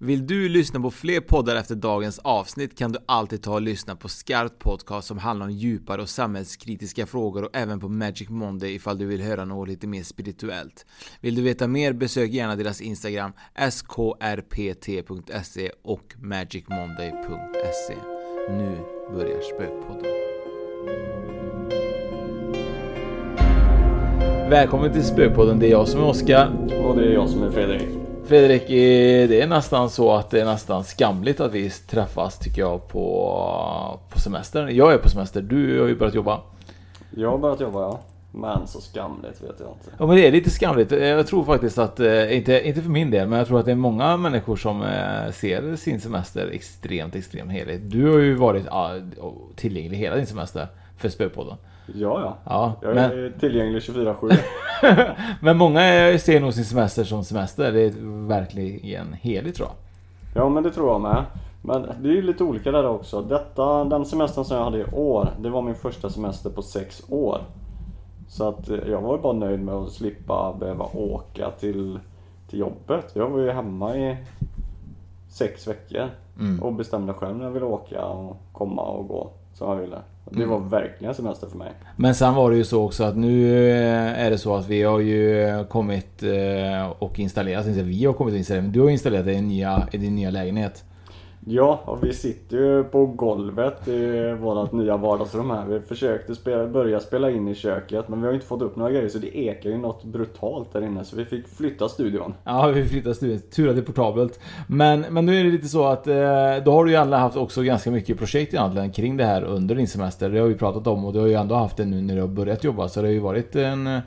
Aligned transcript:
Vill 0.00 0.26
du 0.26 0.48
lyssna 0.48 0.80
på 0.80 0.90
fler 0.90 1.20
poddar 1.20 1.56
efter 1.56 1.74
dagens 1.74 2.18
avsnitt 2.18 2.78
kan 2.78 2.92
du 2.92 2.98
alltid 3.06 3.42
ta 3.42 3.54
och 3.54 3.62
lyssna 3.62 3.96
på 3.96 4.08
Skarpt 4.08 4.58
Podcast 4.58 5.08
som 5.08 5.18
handlar 5.18 5.46
om 5.46 5.52
djupare 5.52 6.02
och 6.02 6.08
samhällskritiska 6.08 7.06
frågor 7.06 7.44
och 7.44 7.50
även 7.52 7.80
på 7.80 7.88
Magic 7.88 8.28
Monday 8.28 8.74
ifall 8.74 8.98
du 8.98 9.06
vill 9.06 9.22
höra 9.22 9.44
något 9.44 9.68
lite 9.68 9.86
mer 9.86 10.02
spirituellt. 10.02 10.86
Vill 11.20 11.34
du 11.34 11.42
veta 11.42 11.66
mer 11.66 11.92
besök 11.92 12.30
gärna 12.30 12.56
deras 12.56 12.80
Instagram 12.80 13.32
skrpt.se 13.70 15.70
och 15.82 16.14
magicmonday.se. 16.18 17.96
Nu 18.48 18.78
börjar 19.14 19.40
Spökpodden. 19.40 20.04
Välkommen 24.50 24.92
till 24.92 25.04
Spökpodden, 25.04 25.58
det 25.58 25.66
är 25.66 25.70
jag 25.70 25.88
som 25.88 26.00
är 26.00 26.06
Oskar. 26.06 26.68
Och 26.84 26.96
det 26.96 27.04
är 27.04 27.12
jag 27.12 27.30
som 27.30 27.42
är 27.42 27.50
Fredrik. 27.50 28.07
Fredrik, 28.28 28.62
eh, 28.62 29.28
det 29.28 29.40
är 29.40 29.46
nästan 29.46 29.90
så 29.90 30.12
att 30.12 30.30
det 30.30 30.40
är 30.40 30.44
nästan 30.44 30.84
skamligt 30.84 31.40
att 31.40 31.52
vi 31.52 31.70
träffas 31.70 32.38
tycker 32.38 32.60
jag 32.60 32.88
på, 32.88 34.00
på 34.08 34.20
semestern. 34.20 34.76
Jag 34.76 34.92
är 34.92 34.98
på 34.98 35.08
semester, 35.08 35.42
du 35.42 35.80
har 35.80 35.88
ju 35.88 35.96
börjat 35.96 36.14
jobba. 36.14 36.40
Jag 37.10 37.30
har 37.30 37.38
börjat 37.38 37.60
jobba 37.60 37.80
ja. 37.80 38.00
Men 38.32 38.66
så 38.66 38.80
skamligt 38.80 39.42
vet 39.42 39.56
jag 39.60 39.68
inte. 39.68 39.90
Ja 39.98 40.06
men 40.06 40.16
det 40.16 40.26
är 40.26 40.32
lite 40.32 40.50
skamligt. 40.50 40.90
Jag 40.90 41.26
tror 41.26 41.44
faktiskt 41.44 41.78
att, 41.78 42.00
eh, 42.00 42.36
inte, 42.36 42.68
inte 42.68 42.82
för 42.82 42.90
min 42.90 43.10
del, 43.10 43.28
men 43.28 43.38
jag 43.38 43.48
tror 43.48 43.58
att 43.60 43.64
det 43.64 43.70
är 43.70 43.76
många 43.76 44.16
människor 44.16 44.56
som 44.56 44.82
eh, 44.82 45.32
ser 45.32 45.76
sin 45.76 46.00
semester 46.00 46.50
extremt, 46.52 47.14
extremt 47.14 47.52
helig. 47.52 47.80
Du 47.80 48.10
har 48.10 48.18
ju 48.18 48.34
varit 48.34 48.66
tillgänglig 49.56 49.98
hela 49.98 50.16
din 50.16 50.26
semester 50.26 50.66
för 50.96 51.08
Spöpodden. 51.08 51.56
Ja, 51.94 52.20
ja. 52.20 52.36
ja 52.44 52.74
jag 52.82 52.94
men... 52.94 53.04
är 53.04 53.32
tillgänglig 53.40 53.78
24-7. 53.82 54.36
men 55.40 55.56
många 55.56 55.80
ser 56.18 56.40
nog 56.40 56.54
sin 56.54 56.64
semester 56.64 57.04
som 57.04 57.24
semester. 57.24 57.72
Det 57.72 57.80
är 57.80 57.92
verkligen 58.28 59.12
heligt 59.12 59.56
tror 59.56 59.68
jag. 59.68 59.76
Ja, 60.42 60.48
men 60.48 60.62
det 60.62 60.70
tror 60.70 60.88
jag 60.88 61.00
med. 61.00 61.24
Men 61.62 61.82
det 61.82 62.08
är 62.08 62.12
ju 62.12 62.22
lite 62.22 62.44
olika 62.44 62.72
där 62.72 62.86
också. 62.86 63.22
Detta, 63.22 63.84
den 63.84 64.06
semestern 64.06 64.44
som 64.44 64.56
jag 64.56 64.64
hade 64.64 64.78
i 64.78 64.84
år, 64.92 65.28
det 65.40 65.50
var 65.50 65.62
min 65.62 65.74
första 65.74 66.10
semester 66.10 66.50
på 66.50 66.62
sex 66.62 67.02
år. 67.08 67.40
Så 68.28 68.48
att 68.48 68.70
eh, 68.70 68.78
jag 68.86 69.00
var 69.00 69.18
bara 69.18 69.32
nöjd 69.32 69.60
med 69.60 69.74
att 69.74 69.92
slippa 69.92 70.56
behöva 70.60 70.84
åka 70.84 71.50
till, 71.50 71.98
till 72.48 72.58
jobbet. 72.58 73.10
Jag 73.14 73.28
var 73.28 73.38
ju 73.38 73.50
hemma 73.50 73.96
i 73.96 74.16
sex 75.28 75.68
veckor 75.68 76.08
mm. 76.40 76.62
och 76.62 76.72
bestämde 76.72 77.12
själv 77.12 77.36
när 77.36 77.44
jag 77.44 77.52
ville 77.52 77.66
åka 77.66 78.04
och 78.04 78.36
komma 78.52 78.82
och 78.82 79.08
gå 79.08 79.30
som 79.54 79.68
jag 79.68 79.76
ville. 79.76 79.98
Det 80.30 80.46
var 80.46 80.56
mm. 80.56 80.68
verkligen 80.68 81.14
semester 81.14 81.46
för 81.46 81.58
mig. 81.58 81.72
Men 81.96 82.14
sen 82.14 82.34
var 82.34 82.50
det 82.50 82.56
ju 82.56 82.64
så 82.64 82.84
också 82.84 83.04
att 83.04 83.16
nu 83.16 83.68
eh, 83.70 84.24
är 84.24 84.30
det 84.30 84.38
så 84.38 84.56
att 84.56 84.68
vi 84.68 84.82
har 84.82 85.00
ju 85.00 85.64
kommit 85.68 86.22
eh, 86.22 86.88
och 86.98 87.18
installerat, 87.18 87.66
vi 87.66 88.04
har 88.04 88.12
kommit 88.12 88.32
och 88.32 88.38
installerat, 88.38 88.64
men 88.64 88.72
du 88.72 88.80
har 88.80 88.90
installerat 88.90 89.26
i 89.26 89.40
nya, 89.40 89.88
i 89.92 89.98
din 89.98 90.14
nya 90.14 90.30
lägenhet. 90.30 90.84
Ja, 91.44 91.80
och 91.84 92.04
vi 92.04 92.14
sitter 92.14 92.56
ju 92.56 92.84
på 92.84 93.06
golvet 93.06 93.88
i 93.88 94.32
vårt 94.40 94.72
nya 94.72 94.96
vardagsrum 94.96 95.50
här. 95.50 95.66
Vi 95.66 95.80
försökte 95.80 96.34
spela, 96.34 96.66
börja 96.66 97.00
spela 97.00 97.30
in 97.30 97.48
i 97.48 97.54
köket 97.54 98.08
men 98.08 98.20
vi 98.20 98.26
har 98.26 98.34
inte 98.34 98.46
fått 98.46 98.62
upp 98.62 98.76
några 98.76 98.90
grejer 98.92 99.08
så 99.08 99.18
det 99.18 99.38
ekar 99.38 99.70
ju 99.70 99.78
något 99.78 100.04
brutalt 100.04 100.72
där 100.72 100.82
inne 100.82 101.04
så 101.04 101.16
vi 101.16 101.24
fick 101.24 101.48
flytta 101.48 101.88
studion. 101.88 102.34
Ja, 102.44 102.66
vi 102.66 102.82
fick 102.82 102.90
flytta 102.92 103.14
studion. 103.14 103.40
Tur 103.40 103.68
att 103.68 103.76
det 103.76 103.82
är 103.82 103.84
portabelt. 103.84 104.40
Men, 104.66 105.00
men 105.00 105.26
nu 105.26 105.40
är 105.40 105.44
det 105.44 105.50
lite 105.50 105.68
så 105.68 105.84
att 105.84 106.06
eh, 106.06 106.14
då 106.64 106.72
har 106.72 106.84
du 106.84 106.90
ju 106.90 106.96
alla 106.96 107.18
haft 107.18 107.36
också 107.36 107.62
ganska 107.62 107.90
mycket 107.90 108.18
projekt 108.18 108.54
egentligen 108.54 108.92
kring 108.92 109.16
det 109.16 109.24
här 109.24 109.42
under 109.42 109.74
din 109.74 109.88
semester. 109.88 110.30
Det 110.30 110.38
har 110.38 110.46
vi 110.46 110.54
pratat 110.54 110.86
om 110.86 111.04
och 111.04 111.12
du 111.12 111.18
har 111.18 111.26
ju 111.26 111.34
ändå 111.34 111.54
haft 111.54 111.76
det 111.76 111.84
nu 111.84 112.02
när 112.02 112.14
du 112.14 112.20
har 112.20 112.28
börjat 112.28 112.64
jobba 112.64 112.88
så 112.88 113.00
det 113.00 113.06
har 113.06 113.12
ju 113.12 113.20
varit 113.20 113.56
en, 113.56 114.00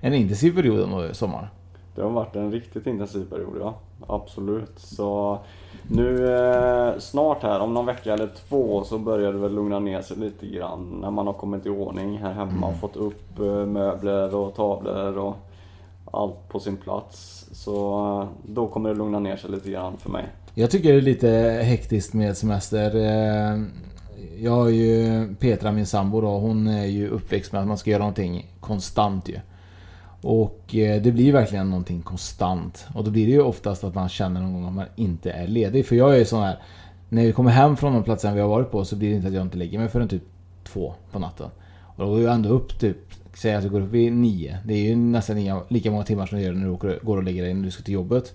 en 0.00 0.14
intensiv 0.14 0.54
period 0.54 0.80
under 0.80 1.12
sommaren. 1.12 1.46
Det 1.94 2.02
har 2.02 2.10
varit 2.10 2.36
en 2.36 2.52
riktigt 2.52 2.86
intensiv 2.86 3.24
period 3.30 3.56
ja. 3.60 3.74
Absolut. 4.06 4.78
Så 4.78 5.38
nu 5.88 6.34
eh, 6.34 6.98
snart 6.98 7.42
här, 7.42 7.60
om 7.60 7.74
någon 7.74 7.86
vecka 7.86 8.12
eller 8.12 8.30
två, 8.48 8.84
så 8.84 8.98
börjar 8.98 9.32
det 9.32 9.38
väl 9.38 9.54
lugna 9.54 9.78
ner 9.78 10.02
sig 10.02 10.16
lite 10.16 10.46
grann. 10.46 10.98
När 11.00 11.10
man 11.10 11.26
har 11.26 11.34
kommit 11.34 11.66
i 11.66 11.68
ordning 11.68 12.18
här 12.18 12.32
hemma 12.32 12.66
och 12.66 12.76
fått 12.76 12.96
upp 12.96 13.38
eh, 13.38 13.66
möbler 13.66 14.34
och 14.34 14.54
tavlor 14.54 15.18
och 15.18 15.36
allt 16.12 16.48
på 16.48 16.60
sin 16.60 16.76
plats. 16.76 17.46
Så 17.52 18.06
eh, 18.20 18.52
då 18.52 18.66
kommer 18.66 18.88
det 18.88 18.94
lugna 18.94 19.18
ner 19.18 19.36
sig 19.36 19.50
lite 19.50 19.70
grann 19.70 19.96
för 19.96 20.10
mig. 20.10 20.24
Jag 20.54 20.70
tycker 20.70 20.92
det 20.92 20.98
är 20.98 21.02
lite 21.02 21.28
hektiskt 21.62 22.14
med 22.14 22.36
semester. 22.36 22.96
Eh, 22.96 23.62
jag 24.38 24.52
har 24.52 24.68
ju 24.68 25.26
Petra, 25.34 25.72
min 25.72 25.86
sambo 25.86 26.20
då, 26.20 26.38
hon 26.38 26.66
är 26.66 26.86
ju 26.86 27.08
uppväxt 27.08 27.52
med 27.52 27.60
att 27.60 27.68
man 27.68 27.78
ska 27.78 27.90
göra 27.90 27.98
någonting 27.98 28.46
konstant 28.60 29.28
ju. 29.28 29.38
Och 30.22 30.74
eh, 30.74 31.02
det 31.02 31.12
blir 31.12 31.32
verkligen 31.32 31.70
någonting 31.70 32.02
konstant. 32.02 32.86
Och 32.94 33.04
då 33.04 33.10
blir 33.10 33.26
det 33.26 33.32
ju 33.32 33.42
oftast 33.42 33.84
att 33.84 33.94
man 33.94 34.08
känner 34.08 34.40
någon 34.40 34.52
gång 34.52 34.66
att 34.66 34.74
man 34.74 34.86
inte 34.96 35.30
är 35.30 35.46
ledig. 35.46 35.86
För 35.86 35.96
jag 35.96 36.14
är 36.14 36.18
ju 36.18 36.24
sån 36.24 36.42
här... 36.42 36.58
När 37.08 37.22
vi 37.22 37.32
kommer 37.32 37.50
hem 37.50 37.76
från 37.76 37.92
de 37.92 38.04
platserna 38.04 38.34
vi 38.34 38.40
har 38.40 38.48
varit 38.48 38.70
på 38.70 38.84
så 38.84 38.96
blir 38.96 39.10
det 39.10 39.16
inte 39.16 39.28
att 39.28 39.34
jag 39.34 39.42
inte 39.42 39.58
lägger 39.58 39.78
mig 39.78 39.88
förrän 39.88 40.08
typ 40.08 40.22
två 40.64 40.94
på 41.12 41.18
natten. 41.18 41.50
Och 41.80 42.04
då 42.04 42.10
går 42.10 42.20
jag 42.20 42.34
ändå 42.34 42.48
upp 42.48 42.78
typ... 42.78 42.96
Säg 43.34 43.54
att 43.54 43.62
jag 43.62 43.72
går 43.72 43.80
upp 43.80 43.90
vid 43.90 44.12
nio. 44.12 44.58
Det 44.64 44.74
är 44.74 44.88
ju 44.88 44.96
nästan 44.96 45.60
lika 45.68 45.90
många 45.90 46.04
timmar 46.04 46.26
som 46.26 46.38
du 46.38 46.44
gör 46.44 46.52
när 46.52 46.66
du 46.66 46.98
går 47.02 47.16
och 47.16 47.22
lägger 47.22 47.42
dig 47.42 47.54
när 47.54 47.64
du 47.64 47.70
ska 47.70 47.82
till 47.82 47.94
jobbet. 47.94 48.34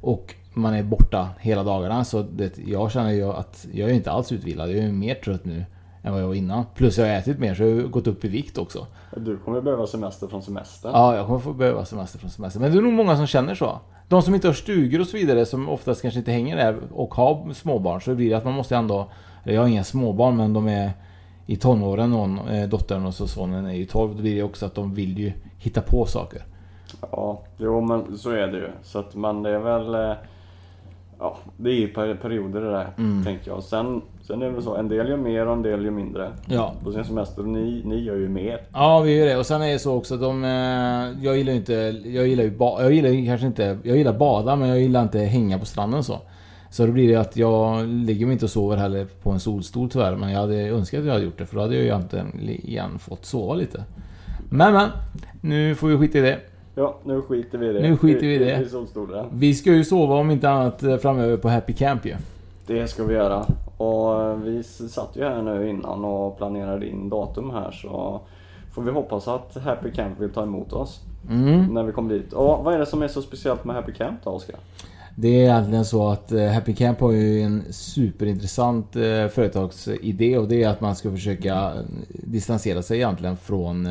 Och 0.00 0.34
man 0.54 0.74
är 0.74 0.82
borta 0.82 1.28
hela 1.40 1.62
dagarna. 1.62 2.04
Så 2.04 2.22
det, 2.22 2.58
jag 2.66 2.92
känner 2.92 3.10
ju 3.10 3.24
att 3.24 3.66
jag 3.72 3.90
är 3.90 3.94
inte 3.94 4.10
alls 4.10 4.32
utvilad. 4.32 4.70
Jag 4.70 4.78
är 4.78 4.92
mer 4.92 5.14
trött 5.14 5.44
nu 5.44 5.64
än 6.06 6.12
vad 6.12 6.22
jag 6.22 6.26
var 6.26 6.34
innan. 6.34 6.64
Plus 6.74 6.98
jag 6.98 7.06
har 7.06 7.12
ätit 7.12 7.38
mer 7.38 7.54
så 7.54 7.62
jag 7.62 7.76
har 7.76 7.82
gått 7.82 8.06
upp 8.06 8.24
i 8.24 8.28
vikt 8.28 8.58
också. 8.58 8.86
Du 9.16 9.36
kommer 9.36 9.60
behöva 9.60 9.86
semester 9.86 10.28
från 10.28 10.42
semestern. 10.42 10.92
Ja, 10.94 11.16
jag 11.16 11.26
kommer 11.26 11.38
få 11.38 11.52
behöva 11.52 11.84
semester 11.84 12.18
från 12.18 12.30
semestern. 12.30 12.62
Men 12.62 12.72
det 12.72 12.78
är 12.78 12.82
nog 12.82 12.92
många 12.92 13.16
som 13.16 13.26
känner 13.26 13.54
så. 13.54 13.80
De 14.08 14.22
som 14.22 14.34
inte 14.34 14.48
har 14.48 14.54
stugor 14.54 15.00
och 15.00 15.06
så 15.06 15.16
vidare 15.16 15.46
som 15.46 15.68
oftast 15.68 16.02
kanske 16.02 16.18
inte 16.18 16.32
hänger 16.32 16.56
där 16.56 16.76
och 16.92 17.14
har 17.14 17.52
småbarn 17.52 18.00
så 18.00 18.14
blir 18.14 18.30
det 18.30 18.36
att 18.36 18.44
man 18.44 18.54
måste 18.54 18.76
ändå... 18.76 19.10
Jag 19.44 19.60
har 19.60 19.68
inga 19.68 19.84
småbarn 19.84 20.36
men 20.36 20.52
de 20.52 20.68
är 20.68 20.90
i 21.46 21.56
tonåren, 21.56 22.10
någon, 22.10 22.48
eh, 22.48 22.68
dottern 22.68 23.06
och 23.06 23.14
så 23.14 23.26
sonen 23.26 23.66
är 23.66 23.74
ju 23.74 23.84
12. 23.84 24.16
Då 24.16 24.22
blir 24.22 24.36
det 24.36 24.42
också 24.42 24.66
att 24.66 24.74
de 24.74 24.94
vill 24.94 25.18
ju 25.18 25.32
hitta 25.58 25.80
på 25.80 26.06
saker. 26.06 26.42
Ja, 27.12 27.42
jo 27.58 27.80
men 27.80 28.18
så 28.18 28.30
är 28.30 28.46
det 28.46 28.58
ju. 28.58 28.70
Så 28.82 28.98
att 28.98 29.14
man 29.14 29.42
det 29.42 29.50
är 29.50 29.58
väl... 29.58 29.94
Eh, 29.94 30.16
ja, 31.18 31.36
det 31.56 31.70
är 31.70 31.74
ju 31.74 31.88
perioder 32.16 32.60
det 32.60 32.70
där, 32.70 32.88
mm. 32.98 33.24
tänker 33.24 33.50
jag. 33.50 33.62
Sen, 33.62 34.02
sen 34.26 34.42
är 34.42 34.46
det 34.46 34.52
väl 34.52 34.62
så, 34.62 34.76
en 34.76 34.88
del 34.88 35.08
gör 35.08 35.16
mer 35.16 35.46
och 35.46 35.52
en 35.52 35.62
del 35.62 35.84
gör 35.84 35.90
mindre. 35.90 36.30
Ja. 36.46 36.74
På 36.84 36.92
sin 36.92 37.04
semester, 37.04 37.42
ni, 37.42 37.82
ni 37.84 38.02
gör 38.02 38.16
ju 38.16 38.28
mer. 38.28 38.60
Ja, 38.72 39.00
vi 39.00 39.16
gör 39.16 39.26
det. 39.26 39.36
Och 39.36 39.46
sen 39.46 39.62
är 39.62 39.72
det 39.72 39.78
så 39.78 39.94
också, 39.94 40.16
de, 40.16 40.44
eh, 40.44 41.24
jag 41.24 41.36
gillar 41.36 41.52
ju 41.52 41.58
inte, 41.58 41.74
jag 42.04 42.28
gillar 42.28 42.44
ju 42.44 42.50
ba, 42.50 42.82
jag 42.82 42.92
gillar 42.92 43.26
kanske 43.26 43.46
inte, 43.46 43.78
jag 43.82 43.96
gillar 43.96 44.12
bada 44.12 44.56
men 44.56 44.68
jag 44.68 44.80
gillar 44.80 45.02
inte 45.02 45.18
hänga 45.18 45.58
på 45.58 45.66
stranden 45.66 46.04
så. 46.04 46.18
Så 46.70 46.86
då 46.86 46.92
blir 46.92 47.08
det 47.08 47.16
att 47.16 47.36
jag 47.36 47.86
ligger 47.86 48.32
inte 48.32 48.44
och 48.44 48.50
sover 48.50 48.76
heller 48.76 49.06
på 49.22 49.30
en 49.30 49.40
solstol 49.40 49.90
tyvärr. 49.90 50.16
Men 50.16 50.30
jag 50.30 50.40
hade 50.40 50.56
önskat 50.56 51.00
att 51.00 51.06
jag 51.06 51.12
hade 51.12 51.24
gjort 51.24 51.38
det 51.38 51.46
för 51.46 51.56
då 51.56 51.62
hade 51.62 51.74
jag 51.74 51.82
ju 51.82 51.88
egentligen 51.88 52.40
igen 52.40 52.98
fått 52.98 53.24
sova 53.24 53.54
lite. 53.54 53.84
Men 54.50 54.72
men, 54.72 54.90
nu 55.40 55.74
får 55.74 55.88
vi 55.88 55.98
skita 55.98 56.18
i 56.18 56.20
det. 56.20 56.38
Ja, 56.74 56.98
nu 57.04 57.22
skiter 57.22 57.58
vi 57.58 57.68
i 57.68 57.72
det. 57.72 57.80
Nu 57.80 57.96
skiter 57.96 58.20
vi 58.20 58.34
i 58.34 58.38
det. 58.38 58.66
Vi 59.32 59.54
ska 59.54 59.72
ju 59.72 59.84
sova 59.84 60.14
om 60.14 60.30
inte 60.30 60.50
annat 60.50 60.82
eh, 60.82 60.96
framöver 60.96 61.36
på 61.36 61.48
Happy 61.48 61.72
Camp 61.72 62.06
ju. 62.06 62.14
Det 62.66 62.88
ska 62.88 63.04
vi 63.04 63.14
göra. 63.14 63.46
Och 63.76 64.46
vi 64.46 64.62
satt 64.62 65.16
ju 65.16 65.24
här 65.24 65.42
nu 65.42 65.68
innan 65.68 66.04
och 66.04 66.36
planerade 66.36 66.88
in 66.88 67.08
datum 67.08 67.50
här 67.50 67.70
så 67.70 68.20
får 68.72 68.82
vi 68.82 68.90
hoppas 68.90 69.28
att 69.28 69.56
Happy 69.56 69.90
Camp 69.90 70.20
vill 70.20 70.32
ta 70.32 70.42
emot 70.42 70.72
oss. 70.72 71.00
Mm. 71.30 71.74
När 71.74 71.82
vi 71.82 71.92
kommer 71.92 72.14
dit. 72.14 72.32
Och 72.32 72.64
vad 72.64 72.74
är 72.74 72.78
det 72.78 72.86
som 72.86 73.02
är 73.02 73.08
så 73.08 73.22
speciellt 73.22 73.64
med 73.64 73.76
Happy 73.76 73.92
Camp 73.92 74.20
då 74.24 74.30
Oskar? 74.30 74.56
Det 75.18 75.28
är 75.28 75.42
egentligen 75.42 75.84
så 75.84 76.08
att 76.08 76.32
eh, 76.32 76.46
Happy 76.46 76.74
Camp 76.74 77.00
har 77.00 77.12
ju 77.12 77.42
en 77.42 77.62
superintressant 77.70 78.96
eh, 78.96 79.28
företagsidé 79.28 80.38
och 80.38 80.48
det 80.48 80.62
är 80.62 80.68
att 80.68 80.80
man 80.80 80.96
ska 80.96 81.10
försöka 81.10 81.54
eh, 81.54 81.80
distansera 82.08 82.82
sig 82.82 82.96
egentligen 82.96 83.36
från 83.36 83.88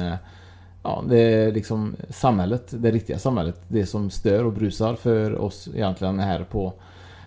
Ja, 0.83 1.03
det 1.09 1.51
liksom 1.51 1.95
samhället, 2.09 2.63
det 2.69 2.91
riktiga 2.91 3.19
samhället. 3.19 3.61
Det 3.67 3.85
som 3.85 4.09
stör 4.09 4.45
och 4.45 4.53
brusar 4.53 4.93
för 4.93 5.35
oss 5.35 5.69
egentligen 5.75 6.19
här 6.19 6.43
på 6.43 6.73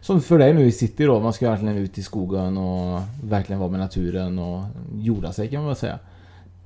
som 0.00 0.20
för 0.20 0.38
dig 0.38 0.54
nu 0.54 0.66
i 0.66 0.72
city 0.72 1.04
då, 1.04 1.20
man 1.20 1.32
ska 1.32 1.50
verkligen 1.50 1.76
ut 1.76 1.98
i 1.98 2.02
skogen 2.02 2.56
och 2.58 3.00
verkligen 3.24 3.60
vara 3.60 3.70
med 3.70 3.80
naturen 3.80 4.38
och 4.38 4.62
jorda 4.94 5.32
sig 5.32 5.48
kan 5.48 5.60
man 5.60 5.66
väl 5.66 5.76
säga. 5.76 5.98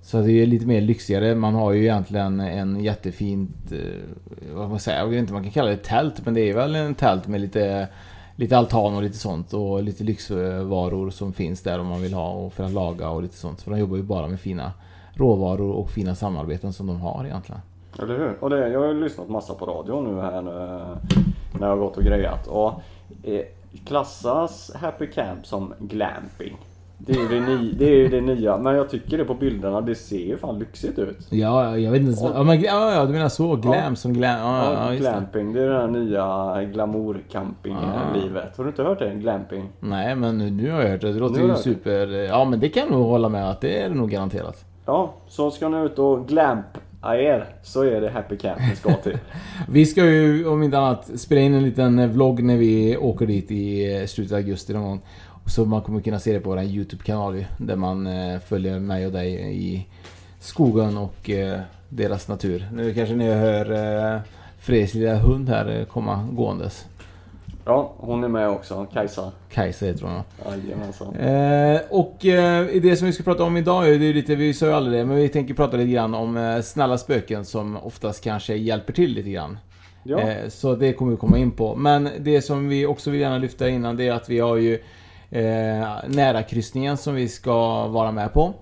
Så 0.02 0.20
det 0.20 0.32
är 0.32 0.46
lite 0.46 0.67
mer 0.67 0.81
lyxigare. 0.81 1.34
Man 1.34 1.55
har 1.55 1.73
ju 1.73 1.82
egentligen 1.82 2.40
en 2.40 2.81
jättefint... 2.81 3.73
Eh, 3.73 3.79
vad 4.52 4.58
Vad 4.58 4.70
man 4.70 4.81
säga, 4.81 4.99
jag 4.99 5.06
vet 5.06 5.19
inte 5.19 5.32
man 5.32 5.43
kan 5.43 5.52
kalla 5.52 5.70
det 5.70 5.76
tält. 5.76 6.25
Men 6.25 6.34
det 6.34 6.40
är 6.40 6.55
väl 6.55 6.75
en 6.75 6.94
tält 6.94 7.29
med 7.29 7.40
lite... 7.40 7.88
Lite 8.37 8.58
altan 8.58 8.94
och 8.94 9.02
lite 9.02 9.19
sånt 9.19 9.55
och 9.55 9.82
lite 9.82 10.05
lyxvaror 10.05 11.11
som 11.11 11.32
finns 11.32 11.62
där 11.62 11.79
om 11.79 11.87
man 11.87 12.02
vill 12.02 12.14
ha 12.14 12.31
och 12.31 12.52
för 12.52 12.64
att 12.64 12.73
laga 12.73 13.08
och 13.08 13.23
lite 13.23 13.37
sånt. 13.37 13.62
För 13.62 13.70
de 13.70 13.81
jobbar 13.81 13.96
ju 13.96 14.02
bara 14.02 14.29
med 14.29 14.40
fina 14.40 14.73
råvaror 15.14 15.70
och 15.70 15.90
fina 15.90 16.14
samarbeten 16.14 16.73
som 16.73 16.87
de 16.87 17.00
har 17.00 17.25
egentligen. 17.25 17.61
Eller 17.99 18.19
hur? 18.19 18.37
Och 18.40 18.50
det, 18.50 18.69
jag 18.69 18.81
har 18.81 18.87
ju 18.87 19.00
lyssnat 19.00 19.29
massa 19.29 19.55
på 19.55 19.67
radio 19.67 20.00
nu 20.00 20.20
här 20.20 20.43
nu, 20.43 20.50
när 21.58 21.67
jag 21.67 21.76
har 21.76 21.76
gått 21.76 21.96
och 21.96 22.02
grejat. 22.02 22.46
Och 22.46 22.82
klassas 23.87 24.71
Happy 24.75 25.07
Camp 25.07 25.47
som 25.47 25.75
glamping. 25.79 26.57
Det 27.07 27.13
är, 27.13 27.29
det, 27.29 27.41
ny, 27.41 27.73
det 27.73 27.85
är 28.05 28.09
det 28.09 28.21
nya, 28.21 28.57
men 28.59 28.75
jag 28.75 28.91
tycker 28.91 29.19
det 29.19 29.25
på 29.25 29.35
bilderna, 29.35 29.81
det 29.81 29.95
ser 29.95 30.19
ju 30.19 30.37
fan 30.37 30.59
lyxigt 30.59 30.99
ut. 30.99 31.27
Ja, 31.31 31.79
jag 31.79 31.91
vet 31.93 32.01
inte. 32.03 32.25
Ja, 32.35 32.43
men, 32.43 32.61
ja, 32.61 32.95
ja 32.95 33.05
du 33.07 33.13
menar 33.13 33.29
så. 33.29 33.57
Glam 33.57 33.75
Ja. 33.75 33.95
som 33.95 34.13
glam. 34.13 34.39
Ja, 34.39 34.65
ja, 34.65 34.73
Ja, 34.73 34.93
just 34.93 35.05
det. 35.05 35.11
glamping, 35.11 35.53
det 35.53 35.63
är 35.63 35.71
här 35.71 35.87
nya 35.87 36.25
glamour-camping-livet. 36.65 38.57
Har 38.57 38.65
du 38.65 38.71
inte 38.71 38.83
hört 38.83 38.99
det? 38.99 39.11
Glamping? 39.15 39.69
Nej, 39.81 40.17
men 40.17 40.39
nu, 40.57 40.71
har 40.71 40.83
jag 40.83 40.89
hört 40.91 41.01
det. 41.01 41.13
Det 41.13 41.19
låter 41.19 41.41
ju 41.41 41.57
super... 41.57 42.07
Ja, 42.07 42.45
men 42.45 42.61
det 42.61 42.69
kan 42.69 42.83
jag 42.83 42.93
nog 42.93 43.07
hålla 43.07 43.29
med 43.29 43.51
att 43.51 43.61
det 43.61 43.83
är 43.83 43.89
det 43.89 43.95
nog 43.95 44.11
garanterat. 44.11 44.65
Ja, 44.87 45.15
så 45.29 45.51
ska 45.51 45.69
ni 45.69 45.79
ut 45.85 45.99
och 45.99 46.27
glampa 47.03 47.17
er 47.17 47.47
så 47.63 47.83
är 47.83 48.01
det 48.01 48.11
Happy 48.11 48.37
Camp 48.37 48.61
ni 48.71 48.77
ska 48.77 48.95
till. 48.95 49.19
Vi 49.69 49.87
ska 49.87 50.05
ju 50.05 50.47
om 50.47 50.63
inte 50.63 50.79
annat 50.79 51.11
spela 51.17 51.41
in 51.41 51.55
en 51.55 51.63
liten 51.63 52.13
vlogg 52.13 52.43
när 52.43 52.57
vi 52.57 52.97
åker 52.97 53.27
dit 53.27 53.51
i 53.51 53.95
eh, 53.95 54.07
slutet 54.07 54.33
av 54.33 54.39
augusti 54.39 54.73
någon 54.73 54.83
gång. 54.83 55.01
Så 55.47 55.65
man 55.65 55.83
kommer 55.83 56.01
kunna 56.01 56.21
se 56.21 56.33
det 56.33 56.41
på 56.41 56.51
vår 56.51 56.63
YouTube-kanal 56.63 57.45
Där 57.59 57.77
man 57.77 58.07
eh, 58.07 58.41
följer 58.41 58.79
mig 58.79 59.07
och 59.07 59.13
dig 59.13 59.57
i 59.57 59.87
skogen 60.41 60.99
och 60.99 61.31
eh, 61.31 61.61
deras 61.89 62.29
natur. 62.29 62.69
Nu 62.73 62.95
kanske 62.95 63.15
ni 63.15 63.27
hör 63.27 64.23
Fredriks 64.59 64.95
lilla 64.95 65.17
hund 65.17 65.49
här 65.49 65.85
komma 65.85 66.29
gåendes. 66.33 66.87
Ja, 67.64 67.94
hon 67.97 68.25
är 68.25 68.29
med 68.29 68.49
också, 68.49 68.87
Kajsa. 68.93 69.32
Kajsa 69.50 69.87
heter 69.87 70.06
hon. 70.06 70.23
Jajamensan. 70.53 71.17
Eh, 71.17 71.81
och 71.91 72.26
eh, 72.26 72.67
det 72.82 72.97
som 72.97 73.06
vi 73.06 73.12
ska 73.12 73.23
prata 73.23 73.44
om 73.44 73.56
idag, 73.56 73.88
är 73.88 73.99
det 73.99 74.06
är 74.06 74.14
lite, 74.14 74.35
vi 74.35 74.55
sa 74.55 74.67
ju 74.67 74.73
aldrig 74.73 75.00
det, 75.00 75.05
men 75.05 75.17
vi 75.17 75.29
tänker 75.29 75.55
prata 75.55 75.76
lite 75.76 75.91
grann 75.91 76.14
om 76.14 76.37
eh, 76.37 76.61
snälla 76.61 76.99
spöken 76.99 77.44
som 77.44 77.76
oftast 77.76 78.25
kanske 78.25 78.55
hjälper 78.55 78.93
till 78.93 79.11
lite 79.11 79.31
grann. 79.31 79.59
Ja. 80.03 80.20
Eh, 80.20 80.49
så 80.49 80.75
det 80.75 80.93
kommer 80.93 81.11
vi 81.11 81.17
komma 81.17 81.38
in 81.38 81.50
på. 81.50 81.76
Men 81.76 82.09
det 82.19 82.43
som 82.43 82.69
vi 82.69 82.87
också 82.87 83.11
vill 83.11 83.20
gärna 83.20 83.38
lyfta 83.38 83.69
innan 83.69 83.97
det 83.97 84.08
är 84.08 84.12
att 84.12 84.29
vi 84.29 84.41
har 84.41 84.56
ju 84.56 84.75
eh, 85.31 85.88
nära 86.06 86.43
kryssningen 86.43 86.97
som 86.97 87.15
vi 87.15 87.29
ska 87.29 87.87
vara 87.87 88.12
med 88.12 88.32
på. 88.32 88.55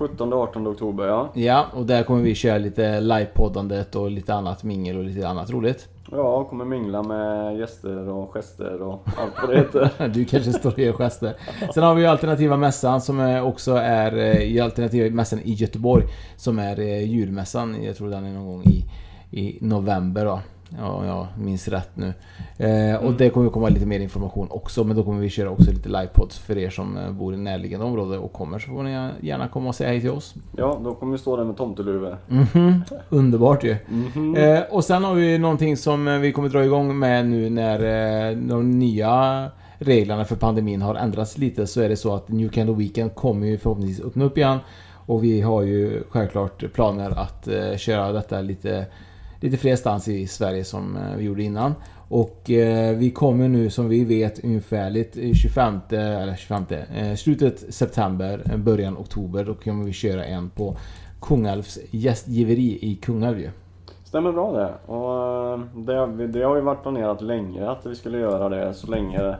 17-18 0.00 0.68
oktober 0.68 1.06
ja. 1.06 1.30
Ja, 1.34 1.66
och 1.72 1.86
där 1.86 2.02
kommer 2.02 2.22
vi 2.22 2.34
köra 2.34 2.58
lite 2.58 3.00
livepoddandet 3.00 3.96
och 3.96 4.10
lite 4.10 4.34
annat 4.34 4.62
mingel 4.62 4.96
och 4.96 5.04
lite 5.04 5.28
annat 5.28 5.50
roligt. 5.50 5.88
Ja, 6.12 6.44
kommer 6.44 6.64
mingla 6.64 7.02
med 7.02 7.58
gäster 7.58 8.08
och 8.08 8.32
gester 8.34 8.82
och 8.82 9.02
allt 9.16 9.32
vad 9.42 9.50
det 9.50 9.58
heter. 9.58 10.08
Du 10.14 10.24
kanske 10.24 10.52
står 10.52 10.72
och 10.72 10.78
gör 10.78 10.92
gester. 10.92 11.34
Sen 11.74 11.82
har 11.82 11.94
vi 11.94 12.02
ju 12.02 12.08
alternativa 12.08 12.56
mässan 12.56 13.00
som 13.00 13.20
är 13.20 13.42
också 13.42 13.74
är 13.74 14.16
eh, 14.16 14.42
i 14.42 14.60
alternativa 14.60 15.14
mässan 15.14 15.40
i 15.40 15.52
Göteborg. 15.52 16.04
Som 16.36 16.58
är 16.58 16.80
eh, 16.80 17.10
julmässan. 17.10 17.84
Jag 17.84 17.96
tror 17.96 18.10
den 18.10 18.24
är 18.24 18.32
någon 18.32 18.46
gång 18.46 18.62
i, 18.62 18.84
i 19.30 19.58
november 19.60 20.24
då. 20.24 20.40
Ja, 20.78 21.06
jag 21.06 21.26
minns 21.44 21.68
rätt 21.68 21.90
nu. 21.94 22.12
Eh, 22.58 22.96
och 22.96 23.12
det 23.12 23.30
kommer 23.30 23.50
komma 23.50 23.68
lite 23.68 23.86
mer 23.86 24.00
information 24.00 24.46
också. 24.50 24.84
Men 24.84 24.96
då 24.96 25.02
kommer 25.04 25.20
vi 25.20 25.28
köra 25.30 25.50
också 25.50 25.70
lite 25.70 25.88
livepods 25.88 26.38
för 26.38 26.58
er 26.58 26.70
som 26.70 26.96
eh, 26.96 27.10
bor 27.10 27.34
i 27.34 27.36
närliggande 27.36 27.86
område 27.86 28.18
och 28.18 28.32
kommer. 28.32 28.58
Så 28.58 28.70
får 28.70 28.82
ni 28.82 29.10
gärna 29.20 29.48
komma 29.48 29.68
och 29.68 29.74
säga 29.74 29.90
hej 29.90 30.00
till 30.00 30.10
oss. 30.10 30.34
Ja, 30.56 30.80
då 30.84 30.94
kommer 30.94 31.12
vi 31.12 31.18
stå 31.18 31.36
där 31.36 31.44
med 31.44 31.56
tomteluvor. 31.56 32.18
Mhm, 32.28 32.82
Underbart 33.08 33.64
ju. 33.64 33.76
Mhm. 33.88 34.36
Eh, 34.36 34.60
och 34.70 34.84
sen 34.84 35.04
har 35.04 35.14
vi 35.14 35.38
någonting 35.38 35.76
som 35.76 36.08
eh, 36.08 36.18
vi 36.18 36.32
kommer 36.32 36.48
dra 36.48 36.64
igång 36.64 36.98
med 36.98 37.26
nu 37.26 37.50
när 37.50 38.30
eh, 38.30 38.36
de 38.36 38.70
nya 38.78 39.46
reglerna 39.78 40.24
för 40.24 40.36
pandemin 40.36 40.82
har 40.82 40.94
ändrats 40.94 41.38
lite 41.38 41.66
så 41.66 41.80
är 41.80 41.88
det 41.88 41.96
så 41.96 42.14
att 42.14 42.28
New 42.28 42.70
of 42.70 42.78
Weekend 42.78 43.14
kommer 43.14 43.46
ju 43.46 43.58
förhoppningsvis 43.58 44.06
öppna 44.06 44.24
upp 44.24 44.38
igen. 44.38 44.58
Och 45.06 45.24
vi 45.24 45.40
har 45.40 45.62
ju 45.62 46.02
självklart 46.10 46.72
planer 46.72 47.10
att 47.10 47.48
eh, 47.48 47.76
köra 47.76 48.12
detta 48.12 48.40
lite, 48.40 48.86
lite 49.40 49.56
fler 49.56 49.76
stans 49.76 50.08
i 50.08 50.26
Sverige 50.26 50.64
som 50.64 50.96
eh, 50.96 51.16
vi 51.16 51.24
gjorde 51.24 51.42
innan. 51.42 51.74
Och 52.08 52.50
eh, 52.50 52.96
vi 52.96 53.10
kommer 53.10 53.48
nu 53.48 53.70
som 53.70 53.88
vi 53.88 54.04
vet 54.04 54.44
ungefärligt 54.44 55.18
25, 55.42 55.80
eller 55.90 56.36
25, 56.36 56.64
eh, 56.96 57.14
slutet 57.14 57.74
september, 57.74 58.42
eh, 58.50 58.56
början 58.56 58.96
oktober. 58.96 59.44
Då 59.44 59.54
kommer 59.54 59.84
vi 59.84 59.92
köra 59.92 60.24
en 60.24 60.50
på 60.50 60.76
Kungälvs 61.20 61.78
gästgiveri 61.90 62.78
i 62.82 62.94
Kungälv 62.94 63.40
ju. 63.40 63.50
Stämmer 64.04 64.32
bra 64.32 64.52
det. 64.52 64.92
Och 64.92 65.52
eh, 65.52 65.60
det, 65.74 66.26
det 66.26 66.42
har 66.42 66.56
ju 66.56 66.62
varit 66.62 66.82
planerat 66.82 67.22
länge 67.22 67.70
att 67.70 67.86
vi 67.86 67.94
skulle 67.94 68.18
göra 68.18 68.48
det 68.48 68.74
så 68.74 68.86
länge 68.86 69.36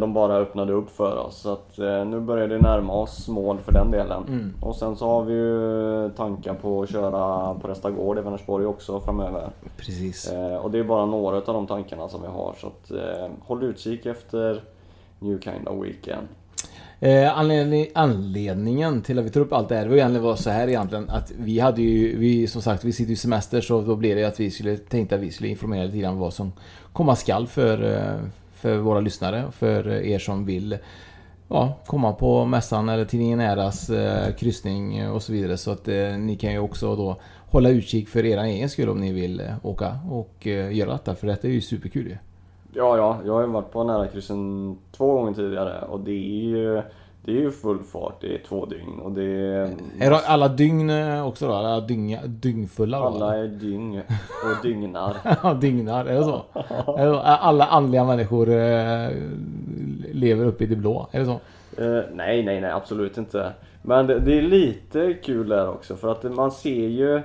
de 0.00 0.14
bara 0.14 0.36
öppnade 0.36 0.72
upp 0.72 0.90
för 0.90 1.16
oss. 1.16 1.36
Så 1.36 1.52
att 1.52 1.78
eh, 1.78 2.04
nu 2.04 2.20
börjar 2.20 2.48
det 2.48 2.58
närma 2.58 2.92
oss 2.92 3.28
mål 3.28 3.58
för 3.58 3.72
den 3.72 3.90
delen. 3.90 4.24
Mm. 4.28 4.54
Och 4.60 4.76
sen 4.76 4.96
så 4.96 5.06
har 5.06 5.24
vi 5.24 5.32
ju 5.32 6.10
tankar 6.16 6.54
på 6.54 6.82
att 6.82 6.90
köra 6.90 7.54
på 7.54 7.68
Resta 7.68 7.90
Gård 7.90 8.18
i 8.18 8.20
Vänersborg 8.20 8.66
också 8.66 9.00
framöver. 9.00 9.50
Precis. 9.76 10.32
Eh, 10.32 10.56
och 10.56 10.70
det 10.70 10.78
är 10.78 10.84
bara 10.84 11.06
några 11.06 11.36
av 11.36 11.44
de 11.44 11.66
tankarna 11.66 12.08
som 12.08 12.22
vi 12.22 12.28
har. 12.28 12.54
Så 12.60 12.66
att 12.66 12.90
eh, 12.90 13.30
håll 13.40 13.62
utkik 13.62 14.06
efter 14.06 14.62
New 15.18 15.40
Kind 15.40 15.68
of 15.68 15.84
Weekend. 15.84 16.28
Eh, 17.00 17.38
anledning, 17.38 17.86
anledningen 17.94 19.02
till 19.02 19.18
att 19.18 19.24
vi 19.24 19.30
tar 19.30 19.40
upp 19.40 19.52
allt 19.52 19.68
det 19.68 19.76
här, 19.76 19.86
var 19.86 19.96
egentligen 19.96 20.24
var 20.24 20.36
så 20.36 20.50
här 20.50 20.68
egentligen 20.68 21.10
att 21.10 21.32
vi 21.38 21.58
hade 21.58 21.82
ju, 21.82 22.18
vi 22.18 22.46
som 22.46 22.62
sagt, 22.62 22.84
vi 22.84 22.92
sitter 22.92 23.12
i 23.12 23.16
semester 23.16 23.60
så 23.60 23.80
då 23.80 23.96
blev 23.96 24.16
det 24.16 24.24
att 24.24 24.40
vi 24.40 24.50
skulle, 24.50 24.76
tänkte 24.76 25.14
att 25.14 25.20
vi 25.20 25.30
skulle 25.30 25.48
informera 25.48 25.84
lite 25.84 25.98
grann 25.98 26.18
vad 26.18 26.32
som 26.32 26.52
komma 26.92 27.16
skall 27.16 27.46
för, 27.46 27.92
eh, 27.92 28.28
för 28.64 28.76
våra 28.76 29.00
lyssnare, 29.00 29.44
för 29.52 29.88
er 29.88 30.18
som 30.18 30.44
vill 30.44 30.78
ja, 31.48 31.78
komma 31.86 32.12
på 32.12 32.44
mässan 32.44 32.88
eller 32.88 33.04
tidningen 33.04 33.40
Äras 33.40 33.90
eh, 33.90 34.34
kryssning 34.34 35.10
och 35.10 35.22
så 35.22 35.32
vidare. 35.32 35.56
Så 35.56 35.70
att 35.70 35.88
eh, 35.88 36.18
ni 36.18 36.36
kan 36.36 36.52
ju 36.52 36.58
också 36.58 36.96
då 36.96 37.16
hålla 37.50 37.68
utkik 37.68 38.08
för 38.08 38.24
er 38.24 38.38
egen 38.38 38.68
skull 38.68 38.88
om 38.88 39.00
ni 39.00 39.12
vill 39.12 39.40
eh, 39.40 39.46
åka 39.62 39.98
och 40.10 40.46
eh, 40.46 40.76
göra 40.76 40.92
detta, 40.92 41.14
för 41.14 41.26
detta 41.26 41.48
är 41.48 41.52
ju 41.52 41.60
superkul 41.60 42.06
ju. 42.06 42.16
Ja, 42.72 42.96
ja, 42.96 43.18
jag 43.26 43.32
har 43.32 43.40
ju 43.40 43.46
varit 43.46 43.72
på 43.72 43.84
nära 43.84 44.06
kryssen 44.06 44.76
två 44.96 45.14
gånger 45.14 45.32
tidigare 45.32 45.82
och 45.82 46.00
det 46.00 46.12
är 46.12 46.44
ju 46.44 46.82
det 47.24 47.32
är 47.32 47.40
ju 47.40 47.50
full 47.50 47.82
fart, 47.82 48.20
det 48.20 48.34
är 48.34 48.38
två 48.48 48.66
dygn 48.66 49.00
och 49.00 49.12
det 49.12 49.24
är... 49.24 49.76
Är 50.00 50.10
alla 50.10 50.48
dygn 50.48 50.90
eh, 50.90 51.26
också 51.26 51.48
då? 51.48 51.54
Alla 51.54 51.80
dygn, 51.80 52.18
dygnfulla 52.26 52.98
då? 52.98 53.04
Alla 53.04 53.36
är 53.36 53.48
dygn 53.48 54.00
och 54.44 54.62
dygnar. 54.62 55.16
Ja, 55.42 55.54
Dygnar, 55.54 56.04
är 56.06 56.14
det 56.14 56.24
så? 56.24 56.42
Alla 57.22 57.64
andliga 57.64 58.04
människor 58.04 58.48
eh, 58.48 59.08
lever 60.12 60.46
uppe 60.46 60.64
i 60.64 60.66
det 60.66 60.76
blå, 60.76 61.08
är 61.10 61.20
det 61.20 61.26
så? 61.26 61.40
Eh, 61.82 62.02
nej, 62.12 62.42
nej, 62.42 62.60
nej, 62.60 62.70
absolut 62.70 63.18
inte. 63.18 63.52
Men 63.82 64.06
det, 64.06 64.18
det 64.18 64.38
är 64.38 64.42
lite 64.42 65.14
kul 65.14 65.48
där 65.48 65.68
också 65.68 65.96
för 65.96 66.12
att 66.12 66.22
man 66.22 66.50
ser 66.50 66.88
ju 66.88 67.16
eh, 67.16 67.22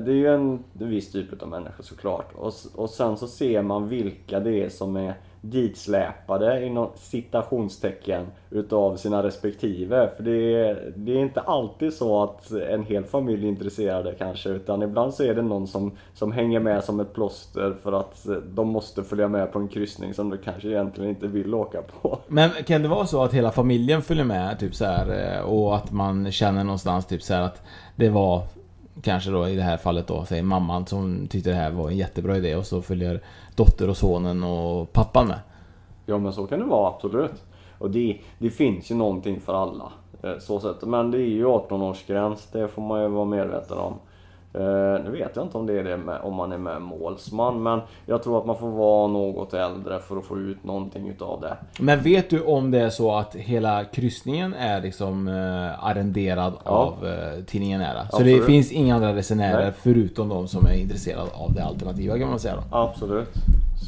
Det 0.00 0.10
är 0.12 0.16
ju 0.16 0.34
en 0.34 0.64
viss 0.72 1.12
typ 1.12 1.42
av 1.42 1.48
människor 1.48 1.84
såklart. 1.84 2.32
Och 2.74 2.90
sen 2.90 3.16
så 3.16 3.26
ser 3.26 3.62
man 3.62 3.88
vilka 3.88 4.40
det 4.40 4.64
är 4.64 4.68
som 4.68 4.96
är 4.96 5.14
ditsläpade 5.44 6.66
inom 6.66 6.90
citationstecken 6.94 8.26
utav 8.50 8.96
sina 8.96 9.22
respektive. 9.22 10.10
För 10.16 10.22
det 10.22 10.54
är, 10.54 10.92
det 10.96 11.12
är 11.12 11.18
inte 11.18 11.40
alltid 11.40 11.92
så 11.94 12.22
att 12.22 12.50
en 12.50 12.84
hel 12.84 13.04
familj 13.04 13.44
är 13.44 13.48
intresserade 13.48 14.14
kanske 14.18 14.48
utan 14.48 14.82
ibland 14.82 15.14
så 15.14 15.22
är 15.22 15.34
det 15.34 15.42
någon 15.42 15.66
som, 15.66 15.92
som 16.14 16.32
hänger 16.32 16.60
med 16.60 16.84
som 16.84 17.00
ett 17.00 17.14
plåster 17.14 17.74
för 17.82 17.92
att 17.92 18.28
eh, 18.28 18.34
de 18.34 18.68
måste 18.68 19.04
följa 19.04 19.28
med 19.28 19.52
på 19.52 19.58
en 19.58 19.68
kryssning 19.68 20.14
som 20.14 20.30
de 20.30 20.38
kanske 20.38 20.68
egentligen 20.68 21.10
inte 21.10 21.26
vill 21.26 21.54
åka 21.54 21.82
på. 21.82 22.18
Men 22.28 22.50
kan 22.50 22.82
det 22.82 22.88
vara 22.88 23.06
så 23.06 23.22
att 23.22 23.34
hela 23.34 23.50
familjen 23.50 24.02
följer 24.02 24.24
med 24.24 24.58
typ 24.58 24.74
så 24.74 24.84
här 24.84 25.36
eh, 25.36 25.40
och 25.40 25.76
att 25.76 25.92
man 25.92 26.32
känner 26.32 26.64
någonstans 26.64 27.06
typ 27.06 27.22
så 27.22 27.34
här 27.34 27.42
att 27.42 27.62
det 27.96 28.08
var 28.08 28.42
Kanske 29.02 29.30
då 29.30 29.48
i 29.48 29.56
det 29.56 29.62
här 29.62 29.76
fallet 29.76 30.06
då, 30.06 30.24
säger 30.24 30.42
mamman 30.42 30.86
som 30.86 31.26
tyckte 31.26 31.50
det 31.50 31.56
här 31.56 31.70
var 31.70 31.88
en 31.88 31.96
jättebra 31.96 32.36
idé 32.36 32.56
och 32.56 32.66
så 32.66 32.82
följer 32.82 33.20
dotter 33.56 33.88
och 33.88 33.96
sonen 33.96 34.42
och 34.44 34.92
pappan 34.92 35.28
med. 35.28 35.38
Ja 36.06 36.18
men 36.18 36.32
så 36.32 36.46
kan 36.46 36.58
det 36.58 36.64
vara 36.64 36.88
absolut. 36.88 37.44
Och 37.78 37.90
det, 37.90 38.18
det 38.38 38.50
finns 38.50 38.90
ju 38.90 38.94
någonting 38.94 39.40
för 39.40 39.54
alla. 39.54 39.92
Eh, 40.22 40.38
så 40.38 40.60
sätt. 40.60 40.82
Men 40.82 41.10
det 41.10 41.18
är 41.18 41.26
ju 41.26 41.46
18-årsgräns, 41.46 42.48
det 42.52 42.68
får 42.68 42.82
man 42.82 43.02
ju 43.02 43.08
vara 43.08 43.24
medveten 43.24 43.78
om. 43.78 43.94
Eh, 44.54 45.04
nu 45.04 45.10
vet 45.10 45.36
jag 45.36 45.44
inte 45.44 45.58
om 45.58 45.66
det 45.66 45.78
är 45.78 45.84
det 45.84 45.96
med, 45.96 46.20
om 46.22 46.34
man 46.34 46.52
är 46.52 46.58
med 46.58 46.82
målsman, 46.82 47.62
men 47.62 47.80
jag 48.06 48.22
tror 48.22 48.38
att 48.38 48.46
man 48.46 48.56
får 48.58 48.70
vara 48.70 49.06
något 49.06 49.54
äldre 49.54 49.98
för 49.98 50.16
att 50.16 50.24
få 50.24 50.38
ut 50.38 50.64
någonting 50.64 51.08
utav 51.08 51.40
det. 51.40 51.56
Men 51.80 52.00
vet 52.00 52.30
du 52.30 52.40
om 52.44 52.70
det 52.70 52.80
är 52.80 52.90
så 52.90 53.14
att 53.14 53.34
hela 53.34 53.84
kryssningen 53.84 54.54
är 54.54 54.80
liksom 54.80 55.28
eh, 55.28 55.84
arrenderad 55.86 56.52
Ja. 56.64 56.70
av 56.70 57.06
eh, 57.08 57.44
tidningen 57.44 57.80
Nära? 57.80 58.00
Så 58.00 58.16
Absolut. 58.16 58.40
det 58.40 58.46
finns 58.46 58.72
inga 58.72 58.94
andra 58.94 59.14
resenärer 59.14 59.62
Nej. 59.64 59.72
förutom 59.76 60.28
de 60.28 60.48
som 60.48 60.66
är 60.66 60.74
intresserade 60.74 61.30
av 61.34 61.52
det 61.54 61.64
alternativa 61.64 62.18
kan 62.18 62.28
man 62.28 62.38
säga 62.38 62.54
då? 62.54 62.76
Absolut. 62.76 63.28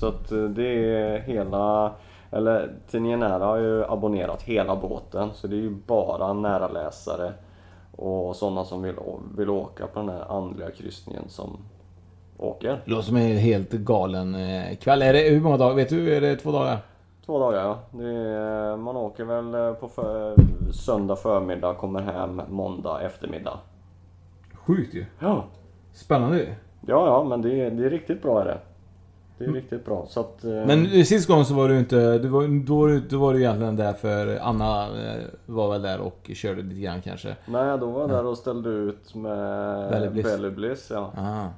Så 0.00 0.06
att 0.08 0.28
det 0.28 0.66
är 0.68 1.18
hela... 1.18 1.92
Eller 2.30 2.70
tidningen 2.90 3.20
Nära 3.20 3.44
har 3.44 3.56
ju 3.56 3.84
abonnerat 3.84 4.42
hela 4.42 4.76
båten, 4.76 5.30
så 5.34 5.46
det 5.46 5.56
är 5.56 5.60
ju 5.60 5.70
bara 5.86 6.32
nära-läsare 6.32 7.32
och 7.96 8.36
sådana 8.36 8.64
som 8.64 8.82
vill, 8.82 8.94
vill 9.36 9.50
åka 9.50 9.86
på 9.86 10.00
den 10.00 10.08
här 10.08 10.36
andliga 10.38 10.70
kryssningen 10.70 11.28
som 11.28 11.58
åker. 12.38 12.80
Det 12.84 12.90
låter 12.90 13.02
som 13.02 13.16
en 13.16 13.36
helt 13.36 13.70
galen 13.70 14.34
eh, 14.34 14.76
kväll. 14.76 15.02
Är 15.02 15.12
det, 15.12 15.18
hur 15.18 15.40
många 15.40 15.56
dagar? 15.56 15.74
Vet 15.74 15.88
du? 15.88 16.16
Är 16.16 16.20
det 16.20 16.36
två 16.36 16.52
dagar? 16.52 16.78
Två 17.26 17.38
dagar 17.38 17.58
ja. 17.64 18.02
Är, 18.04 18.76
man 18.76 18.96
åker 18.96 19.24
väl 19.24 19.54
eh, 19.54 19.72
på 19.72 19.88
för, 19.88 20.34
söndag 20.72 21.16
förmiddag, 21.16 21.74
kommer 21.74 22.02
hem 22.02 22.42
måndag 22.48 23.00
eftermiddag. 23.00 23.58
Sjukt 24.54 24.94
ju. 24.94 25.06
Ja. 25.18 25.44
Spännande 25.92 26.38
ju. 26.38 26.46
Ja, 26.86 27.06
ja, 27.06 27.24
men 27.24 27.42
det 27.42 27.60
är, 27.60 27.70
det 27.70 27.84
är 27.84 27.90
riktigt 27.90 28.22
bra 28.22 28.40
är 28.40 28.44
det. 28.44 28.58
Det 29.38 29.44
är 29.44 29.48
riktigt 29.52 29.84
bra. 29.84 30.06
Så 30.08 30.20
att, 30.20 30.44
eh, 30.44 30.50
Men 30.50 31.04
sist 31.04 31.28
gången 31.28 31.44
så 31.44 31.54
var 31.54 31.68
du 31.68 31.78
inte... 31.78 32.18
Du 32.18 32.28
var, 32.28 32.64
då, 32.66 32.74
var 32.76 32.88
du- 32.88 33.00
då 33.00 33.18
var 33.18 33.32
du 33.34 33.40
egentligen 33.40 33.76
där 33.76 33.92
för 33.92 34.38
Anna 34.42 34.82
eh, 34.86 35.22
var 35.46 35.70
väl 35.70 35.82
där 35.82 35.98
och 36.00 36.30
körde 36.34 36.62
lite 36.62 36.80
grann 36.80 37.02
kanske. 37.02 37.36
Nej, 37.46 37.78
då 37.78 37.86
var 37.90 38.00
jag 38.00 38.10
där 38.10 38.26
och 38.26 38.38
ställde 38.38 38.68
ut 38.70 39.14
med 39.14 39.90
Belly 39.90 40.08
Bliss. 40.08 40.24
Belly 40.26 40.50
Bliss 40.50 40.88
ja. 40.90 41.12
Aha. 41.16 41.48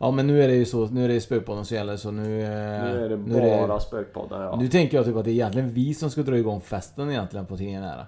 Ja 0.00 0.10
men 0.10 0.26
nu 0.26 0.42
är 0.42 0.48
det 0.48 0.54
ju 0.54 0.64
så, 0.64 0.86
nu 0.86 1.04
är 1.04 1.08
det 1.08 1.20
Spökpodden 1.20 1.64
som 1.64 1.76
gäller 1.76 1.96
så 1.96 2.10
nu... 2.10 2.42
eh, 2.42 2.48
Nu 2.48 3.04
är 3.04 3.08
det 3.08 3.16
nu 3.16 3.38
är 3.40 3.68
bara 3.68 3.80
Spökpodden 3.80 4.40
ja. 4.40 4.56
Nu 4.56 4.68
tänker 4.68 4.96
jag 4.96 5.06
typ 5.06 5.16
att 5.16 5.24
det 5.24 5.30
är 5.30 5.32
egentligen 5.32 5.72
vi 5.72 5.94
som 5.94 6.10
ska 6.10 6.22
dra 6.22 6.36
igång 6.38 6.60
festen 6.60 7.10
egentligen 7.10 7.46
på 7.46 7.56
tidningen 7.56 7.82
Nära. 7.82 8.06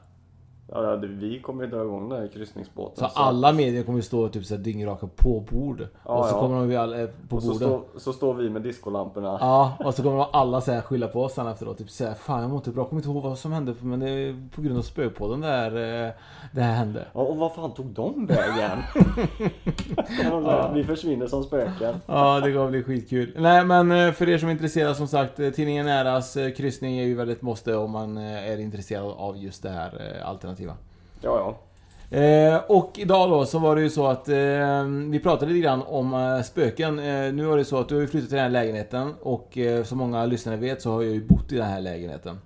Ja 0.83 0.97
vi 0.97 1.41
kommer 1.41 1.65
ju 1.65 1.71
dra 1.71 1.85
igång 1.85 2.09
den 2.09 2.21
här 2.21 2.29
kryssningsbåten. 2.29 2.97
Så 2.97 3.21
alla 3.21 3.53
medier 3.53 3.83
kommer 3.83 3.99
ju 3.99 4.03
stå 4.03 4.29
typ 4.29 4.45
såhär 4.45 4.63
dyngraka 4.63 5.09
på 5.17 5.45
bord. 5.51 5.87
Ja, 6.05 6.19
och 6.19 6.25
så 6.25 6.35
ja. 6.35 6.41
kommer 6.41 6.57
de 6.57 6.71
ju 6.71 6.77
alla 6.77 7.01
eh, 7.01 7.09
på 7.29 7.37
och 7.37 7.43
så, 7.43 7.83
så 7.97 8.13
står 8.13 8.35
vi 8.35 8.51
med 8.51 8.63
diskolamporna. 8.63 9.39
Ja, 9.41 9.77
och 9.85 9.95
så 9.95 10.03
kommer 10.03 10.27
alla 10.33 10.61
så 10.61 10.73
här 10.73 10.81
skylla 10.81 11.09
på 11.09 11.23
oss 11.23 11.35
sen 11.35 11.47
efteråt. 11.47 11.79
Typ 11.79 11.91
såhär, 11.91 12.15
fan 12.15 12.41
jag 12.41 12.51
mår 12.51 12.57
inte 12.57 12.71
bra, 12.71 12.83
jag 12.83 12.89
kommer 12.89 13.01
inte 13.01 13.11
ihåg 13.11 13.23
vad 13.23 13.39
som 13.39 13.53
hände 13.53 13.75
men 13.81 14.01
det 14.01 14.11
är 14.11 14.49
på 14.55 14.63
grund 14.63 14.79
av 14.79 14.83
spökpodden 14.83 15.41
där 15.41 15.67
eh, 16.07 16.13
det 16.53 16.61
här 16.61 16.75
hände. 16.75 17.07
Ja, 17.13 17.21
och 17.21 17.37
vad 17.37 17.55
fan 17.55 17.75
tog 17.75 17.87
de 17.87 18.27
vägen? 18.27 18.79
Vi 20.75 20.85
försvinner 20.85 21.27
som 21.27 21.45
spöken. 21.45 21.95
Ja, 22.07 22.41
det 22.41 22.53
kommer 22.53 22.71
bli 22.71 22.83
skitkul. 22.83 23.37
Nej, 23.39 23.65
men 23.65 23.93
eh, 23.93 24.13
för 24.13 24.29
er 24.29 24.39
som 24.39 24.49
är 24.49 24.53
intresserade 24.53 24.95
som 24.95 25.09
sagt, 25.09 25.37
tidningen 25.37 25.87
Näras 25.87 26.37
eh, 26.37 26.51
kryssning 26.51 26.99
är 26.99 27.05
ju 27.05 27.15
väldigt 27.15 27.43
måste 27.43 27.77
om 27.77 27.91
man 27.91 28.17
är 28.17 28.59
intresserad 28.59 29.15
av 29.17 29.37
just 29.37 29.63
det 29.63 29.71
här 29.71 30.19
eh, 30.21 30.29
alternativa. 30.71 30.77
Ja, 31.21 31.39
ja. 31.39 31.59
Eh, 32.19 32.61
och 32.69 32.93
idag 32.99 33.31
då 33.31 33.47
så 33.47 33.59
var 33.59 33.77
det 33.77 33.83
ju 33.83 33.91
så 33.91 34.07
att 34.07 34.29
eh, 34.29 34.85
vi 35.11 35.21
pratade 35.23 35.53
lite 35.53 35.65
grann 35.65 35.83
om 35.83 36.15
eh, 36.15 36.43
spöken. 36.43 36.99
Eh, 36.99 37.33
nu 37.33 37.45
var 37.45 37.57
det 37.57 37.65
så 37.65 37.79
att 37.79 37.89
du 37.89 37.95
har 37.95 38.03
ju 38.03 38.09
flyttat 38.09 38.29
till 38.29 38.37
den 38.37 38.45
här 38.45 38.51
lägenheten 38.51 39.15
och 39.23 39.59
eh, 39.59 39.85
som 39.85 39.99
många 39.99 40.27
lyssnare 40.27 40.57
vet 40.57 40.83
så 40.83 40.93
har 40.93 41.03
jag 41.03 41.13
ju 41.13 41.25
bott 41.25 41.53
i 41.53 41.57
den 41.57 41.67
här 41.67 41.81
lägenheten. 41.81 42.39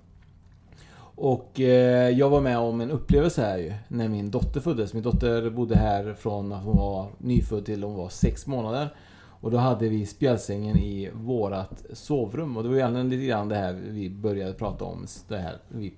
Och 1.20 1.60
eh, 1.60 2.10
jag 2.10 2.30
var 2.30 2.40
med 2.40 2.58
om 2.58 2.80
en 2.80 2.90
upplevelse 2.90 3.42
här 3.42 3.58
ju 3.58 3.72
när 3.88 4.08
min 4.08 4.30
dotter 4.30 4.60
föddes. 4.60 4.94
Min 4.94 5.02
dotter 5.02 5.50
bodde 5.50 5.76
här 5.76 6.14
från 6.18 6.52
att 6.52 6.64
hon 6.64 6.76
var 6.76 7.06
nyfödd 7.18 7.64
till 7.64 7.82
hon 7.82 7.94
var 7.94 8.08
sex 8.08 8.46
månader. 8.46 8.94
Och 9.40 9.50
då 9.50 9.58
hade 9.58 9.88
vi 9.88 10.06
spjälsängen 10.06 10.78
i 10.78 11.10
vårat 11.12 11.84
sovrum 11.92 12.56
och 12.56 12.62
det 12.62 12.68
var 12.68 12.76
egentligen 12.76 13.08
lite 13.08 13.24
grann 13.24 13.48
det 13.48 13.56
här 13.56 13.72
vi 13.72 14.10
började 14.10 14.52
prata 14.52 14.84
om. 14.84 15.06
Det 15.28 15.36
här 15.36 15.56
vi, 15.68 15.94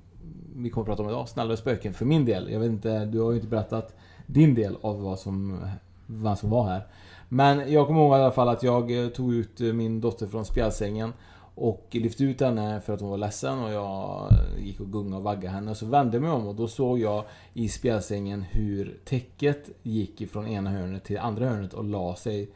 vi 0.63 0.71
kommer 0.71 0.83
att 0.83 0.89
prata 0.89 1.03
om 1.03 1.09
idag. 1.09 1.29
Snällare 1.29 1.57
spöken 1.57 1.95
för 1.95 2.05
min 2.05 2.25
del. 2.25 2.53
Jag 2.53 2.61
vet 2.61 2.71
inte, 2.71 3.05
du 3.05 3.21
har 3.21 3.31
ju 3.31 3.37
inte 3.37 3.49
berättat 3.49 3.95
din 4.27 4.55
del 4.55 4.77
av 4.81 5.03
vad 5.03 5.19
som, 5.19 5.67
vad 6.07 6.39
som 6.39 6.51
var 6.51 6.65
här. 6.65 6.87
Men 7.29 7.73
jag 7.73 7.87
kommer 7.87 8.01
ihåg 8.01 8.19
i 8.19 8.21
alla 8.21 8.31
fall 8.31 8.49
att 8.49 8.63
jag 8.63 9.05
eh, 9.05 9.09
tog 9.09 9.35
ut 9.35 9.61
eh, 9.61 9.73
min 9.73 10.01
dotter 10.01 10.27
från 10.27 10.45
spjälsängen 10.45 11.13
och 11.55 11.87
lyfte 11.91 12.25
ut 12.25 12.41
henne 12.41 12.81
för 12.81 12.95
att 12.95 13.01
hon 13.01 13.11
var 13.11 13.19
ledsen 13.19 13.59
och 13.59 13.73
jag 13.73 14.33
eh, 14.33 14.67
gick 14.67 14.81
och 14.81 14.93
gungade 14.93 15.17
och 15.17 15.23
vaggade 15.23 15.49
henne. 15.49 15.71
Och 15.71 15.77
så 15.77 15.87
vände 15.87 16.17
jag 16.17 16.23
mig 16.23 16.31
om 16.31 16.47
och 16.47 16.55
då 16.55 16.69
såg 16.69 16.99
jag 16.99 17.25
i 17.55 17.69
spjälsängen 17.69 18.43
hur 18.43 19.01
täcket 19.05 19.71
gick 19.83 20.21
ifrån 20.21 20.47
ena 20.47 20.71
hörnet 20.71 21.05
till 21.05 21.19
andra 21.19 21.49
hörnet 21.49 21.75
och 21.75 21.85
la 21.85 22.17
sig 22.17 22.51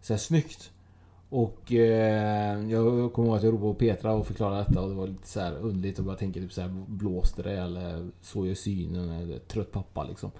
så 0.00 0.12
här 0.12 0.18
snyggt. 0.18 0.70
Och 1.30 1.72
eh, 1.72 2.60
jag 2.70 3.12
kommer 3.12 3.28
ihåg 3.28 3.36
att 3.36 3.42
jag 3.42 3.52
ropade 3.52 3.72
på 3.72 3.74
Petra 3.74 4.12
och 4.12 4.26
förklarade 4.26 4.64
detta 4.68 4.80
och 4.80 4.88
det 4.88 4.94
var 4.94 5.06
lite 5.06 5.28
så 5.28 5.40
här 5.40 5.56
underligt 5.60 5.98
och 5.98 6.04
bara 6.04 6.16
tänka 6.16 6.40
typ 6.40 6.52
så 6.52 6.60
här 6.60 6.70
blåste 6.86 7.42
det 7.42 7.52
eller 7.52 8.08
såg 8.20 8.46
jag 8.46 8.56
synen 8.56 9.10
eller 9.10 9.38
trött 9.38 9.72
pappa 9.72 10.04
liksom. 10.04 10.30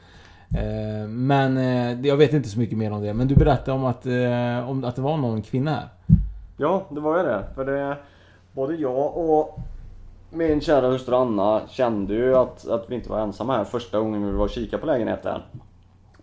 Eh, 0.57 1.09
men 1.09 1.57
eh, 1.57 2.07
jag 2.07 2.17
vet 2.17 2.33
inte 2.33 2.49
så 2.49 2.59
mycket 2.59 2.79
mer 2.79 2.93
om 2.93 3.03
det. 3.03 3.15
Men 3.15 3.29
du 3.29 3.35
berättade 3.35 3.73
om 3.73 3.85
att, 3.85 4.07
eh, 4.07 4.71
om 4.71 4.85
att 4.85 4.97
det 4.97 5.03
var 5.03 5.17
någon 5.17 5.43
kvinna 5.43 5.71
här. 5.71 5.89
Ja, 6.57 6.87
det 6.91 7.01
var 7.01 7.19
ju 7.19 7.25
det. 7.25 7.45
För 7.55 7.65
det... 7.65 7.97
Både 8.53 8.75
jag 8.75 9.17
och 9.17 9.59
min 10.31 10.61
kära 10.61 10.87
hustru 10.87 11.15
Anna 11.15 11.61
kände 11.69 12.15
ju 12.15 12.37
att, 12.37 12.69
att 12.69 12.91
vi 12.91 12.95
inte 12.95 13.11
var 13.11 13.21
ensamma 13.21 13.57
här 13.57 13.65
första 13.65 13.99
gången 13.99 14.27
vi 14.27 14.33
var 14.33 14.45
och 14.45 14.51
kikade 14.51 14.81
på 14.81 14.87
lägenheten. 14.87 15.41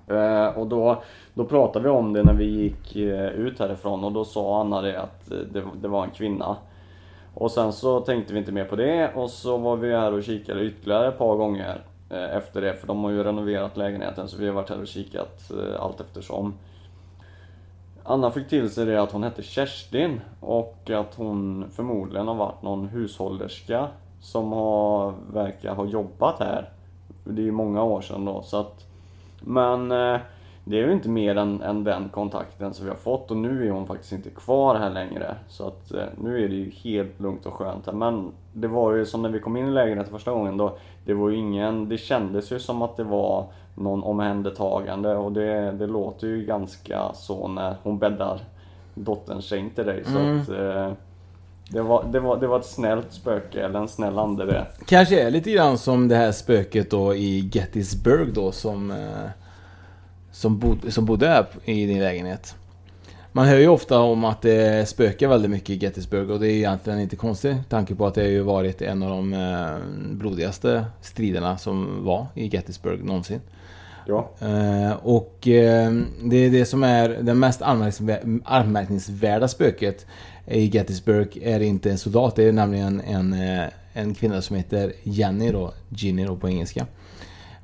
Eh, 0.07 0.47
och 0.47 0.67
då, 0.67 1.03
då 1.35 1.45
pratade 1.45 1.83
vi 1.83 1.89
om 1.89 2.13
det 2.13 2.23
när 2.23 2.33
vi 2.33 2.45
gick 2.45 2.95
eh, 2.95 3.27
ut 3.27 3.59
härifrån 3.59 4.03
och 4.03 4.11
då 4.11 4.25
sa 4.25 4.61
Anna 4.61 4.81
det 4.81 5.01
att 5.01 5.31
eh, 5.31 5.37
det, 5.37 5.63
det 5.81 5.87
var 5.87 6.03
en 6.03 6.11
kvinna. 6.11 6.57
Och 7.33 7.51
sen 7.51 7.73
så 7.73 7.99
tänkte 7.99 8.33
vi 8.33 8.39
inte 8.39 8.51
mer 8.51 8.65
på 8.65 8.75
det 8.75 9.13
och 9.15 9.29
så 9.29 9.57
var 9.57 9.75
vi 9.75 9.91
här 9.91 10.13
och 10.13 10.23
kikade 10.23 10.63
ytterligare 10.65 11.07
ett 11.07 11.17
par 11.17 11.35
gånger 11.35 11.81
eh, 12.09 12.37
efter 12.37 12.61
det 12.61 12.73
för 12.73 12.87
de 12.87 13.03
har 13.03 13.11
ju 13.11 13.23
renoverat 13.23 13.77
lägenheten 13.77 14.27
så 14.27 14.37
vi 14.37 14.47
har 14.47 14.53
varit 14.53 14.69
här 14.69 14.81
och 14.81 14.87
kikat 14.87 15.51
allt 15.79 16.01
eftersom. 16.01 16.53
Anna 18.03 18.31
fick 18.31 18.47
till 18.47 18.69
sig 18.69 18.85
det 18.85 19.01
att 19.01 19.11
hon 19.11 19.23
hette 19.23 19.43
Kerstin 19.43 20.21
och 20.39 20.89
att 20.89 21.15
hon 21.15 21.65
förmodligen 21.71 22.27
har 22.27 22.35
varit 22.35 22.61
någon 22.61 22.87
hushållerska 22.87 23.87
som 24.21 24.51
har, 24.51 25.13
verkar 25.33 25.75
ha 25.75 25.85
jobbat 25.85 26.39
här. 26.39 26.69
Det 27.23 27.41
är 27.41 27.45
ju 27.45 27.51
många 27.51 27.83
år 27.83 28.01
sedan 28.01 28.25
då 28.25 28.41
så 28.41 28.57
att 28.57 28.85
Men 29.41 29.91
eh, 29.91 30.19
det 30.67 30.79
är 30.79 30.85
ju 30.87 30.93
inte 30.93 31.09
mer 31.09 31.35
än, 31.35 31.61
än 31.61 31.83
den 31.83 32.09
kontakten 32.09 32.73
som 32.73 32.85
vi 32.85 32.89
har 32.91 32.97
fått 32.97 33.31
och 33.31 33.37
nu 33.37 33.67
är 33.67 33.71
hon 33.71 33.87
faktiskt 33.87 34.11
inte 34.11 34.29
kvar 34.29 34.75
här 34.75 34.89
längre. 34.89 35.35
Så 35.47 35.67
att 35.67 35.91
eh, 35.93 36.03
nu 36.21 36.43
är 36.43 36.49
det 36.49 36.55
ju 36.55 36.69
helt 36.71 37.19
lugnt 37.19 37.45
och 37.45 37.53
skönt 37.53 37.85
här. 37.85 37.93
Men 37.93 38.31
det 38.53 38.67
var 38.67 38.93
ju 38.93 39.05
som 39.05 39.21
när 39.21 39.29
vi 39.29 39.39
kom 39.39 39.57
in 39.57 39.67
i 39.67 39.71
lägenheten 39.71 40.13
första 40.13 40.31
gången 40.31 40.57
då. 40.57 40.77
Det 41.05 41.13
var 41.13 41.29
ju 41.29 41.35
ingen, 41.35 41.89
det 41.89 41.97
kändes 41.97 42.51
ju 42.51 42.59
som 42.59 42.81
att 42.81 42.97
det 42.97 43.03
var 43.03 43.45
någon 43.75 44.03
omhändertagande 44.03 45.15
och 45.15 45.31
det, 45.31 45.71
det 45.71 45.87
låter 45.87 46.27
ju 46.27 46.45
ganska 46.45 47.13
så 47.13 47.47
när 47.47 47.75
hon 47.83 47.97
bäddar 47.99 48.39
dotterns 48.93 49.45
säng 49.45 49.69
till 49.75 49.85
dig. 49.85 50.03
Så 50.05 50.17
Mm. 50.19 50.41
att 50.41 50.49
eh, 50.49 50.91
det 51.69 51.81
var, 51.81 52.05
det, 52.11 52.19
var, 52.19 52.37
det 52.37 52.47
var 52.47 52.59
ett 52.59 52.65
snällt 52.65 53.11
spöke 53.13 53.61
eller 53.65 53.79
en 53.79 53.87
snäll 53.87 54.19
ande 54.19 54.45
det. 54.45 54.65
Kanske 54.85 55.21
är 55.21 55.31
lite 55.31 55.51
grann 55.51 55.77
som 55.77 56.07
det 56.07 56.15
här 56.15 56.31
spöket 56.31 56.91
då 56.91 57.15
i 57.15 57.49
Gettysburg 57.53 58.33
då 58.33 58.51
som 58.51 58.91
eh, 58.91 58.97
som, 60.35 60.59
bod, 60.59 60.93
som 60.93 61.05
bodde 61.05 61.27
här 61.27 61.45
i 61.65 61.85
din 61.85 61.99
lägenhet. 61.99 62.55
Man 63.31 63.45
hör 63.45 63.57
ju 63.57 63.67
ofta 63.67 63.99
om 63.99 64.23
att 64.23 64.41
det 64.41 64.89
spökar 64.89 65.27
väldigt 65.27 65.51
mycket 65.51 65.69
i 65.69 65.75
Gettysburg 65.75 66.29
och 66.29 66.39
det 66.39 66.47
är 66.47 66.55
egentligen 66.55 66.99
inte 66.99 67.15
konstigt. 67.15 67.57
Tanke 67.69 67.95
på 67.95 68.07
att 68.07 68.15
det 68.15 68.21
har 68.21 68.27
ju 68.27 68.41
varit 68.41 68.81
en 68.81 69.03
av 69.03 69.09
de 69.09 69.33
eh, 69.33 69.75
blodigaste 70.15 70.85
striderna 71.01 71.57
som 71.57 72.05
var 72.05 72.27
i 72.33 72.47
Gettysburg 72.47 73.03
någonsin. 73.03 73.41
Ja. 74.07 74.29
Eh, 74.39 74.91
och 74.91 75.47
eh, 75.47 75.91
det 76.23 76.37
är 76.37 76.49
det 76.49 76.65
som 76.65 76.83
är 76.83 77.09
det 77.09 77.33
mest 77.33 77.61
anmärkningsvärda, 77.61 79.47
spöket 79.47 80.05
i 80.47 80.65
Gettysburg 80.65 81.39
är 81.43 81.59
inte 81.59 81.91
en 81.91 81.97
soldat, 81.97 82.35
det 82.35 82.43
är 82.43 82.51
nämligen 82.51 83.01
en, 83.01 83.35
en 83.93 84.13
kvinna 84.15 84.41
som 84.41 84.55
heter 84.55 84.93
Jenny 85.03 85.51
då, 85.51 85.73
Ginny 85.89 86.25
då 86.25 86.35
på 86.35 86.49
engelska. 86.49 86.85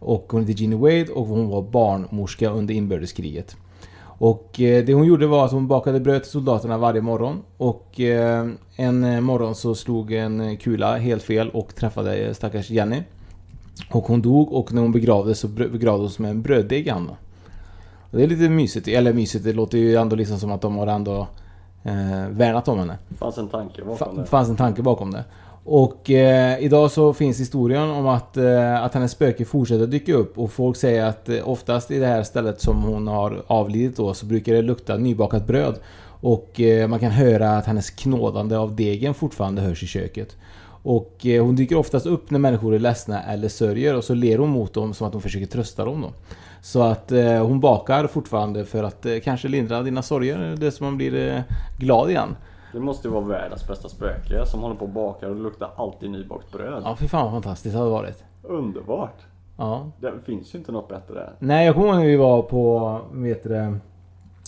Och 0.02 0.26
hon 0.30 0.42
heter 0.42 0.54
Ginny 0.54 0.76
Wade 0.76 1.12
och 1.12 1.26
hon 1.26 1.50
var 1.50 1.62
barnmorska 1.62 2.50
under 2.50 2.74
inbördeskriget. 2.74 3.56
Och 4.02 4.62
eh, 4.62 4.86
det 4.86 4.94
hon 4.94 5.06
gjorde 5.06 5.28
var 5.28 5.46
att 5.46 5.52
hon 5.52 5.68
bakade 5.68 6.00
bröd 6.00 6.24
till 6.24 6.32
soldaterna 6.32 6.78
varje 6.78 7.02
morgon. 7.02 7.42
Och 7.58 8.00
eh, 8.00 8.48
en 8.76 9.04
eh, 9.04 9.22
morgon 9.22 9.56
så 9.56 9.76
slog 9.76 10.12
en 10.14 10.58
kula 10.58 10.98
helt 10.98 11.24
fel 11.24 11.50
och 11.50 11.76
träffade 11.76 12.34
stackars 12.34 12.70
Jenny. 12.70 13.04
Och 13.92 14.04
hon 14.04 14.22
dog 14.22 14.54
och 14.54 14.74
när 14.74 14.82
hon 14.82 14.92
begravdes 14.92 15.40
så 15.40 15.48
begravdes 15.48 16.18
hon 16.18 16.24
med 16.24 16.32
en 16.32 16.42
bröddeg 16.42 16.88
i 16.88 16.90
handen. 16.90 17.16
Och 18.12 18.18
det 18.18 18.24
är 18.24 18.28
lite 18.28 18.50
mysigt, 18.50 18.88
eller 18.88 19.14
mysigt, 19.14 19.46
det 19.46 19.54
låter 19.54 19.78
ju 19.78 19.96
ändå 19.96 20.16
liksom 20.16 20.40
som 20.40 20.52
att 20.52 20.62
de 20.62 20.78
har 20.78 20.88
ändå 20.88 21.28
eh, 21.84 22.30
värnat 22.30 22.68
om 22.68 22.80
henne. 22.80 22.98
Det 23.10 23.16
fanns 23.16 23.38
en 23.38 23.48
tanke 23.48 23.82
bakom 23.84 24.18
det. 24.18 24.26
fanns 24.26 24.50
en 24.50 24.56
tanke 24.56 24.82
bakom 24.82 25.12
det. 25.12 25.24
Och 25.64 26.10
eh, 26.10 26.64
idag 26.64 26.92
så 26.92 27.14
finns 27.14 27.40
historien 27.40 27.90
om 27.90 28.08
att, 28.08 28.38
eh, 28.38 28.84
att 28.84 28.94
hennes 28.94 29.12
spöke 29.12 29.46
fortsätter 29.46 29.88
dyka 29.88 30.14
upp 30.14 30.38
och 30.38 30.52
folk 30.52 30.78
säger 30.78 31.06
att 31.06 31.30
eh, 31.30 31.50
oftast 31.50 31.92
i 31.92 32.00
det 32.00 32.08
här 32.08 32.24
stället 32.24 32.62
som 32.62 32.84
hon 32.84 33.08
har 33.08 33.44
avlidit 33.48 33.98
då 33.98 34.14
så 34.14 34.26
brukar 34.26 34.54
det 34.54 34.62
lukta 34.62 34.98
nybakat 34.98 35.48
bröd. 35.48 35.80
Och 36.22 36.62
eh, 36.62 36.88
man 36.88 37.00
kan 37.00 37.12
höra 37.12 37.58
att 37.58 37.66
hennes 37.66 37.90
knådande 37.90 38.56
av 38.56 38.76
degen 38.76 39.14
fortfarande 39.14 39.62
hörs 39.62 39.84
i 39.84 39.88
köket. 39.88 40.36
Och 40.84 41.26
eh, 41.26 41.46
hon 41.46 41.56
dyker 41.56 41.76
oftast 41.76 42.06
upp 42.06 42.32
när 42.32 42.40
människor 42.40 42.76
är 42.76 42.80
ledsna 42.80 43.24
eller 43.24 43.48
sörjer 43.48 43.96
och 43.96 44.04
så 44.04 44.14
ler 44.14 44.38
hon 44.38 44.50
mot 44.50 44.74
dem 44.74 44.94
som 44.94 45.08
att 45.08 45.14
hon 45.14 45.22
försöker 45.22 45.46
trösta 45.46 45.86
dem 45.86 46.02
då. 46.02 46.12
Så 46.62 46.82
att 46.82 47.12
eh, 47.12 47.46
hon 47.48 47.60
bakar 47.60 48.08
fortfarande 48.08 48.66
för 48.66 48.84
att 48.84 49.06
eh, 49.06 49.20
kanske 49.24 49.48
lindra 49.48 49.82
dina 49.82 50.02
sorger, 50.02 50.56
det 50.60 50.72
som 50.72 50.86
man 50.86 50.98
blir 50.98 51.28
eh, 51.28 51.42
glad 51.78 52.10
igen. 52.10 52.36
Det 52.74 52.80
måste 52.80 53.08
ju 53.08 53.14
vara 53.14 53.26
världens 53.26 53.68
bästa 53.68 53.90
spöke 53.90 54.46
som 54.46 54.62
håller 54.62 54.76
på 54.76 54.86
och 54.86 54.92
bakar 54.92 55.30
och 55.30 55.36
luktar 55.36 55.72
alltid 55.76 56.12
nybakt 56.12 56.52
bröd. 56.52 56.82
Ja, 56.86 56.96
fy 57.00 57.08
fan 57.08 57.24
vad 57.24 57.32
fantastiskt 57.32 57.74
det 57.74 57.80
hade 57.80 57.92
varit. 57.92 58.24
Underbart! 58.44 59.20
Ja. 59.58 59.92
Det 60.00 60.14
finns 60.26 60.56
ju 60.56 60.60
inte 60.60 60.72
något 60.72 60.90
bättre. 60.90 61.30
Nej, 61.40 61.66
jag 61.66 61.76
kommer 61.76 61.88
ihåg 61.88 61.98
när 61.98 62.06
vi 62.06 62.16
var 62.16 62.42
på, 62.42 63.00
vet 63.12 63.44
du 63.44 63.78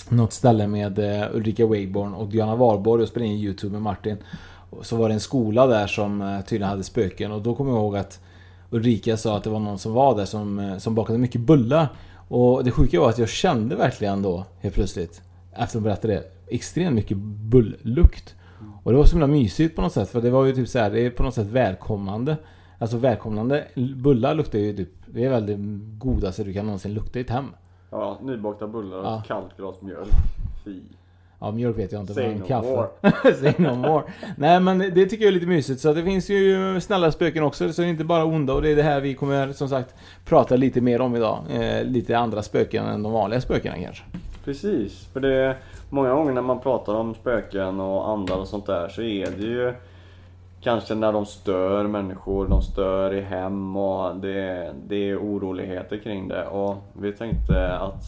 något 0.10 0.34
ställe 0.34 0.68
med 0.68 1.00
eh, 1.00 1.36
Ulrika 1.36 1.66
Wayborn 1.66 2.14
och 2.14 2.28
Diana 2.28 2.56
Warborg 2.56 3.04
och 3.04 3.10
spelade 3.10 3.32
in 3.32 3.38
YouTube 3.38 3.74
med 3.74 3.82
Martin. 3.82 4.18
Så 4.82 4.96
var 4.96 5.08
det 5.08 5.14
en 5.14 5.20
skola 5.20 5.68
där 5.68 5.88
som 5.88 6.22
eh, 6.22 6.42
tydligen 6.42 6.70
hade 6.70 6.84
spöken 6.84 7.32
och 7.32 7.42
då 7.42 7.56
kommer 7.56 7.72
jag 7.72 7.80
ihåg 7.80 7.98
att 7.98 8.20
Ulrika 8.70 9.18
sa 9.18 9.38
att 9.38 9.44
det 9.44 9.50
var 9.50 9.60
någon 9.60 9.80
som 9.80 9.94
var 9.94 10.18
där 10.18 10.26
som, 10.26 10.60
eh, 10.60 10.78
som 10.78 10.96
bakade 10.96 11.20
mycket 11.20 11.42
bullar. 11.42 11.88
Och 12.28 12.64
det 12.64 12.72
sjuka 12.72 13.00
var 13.00 13.10
att 13.10 13.18
jag 13.18 13.30
kände 13.30 13.76
verkligen 13.76 14.22
då 14.22 14.46
helt 14.60 14.76
plötsligt, 14.76 15.22
efter 15.54 15.78
hon 15.78 15.84
berättade 15.84 16.14
det, 16.14 16.24
extremt 16.54 16.96
mycket 16.96 17.18
bulllukt. 17.18 18.36
Och 18.84 18.92
det 18.92 18.98
var 18.98 19.06
så 19.06 19.12
himla 19.12 19.28
mysigt 19.28 19.76
på 19.76 19.82
något 19.82 19.94
sätt 19.94 20.10
för 20.10 20.22
det 20.22 20.30
var 20.30 20.46
ju 20.46 20.52
typ 20.54 20.68
så 20.68 20.80
här, 20.80 20.90
det 20.90 21.00
är 21.06 21.10
på 21.10 21.24
något 21.24 21.34
sätt 21.34 21.48
välkomnande. 21.48 22.38
Alltså 22.78 22.98
välkomnande. 22.98 23.64
Bullar 23.96 24.36
luktar 24.36 24.60
ju 24.60 24.74
typ, 24.74 24.90
det 25.06 25.24
är 25.26 25.30
väl 25.30 25.46
det 25.46 25.56
godaste 25.98 26.44
du 26.44 26.54
kan 26.54 26.66
någonsin 26.66 26.94
lukta 26.94 27.20
i 27.20 27.22
ett 27.22 27.30
hem. 27.30 27.46
Ja, 27.92 28.20
nybakta 28.22 28.68
bullar 28.68 28.98
och 28.98 29.06
Ja. 29.06 29.20
ett 29.22 29.28
kallt 29.28 29.58
glas 29.58 29.82
mjölk. 29.82 30.08
Fy. 30.66 30.80
Ja, 31.40 31.52
mjölk 31.52 31.78
vet 31.78 31.92
jag 31.92 32.02
inte, 32.02 32.14
Say 32.14 32.28
men 32.28 32.38
no 32.38 32.46
kaffe. 32.48 32.68
more. 32.70 32.88
Say 33.42 33.54
no 33.58 33.76
more. 33.76 34.04
Nej 34.38 34.60
men 34.60 34.78
det 34.80 35.06
tycker 35.06 35.24
jag 35.24 35.28
är 35.28 35.32
lite 35.32 35.48
mysigt. 35.48 35.82
Så 35.82 35.94
det 35.94 36.04
finns 36.04 36.30
ju 36.30 36.80
snälla 36.82 37.12
spöken 37.12 37.44
också, 37.44 37.74
så 37.74 37.82
det 37.82 37.88
är 37.88 37.90
inte 37.90 38.04
bara 38.04 38.26
onda. 38.26 38.54
Och 38.54 38.62
det 38.62 38.70
är 38.72 38.76
det 38.76 38.84
här 38.84 39.02
vi 39.02 39.14
kommer 39.14 39.52
som 39.54 39.70
sagt 39.70 39.96
prata 40.26 40.56
lite 40.56 40.82
mer 40.82 41.02
om 41.02 41.16
idag. 41.16 41.40
Eh, 41.52 41.84
lite 41.86 42.18
andra 42.18 42.42
spöken 42.44 42.86
än 42.86 43.04
de 43.04 43.12
vanliga 43.12 43.42
spökena 43.42 43.76
kanske. 43.84 44.04
Precis, 44.46 45.06
för 45.14 45.20
det 45.20 45.58
många 45.94 46.14
gånger 46.14 46.34
när 46.34 46.42
man 46.42 46.60
pratar 46.60 46.94
om 46.94 47.16
spöken 47.16 47.80
och 47.80 48.10
andar 48.10 48.38
och 48.38 48.48
sånt 48.48 48.66
där 48.66 48.90
så 48.90 49.02
är 49.02 49.32
det 49.32 49.44
ju 49.44 49.74
Kanske 50.64 50.96
när 50.96 51.12
de 51.14 51.26
stör 51.26 51.88
människor, 51.88 52.48
de 52.48 52.62
stör 52.62 53.14
i 53.14 53.22
hem 53.22 53.76
och 53.78 54.16
det, 54.16 54.74
det 54.88 55.10
är 55.10 55.18
oroligheter 55.18 55.98
kring 55.98 56.28
det 56.28 56.48
och 56.48 56.76
vi 56.94 57.12
tänkte 57.12 57.78
att 57.78 58.04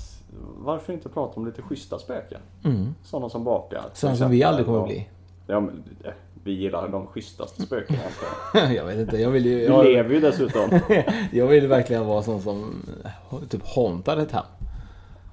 varför 0.58 0.94
inte 0.94 1.10
prata 1.10 1.40
om 1.40 1.46
lite 1.46 1.62
schyssta 1.62 2.00
spöken? 2.00 2.40
Mm. 2.64 2.96
Sådana 3.04 3.30
som 3.30 3.44
bakar. 3.44 3.84
Sådana 3.94 4.18
som 4.18 4.32
vi 4.32 4.44
aldrig 4.44 4.66
kommer 4.66 4.88
bli. 4.88 5.10
Ja, 5.48 5.60
men, 5.60 5.84
eh, 6.04 6.12
vi 6.44 6.52
gillar 6.52 6.88
de 6.88 7.08
schysstaste 7.08 7.62
spökena. 7.62 8.00
antar 8.54 8.74
jag. 8.74 8.86
vet 8.86 8.98
inte, 8.98 9.18
jag 9.18 9.30
vill 9.30 9.46
ju... 9.46 9.64
Jag, 9.64 9.86
lever 9.86 10.14
ju 10.14 10.20
dessutom. 10.20 10.80
jag 11.32 11.48
vill 11.48 11.68
verkligen 11.68 12.06
vara 12.06 12.24
sån 12.24 12.42
som 12.42 12.84
eh, 13.04 13.40
typ 13.50 13.68
hauntar 13.76 14.18
ett 14.18 14.32
hem. 14.32 14.44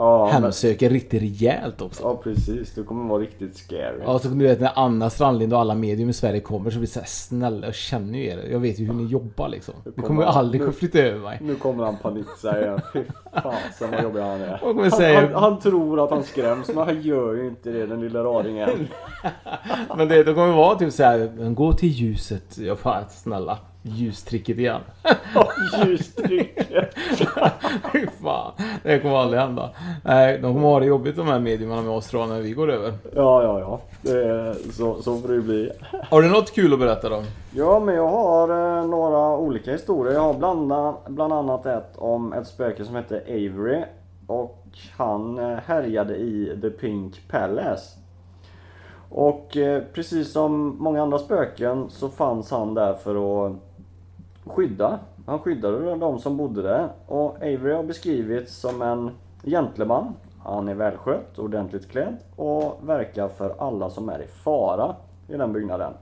Ja, 0.03 0.31
men, 0.33 0.43
Hemsöker 0.43 0.91
riktigt 0.91 1.23
rejält 1.23 1.83
också. 1.83 2.03
ja 2.03 2.17
precis, 2.25 2.75
du 2.75 2.85
kommer 2.85 3.09
vara 3.09 3.23
riktigt 3.23 3.57
scary. 3.57 4.01
Ja, 4.05 4.19
så 4.19 4.29
du 4.29 4.47
vet 4.47 4.61
när 4.61 4.73
Anna 4.75 5.11
Strandlind 5.11 5.53
och 5.53 5.61
alla 5.61 5.75
medium 5.75 6.09
i 6.11 6.13
Sverige 6.13 6.41
kommer 6.41 6.71
så 6.71 6.79
blir 6.79 6.87
det 6.87 6.93
så 6.93 6.99
här 7.01 7.07
snälla, 7.07 7.67
jag 7.67 7.75
känner 7.75 8.19
ju 8.19 8.27
er. 8.27 8.49
Jag 8.51 8.59
vet 8.61 8.79
ju 8.81 8.87
hur 8.87 8.95
ni 8.95 9.05
jobbar 9.05 9.49
liksom. 9.49 9.75
Ni 9.97 10.03
kommer 10.03 10.23
aldrig 10.25 10.61
nu- 10.61 10.65
kunna 10.67 10.77
flytta 10.77 10.99
över 10.99 11.21
mig. 11.21 11.39
Nu 11.43 11.55
kommer 11.55 11.85
han 11.85 11.97
paniksa 11.97 12.61
igen. 12.63 12.81
Fy 12.93 13.03
fasen 13.43 13.91
vad 13.91 14.03
jobbig 14.03 14.21
han 14.21 14.41
är. 14.41 14.59
Kommer 14.59 14.83
Han, 14.83 14.91
säga? 14.91 15.21
han, 15.21 15.43
han 15.43 15.61
tror 15.61 16.05
att 16.05 16.11
han 16.11 16.23
skräms 16.25 16.69
men 16.69 16.77
han 16.79 17.03
gör 17.03 17.35
ju 17.35 17.47
inte 17.49 17.71
det 17.71 17.87
den 17.87 18.01
lilla 18.01 18.25
raringen. 18.25 18.71
Men 19.97 20.09
det, 20.09 20.25
det 20.25 20.35
kommer 20.35 20.53
vara 20.53 20.79
typ 20.79 20.93
så 20.93 21.03
här, 21.03 21.33
men 21.37 21.55
gå 21.55 21.73
till 21.73 21.89
ljuset. 21.89 22.59
Jag 22.59 22.79
bara, 22.83 23.09
snälla. 23.09 23.59
Ljustricket 23.83 24.59
igen. 24.59 24.81
Ljustrycket. 25.87 26.95
Fy 27.93 28.07
fan. 28.23 28.53
Det 28.83 28.99
kommer 28.99 29.17
aldrig 29.17 29.41
hända. 29.41 29.71
Nej, 30.05 30.39
de 30.39 30.55
kommer 30.55 30.69
ha 30.69 30.81
det 30.81 30.87
jobbigt 30.87 31.17
de 31.17 31.27
här 31.27 31.41
medierna 31.41 31.83
med 31.83 31.91
oss 31.91 32.09
tror 32.09 32.23
jag, 32.23 32.31
när 32.31 32.41
vi 32.41 32.53
går 32.53 32.71
över. 32.71 32.93
Ja, 33.15 33.43
ja, 33.43 33.61
ja. 33.61 33.81
Är, 34.11 34.73
så, 34.73 35.03
så 35.03 35.19
får 35.19 35.29
det 35.29 35.35
ju 35.35 35.43
bli. 35.43 35.71
Har 36.11 36.23
du 36.23 36.29
något 36.29 36.55
kul 36.55 36.73
att 36.73 36.79
berätta 36.79 37.09
då? 37.09 37.23
Ja, 37.55 37.81
men 37.81 37.95
jag 37.95 38.09
har 38.09 38.49
eh, 38.49 38.87
några 38.87 39.37
olika 39.37 39.73
historier. 39.73 40.15
Jag 40.15 40.21
har 40.21 40.35
bland, 40.35 40.73
bland 41.09 41.33
annat 41.33 41.67
ett 41.67 41.93
om 41.97 42.33
ett 42.33 42.47
spöke 42.47 42.85
som 42.85 42.97
heter 42.97 43.23
Avery. 43.29 43.85
Och 44.27 44.69
han 44.97 45.39
eh, 45.39 45.59
härjade 45.67 46.17
i 46.17 46.59
The 46.63 46.71
Pink 46.71 47.29
Palace. 47.29 47.99
Och 49.15 49.57
eh, 49.57 49.83
precis 49.93 50.33
som 50.33 50.77
många 50.79 51.03
andra 51.03 51.19
spöken 51.19 51.91
så 51.91 52.09
fanns 52.09 52.51
han 52.51 52.75
där 52.75 52.95
för 52.95 53.47
att 53.47 53.57
skydda. 54.47 54.99
Han 55.27 55.39
skyddade 55.39 55.97
de 55.97 56.19
som 56.19 56.37
bodde 56.37 56.63
där. 56.63 56.89
Och 57.07 57.37
Avery 57.37 57.73
har 57.73 57.83
beskrivits 57.83 58.57
som 58.57 58.83
en 58.83 59.11
gentleman. 59.45 60.15
Han 60.45 60.69
är 60.69 60.75
välskött, 60.75 61.39
ordentligt 61.39 61.89
klädd 61.89 62.17
och 62.37 62.79
verkar 62.83 63.29
för 63.29 63.55
alla 63.59 63.91
som 63.91 64.09
är 64.09 64.23
i 64.23 64.27
fara 64.27 64.97
i 65.29 65.37
den 65.37 65.53
byggnaden. 65.53 65.93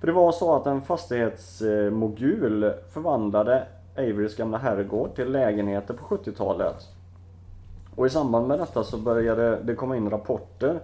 För 0.00 0.06
det 0.06 0.12
var 0.12 0.32
så 0.32 0.56
att 0.56 0.66
en 0.66 0.82
fastighetsmogul 0.82 2.72
förvandlade 2.92 3.66
Averys 3.96 4.36
gamla 4.36 4.58
herrgård 4.58 5.14
till 5.14 5.32
lägenheter 5.32 5.94
på 5.94 6.04
70-talet. 6.04 6.88
Och 7.96 8.06
i 8.06 8.10
samband 8.10 8.48
med 8.48 8.58
detta 8.58 8.84
så 8.84 8.98
började 8.98 9.56
det 9.62 9.74
komma 9.74 9.96
in 9.96 10.10
rapporter 10.10 10.80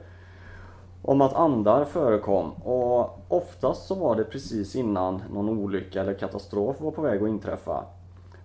om 1.07 1.21
att 1.21 1.35
andar 1.35 1.85
förekom 1.85 2.53
och 2.53 3.19
oftast 3.29 3.87
så 3.87 3.95
var 3.95 4.17
det 4.17 4.25
precis 4.25 4.77
innan 4.77 5.23
någon 5.33 5.49
olycka 5.49 6.01
eller 6.01 6.15
katastrof 6.15 6.81
var 6.81 6.91
på 6.91 7.03
väg 7.03 7.23
att 7.23 7.29
inträffa. 7.29 7.85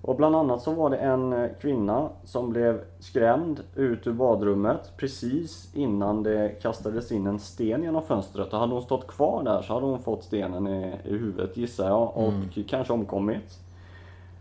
Och 0.02 0.16
bland 0.16 0.36
annat 0.36 0.62
så 0.62 0.72
var 0.72 0.90
det 0.90 0.98
en 0.98 1.34
eh, 1.34 1.50
kvinna 1.62 2.10
som 2.24 2.50
blev 2.50 2.82
skrämd 3.00 3.62
ut 3.76 4.08
ur 4.08 4.14
badrummet 4.14 4.92
precis 4.98 5.76
innan 5.76 6.24
det 6.24 6.62
kastades 6.62 7.12
in 7.12 7.28
en 7.28 7.40
sten 7.40 7.84
genom 7.84 8.04
fönstret. 8.04 8.54
Och 8.54 8.60
hade 8.60 8.74
hon 8.74 8.82
stått 8.82 9.08
kvar 9.08 9.44
där 9.44 9.62
så 9.62 9.74
hade 9.74 9.86
hon 9.86 10.00
fått 10.00 10.24
stenen 10.24 10.68
i, 10.68 10.96
i 11.04 11.12
huvudet 11.12 11.58
gissar 11.58 11.88
jag 11.88 12.18
och 12.18 12.68
kanske 12.68 12.94
omkommit. 12.94 13.60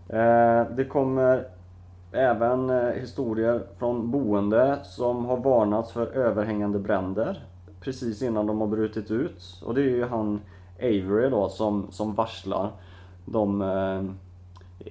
Eh, 0.09 0.63
det 0.77 0.85
kommer 0.89 1.47
även 2.13 2.71
eh, 2.71 2.93
historier 2.93 3.63
från 3.79 4.11
boende 4.11 4.79
som 4.83 5.25
har 5.25 5.37
varnats 5.37 5.93
för 5.93 6.07
överhängande 6.07 6.79
bränder 6.79 7.45
precis 7.81 8.23
innan 8.23 8.47
de 8.47 8.61
har 8.61 8.67
brutit 8.69 9.11
ut. 9.11 9.63
Och 9.67 9.75
det 9.75 9.81
är 9.81 9.85
ju 9.89 10.05
han 10.05 10.41
Avery 10.79 11.31
då 11.31 11.49
som, 11.49 11.87
som 11.91 12.15
varslar 12.15 12.73
de 13.25 13.63
eh, 13.63 14.05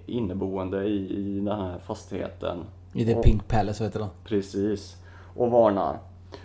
inneboende 0.05 0.83
i, 0.83 1.17
i 1.17 1.39
den 1.39 1.59
här 1.59 1.79
fastigheten. 1.79 2.57
I 2.93 3.05
The 3.05 3.15
Och- 3.15 3.23
Pink 3.23 3.47
Palace 3.47 3.83
heter 3.83 3.99
det. 3.99 4.07
Precis. 4.23 4.97
Och 5.35 5.51
varnar. 5.51 5.97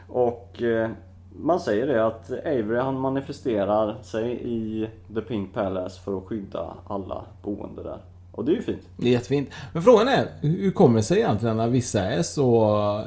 Och 0.09 0.63
eh, 0.63 0.91
man 1.37 1.61
säger 1.61 1.87
det 1.87 2.07
att 2.07 2.31
Avery 2.31 2.79
han 2.79 3.01
manifesterar 3.01 4.03
sig 4.03 4.33
i 4.43 4.89
The 5.15 5.21
Pink 5.21 5.55
Palace 5.55 6.01
för 6.01 6.19
att 6.19 6.25
skydda 6.25 6.75
alla 6.87 7.25
boende 7.43 7.83
där. 7.83 7.99
Och 8.33 8.45
det 8.45 8.53
är 8.53 8.57
ju 8.57 8.63
fint. 8.63 8.89
Det 8.97 9.09
är 9.09 9.13
jättefint. 9.13 9.49
Men 9.73 9.83
frågan 9.83 10.09
är, 10.09 10.29
hur 10.41 10.71
kommer 10.71 10.97
det 10.97 11.03
sig 11.03 11.19
egentligen 11.19 11.57
när 11.57 11.69
vissa 11.69 12.01
är 12.01 12.23
så 12.23 13.05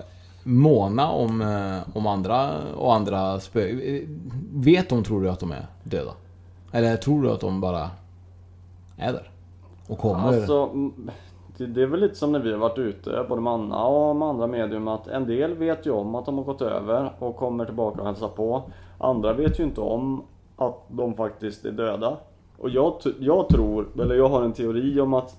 måna 0.47 1.11
om, 1.11 1.41
eh, 1.41 1.97
om 1.97 2.07
andra 2.07 2.49
och 2.75 2.93
andra 2.93 3.39
spö... 3.39 3.59
Vet 4.53 4.89
de, 4.89 5.03
tror 5.03 5.21
du, 5.21 5.29
att 5.29 5.39
de 5.39 5.51
är 5.51 5.67
döda? 5.83 6.11
Eller 6.71 6.97
tror 6.97 7.21
du 7.21 7.31
att 7.31 7.39
de 7.39 7.61
bara 7.61 7.89
är 8.97 9.13
där? 9.13 9.29
Och 9.87 9.97
kommer? 9.97 10.27
Alltså, 10.27 10.69
det, 11.57 11.81
är 11.81 11.85
väl 11.85 11.99
lite 11.99 12.15
som 12.15 12.31
när 12.31 12.39
vi 12.39 12.51
har 12.51 12.59
varit 12.59 12.77
ute, 12.77 13.25
både 13.29 13.41
med 13.41 13.53
Anna 13.53 13.85
och 13.85 14.15
med 14.15 14.27
andra 14.27 14.47
medium, 14.47 14.87
att 14.87 15.07
en 15.07 15.27
del 15.27 15.53
vet 15.53 15.85
ju 15.85 15.91
om 15.91 16.15
att 16.15 16.25
de 16.25 16.37
har 16.37 16.43
gått 16.43 16.61
över 16.61 17.11
och 17.19 17.35
kommer 17.35 17.65
tillbaka 17.65 18.01
och 18.01 18.07
hälsar 18.07 18.27
på. 18.27 18.63
Andra 18.97 19.33
vet 19.33 19.59
ju 19.59 19.63
inte 19.63 19.81
om 19.81 20.23
att 20.55 20.83
de 20.87 21.13
faktiskt 21.13 21.65
är 21.65 21.71
döda. 21.71 22.17
Och 22.57 22.69
jag, 22.69 22.93
jag 23.19 23.49
tror, 23.49 23.87
eller 24.01 24.15
jag 24.15 24.29
har 24.29 24.43
en 24.43 24.53
teori 24.53 24.99
om 24.99 25.13
att 25.13 25.35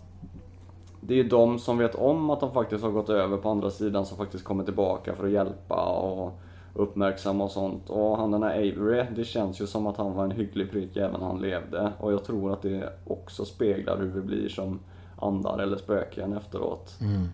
det 1.08 1.14
är 1.14 1.16
ju 1.16 1.28
de 1.28 1.58
som 1.58 1.78
vet 1.78 1.94
om 1.94 2.30
att 2.30 2.40
de 2.40 2.52
faktiskt 2.52 2.84
har 2.84 2.90
gått 2.90 3.08
över 3.08 3.36
på 3.36 3.50
andra 3.50 3.70
sidan 3.70 4.06
som 4.06 4.16
faktiskt 4.16 4.44
kommer 4.44 4.64
tillbaka 4.64 5.14
för 5.14 5.26
att 5.26 5.32
hjälpa 5.32 5.84
och 5.84 6.40
uppmärksamma 6.74 7.44
och 7.44 7.50
sånt. 7.50 7.90
Och 7.90 8.16
han 8.16 8.30
den 8.30 8.42
här 8.42 8.50
Avery, 8.50 9.06
det 9.16 9.24
känns 9.24 9.60
ju 9.60 9.66
som 9.66 9.86
att 9.86 9.96
han 9.96 10.14
var 10.14 10.24
en 10.24 10.30
hygglig 10.30 10.70
prick 10.70 10.96
även 10.96 11.20
när 11.20 11.26
han 11.26 11.40
levde. 11.40 11.92
Och 11.98 12.12
jag 12.12 12.24
tror 12.24 12.52
att 12.52 12.62
det 12.62 12.92
också 13.06 13.44
speglar 13.44 13.96
hur 13.98 14.08
vi 14.08 14.20
blir 14.20 14.48
som 14.48 14.80
andar 15.16 15.58
eller 15.58 15.76
spöken 15.76 16.32
efteråt. 16.32 16.96
Mm. 17.00 17.28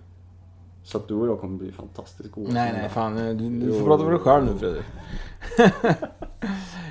Så 0.85 0.99
att 0.99 1.09
du 1.09 1.15
och 1.15 1.29
jag 1.29 1.41
kommer 1.41 1.59
bli 1.59 1.73
fantastiskt 1.73 2.33
goda 2.33 2.53
Nej, 2.53 2.73
nej, 2.73 2.89
fan. 2.89 3.17
Du, 3.17 3.35
du 3.67 3.79
får 3.79 3.87
prata 3.87 4.05
för 4.05 4.11
dig 4.11 4.21
själv 4.21 4.45
nu 4.45 4.59
Fredrik. 4.59 4.85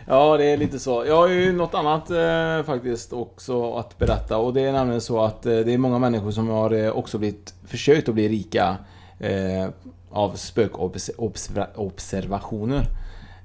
Ja, 0.07 0.37
det 0.37 0.45
är 0.45 0.57
lite 0.57 0.79
så. 0.79 1.03
Jag 1.07 1.15
har 1.15 1.27
ju 1.27 1.51
något 1.51 1.73
annat 1.73 2.09
eh, 2.09 2.63
faktiskt 2.65 3.13
också 3.13 3.73
att 3.73 3.97
berätta. 3.97 4.37
Och 4.37 4.53
det 4.53 4.61
är 4.61 4.71
nämligen 4.71 5.01
så 5.01 5.21
att 5.21 5.45
eh, 5.45 5.57
det 5.57 5.73
är 5.73 5.77
många 5.77 5.99
människor 5.99 6.31
som 6.31 6.49
har 6.49 6.71
eh, 6.71 6.89
också 6.89 7.17
blivit 7.17 7.53
försökt 7.67 8.09
att 8.09 8.15
bli 8.15 8.29
rika 8.29 8.77
eh, 9.19 9.67
av 10.09 10.35
spökobservationer. 10.35 12.87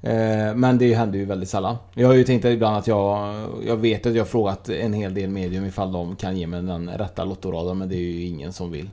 Eh, 0.03 0.55
men 0.55 0.79
det 0.79 0.95
händer 0.95 1.19
ju 1.19 1.25
väldigt 1.25 1.49
sällan. 1.49 1.77
Jag 1.95 2.09
har 2.09 2.15
ju 2.15 2.25
tänkt 2.25 2.45
ibland 2.45 2.77
att 2.77 2.87
jag... 2.87 3.35
Jag 3.67 3.77
vet 3.77 4.07
att 4.07 4.15
jag 4.15 4.21
har 4.21 4.29
frågat 4.29 4.69
en 4.69 4.93
hel 4.93 5.15
del 5.15 5.31
medium 5.31 5.65
ifall 5.65 5.93
de 5.93 6.17
kan 6.17 6.37
ge 6.37 6.47
mig 6.47 6.63
den 6.63 6.91
rätta 6.91 7.25
lottoraden 7.25 7.79
men 7.79 7.89
det 7.89 7.97
är 7.97 8.13
ju 8.13 8.25
ingen 8.25 8.53
som 8.53 8.71
vill. 8.71 8.91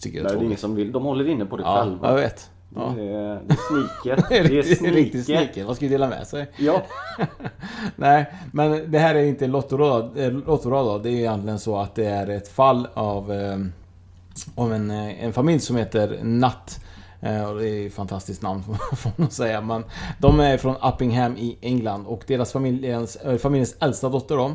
Tycker 0.00 0.18
jag 0.18 0.24
Nej, 0.24 0.36
det 0.36 0.42
är 0.42 0.46
ingen 0.46 0.58
som 0.58 0.74
vill. 0.74 0.92
De 0.92 1.04
håller 1.04 1.28
inne 1.28 1.44
på 1.46 1.56
det 1.56 1.62
ja, 1.62 1.80
själva. 1.82 2.08
jag 2.08 2.14
vet. 2.14 2.50
Ja. 2.74 2.94
Det, 2.96 3.02
är, 3.02 3.40
det 3.46 3.54
är 3.54 3.56
sniket. 3.56 4.28
Det 4.28 4.58
är 4.58 4.62
sniket. 4.62 4.94
Riktigt 4.94 5.24
sniket. 5.24 5.66
Vad 5.66 5.76
ska 5.76 5.86
dela 5.86 6.08
med 6.08 6.26
sig? 6.26 6.46
Ja. 6.56 6.82
Nej, 7.96 8.32
men 8.52 8.90
det 8.90 8.98
här 8.98 9.14
är 9.14 9.24
inte 9.24 9.46
lottorad. 9.46 10.18
Eh, 10.18 10.32
lottorad 10.32 11.02
Det 11.02 11.10
är 11.10 11.12
egentligen 11.12 11.58
så 11.58 11.78
att 11.78 11.94
det 11.94 12.06
är 12.06 12.30
ett 12.30 12.48
fall 12.48 12.88
av... 12.94 13.32
Eh, 13.32 13.58
om 14.54 14.72
en, 14.72 14.90
en 14.90 15.32
familj 15.32 15.60
som 15.60 15.76
heter 15.76 16.18
Natt. 16.22 16.80
Och 17.48 17.58
det 17.58 17.68
är 17.68 17.86
ett 17.86 17.94
fantastiskt 17.94 18.42
namn 18.42 18.62
får 18.96 19.12
man 19.16 19.30
säga. 19.30 19.60
Men 19.60 19.84
de 20.18 20.40
är 20.40 20.56
från 20.56 20.76
Uppingham 20.76 21.36
i 21.36 21.58
England 21.60 22.06
och 22.06 22.24
deras 22.26 22.52
familjens, 22.52 23.18
familjens 23.38 23.76
äldsta 23.80 24.08
dotter 24.08 24.36
då 24.36 24.54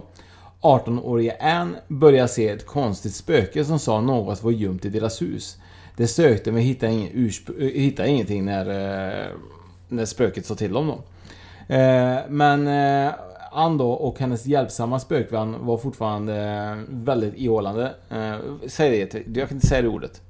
18-åriga 0.62 1.34
Anne 1.40 1.78
började 1.88 2.28
se 2.28 2.50
ett 2.50 2.66
konstigt 2.66 3.14
spöke 3.14 3.66
som 3.66 3.80
sa 3.80 4.02
något 4.02 4.44
var 4.44 4.52
gömt 4.52 4.86
i 4.86 4.90
deras 4.90 5.22
hus. 5.22 5.58
Det 5.98 6.08
sökte 6.08 6.52
men 6.52 6.62
hittade, 6.62 6.92
ingen 6.92 7.32
hittade 7.58 8.10
ingenting 8.10 8.46
när, 8.46 8.66
eh, 8.70 9.28
när 9.88 10.06
spöket 10.06 10.46
sa 10.46 10.56
till 10.56 10.74
dem 10.74 10.88
då. 10.88 10.94
Eh, 11.76 12.18
men 12.30 12.68
eh, 12.68 13.14
Ann 13.52 13.78
då 13.78 13.92
och 13.92 14.20
hennes 14.20 14.46
hjälpsamma 14.46 15.00
spökvän 15.00 15.66
var 15.66 15.78
fortfarande 15.78 16.84
väldigt 16.90 17.38
ihållande. 17.38 17.96
Säg 18.68 19.06
det, 19.06 19.40
jag 19.40 19.48
kan 19.48 19.58
inte 19.58 19.68
säga 19.68 19.82
det 19.82 19.88
ordet. 19.88 20.22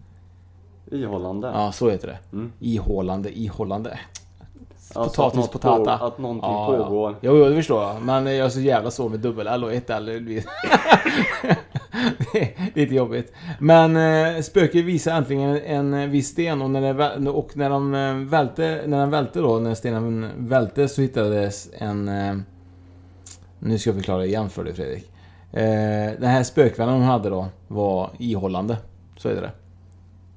Ihållande? 0.91 1.47
Ja, 1.47 1.71
så 1.71 1.89
heter 1.89 2.07
det. 2.07 2.17
Mm. 2.37 2.51
Ihållande, 2.59 3.39
ihållande. 3.39 3.99
Alltså 4.97 5.21
Potatis, 5.21 5.49
potata. 5.49 5.97
På, 5.97 6.05
att 6.05 6.17
någonting 6.17 6.51
ja, 6.51 6.65
pågår. 6.65 7.11
Ja. 7.11 7.17
Jo, 7.21 7.37
jo, 7.37 7.45
det 7.45 7.55
förstår 7.55 7.83
jag. 7.83 8.01
Men 8.01 8.25
jag 8.25 8.45
är 8.45 8.49
så 8.49 8.59
jävla 8.59 8.91
så 8.91 9.09
med 9.09 9.19
dubbel-L 9.19 9.63
och 9.63 9.73
ett 9.73 9.89
L. 9.89 10.05
det 12.33 12.41
är 12.41 12.71
lite 12.73 12.95
jobbigt. 12.95 13.33
Men 13.59 13.97
eh, 13.97 14.41
spöket 14.41 14.85
visar 14.85 15.15
äntligen 15.15 15.61
en, 15.65 15.93
en 15.93 16.11
viss 16.11 16.27
sten 16.27 16.61
och 16.61 16.69
när, 16.69 16.93
det, 16.93 17.29
och 17.29 17.57
när 17.57 17.69
de 17.69 17.95
eh, 17.95 18.13
välte, 18.13 18.81
när 18.85 18.99
den 18.99 19.09
välte 19.09 19.39
då, 19.39 19.59
när 19.59 19.75
stenen 19.75 20.29
välte 20.37 20.87
så 20.87 21.01
hittades 21.01 21.69
en... 21.77 22.07
Eh, 22.07 22.35
nu 23.59 23.79
ska 23.79 23.89
jag 23.89 23.97
förklara 23.97 24.25
igen 24.25 24.49
för 24.49 24.63
dig 24.63 24.73
Fredrik. 24.73 25.11
Eh, 25.51 26.19
den 26.19 26.29
här 26.29 26.43
spökvännen 26.43 26.93
hon 26.93 27.03
hade 27.03 27.29
då 27.29 27.47
var 27.67 28.09
ihållande. 28.19 28.77
Så 29.17 29.29
är 29.29 29.41
det. 29.41 29.51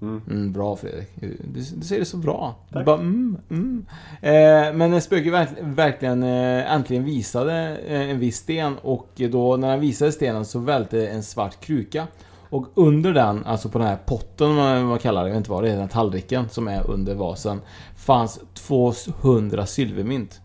Mm. 0.02 0.22
Mm, 0.30 0.52
bra 0.52 0.76
Fredrik. 0.76 1.08
Du, 1.14 1.36
du 1.44 1.62
säger 1.62 2.00
det 2.00 2.06
så 2.06 2.16
bra. 2.16 2.54
Tack. 2.72 2.86
Bara, 2.86 2.96
mm, 2.96 3.38
mm. 3.50 3.86
Eh, 4.20 4.74
men 4.74 4.90
när 4.90 5.00
spöket 5.00 5.32
verkligen, 5.32 5.74
verkligen 5.74 6.22
eh, 6.22 6.72
äntligen 6.72 7.04
visade 7.04 7.78
eh, 7.86 8.10
en 8.10 8.18
viss 8.18 8.36
sten 8.36 8.76
och 8.82 9.08
då 9.16 9.56
när 9.56 9.70
han 9.70 9.80
visade 9.80 10.12
stenen 10.12 10.44
så 10.44 10.58
välte 10.58 11.08
en 11.08 11.22
svart 11.22 11.60
kruka. 11.60 12.06
Och 12.50 12.66
under 12.74 13.12
den, 13.12 13.44
alltså 13.44 13.68
på 13.68 13.78
den 13.78 13.86
här 13.86 13.98
potten 14.06 14.54
man, 14.54 14.84
man 14.84 14.98
kallar 14.98 15.22
det, 15.22 15.28
jag 15.28 15.34
vet 15.34 15.38
inte 15.38 15.50
vad 15.50 15.64
det 15.64 15.70
är, 15.70 15.76
den 15.76 15.88
tallriken 15.88 16.48
som 16.48 16.68
är 16.68 16.90
under 16.90 17.14
vasen. 17.14 17.60
Fanns 17.96 18.40
200 18.54 19.66
silvermynt. 19.66 20.40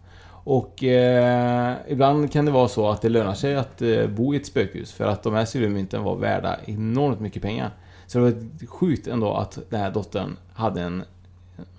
Och 0.45 0.83
eh, 0.83 1.73
ibland 1.87 2.31
kan 2.31 2.45
det 2.45 2.51
vara 2.51 2.67
så 2.67 2.89
att 2.89 3.01
det 3.01 3.09
lönar 3.09 3.33
sig 3.33 3.55
att 3.55 3.81
eh, 3.81 4.07
bo 4.07 4.33
i 4.33 4.37
ett 4.37 4.45
spökhus 4.45 4.91
för 4.91 5.07
att 5.07 5.23
de 5.23 5.33
här 5.33 5.45
silvermynten 5.45 6.03
var 6.03 6.15
värda 6.15 6.57
enormt 6.65 7.19
mycket 7.19 7.41
pengar. 7.41 7.71
Så 8.07 8.19
det 8.19 8.23
var 8.23 8.67
sjukt 8.67 9.07
ändå 9.07 9.33
att 9.33 9.59
den 9.69 9.79
här 9.79 9.91
dottern 9.91 10.37
hade 10.53 10.81
en, 10.81 11.03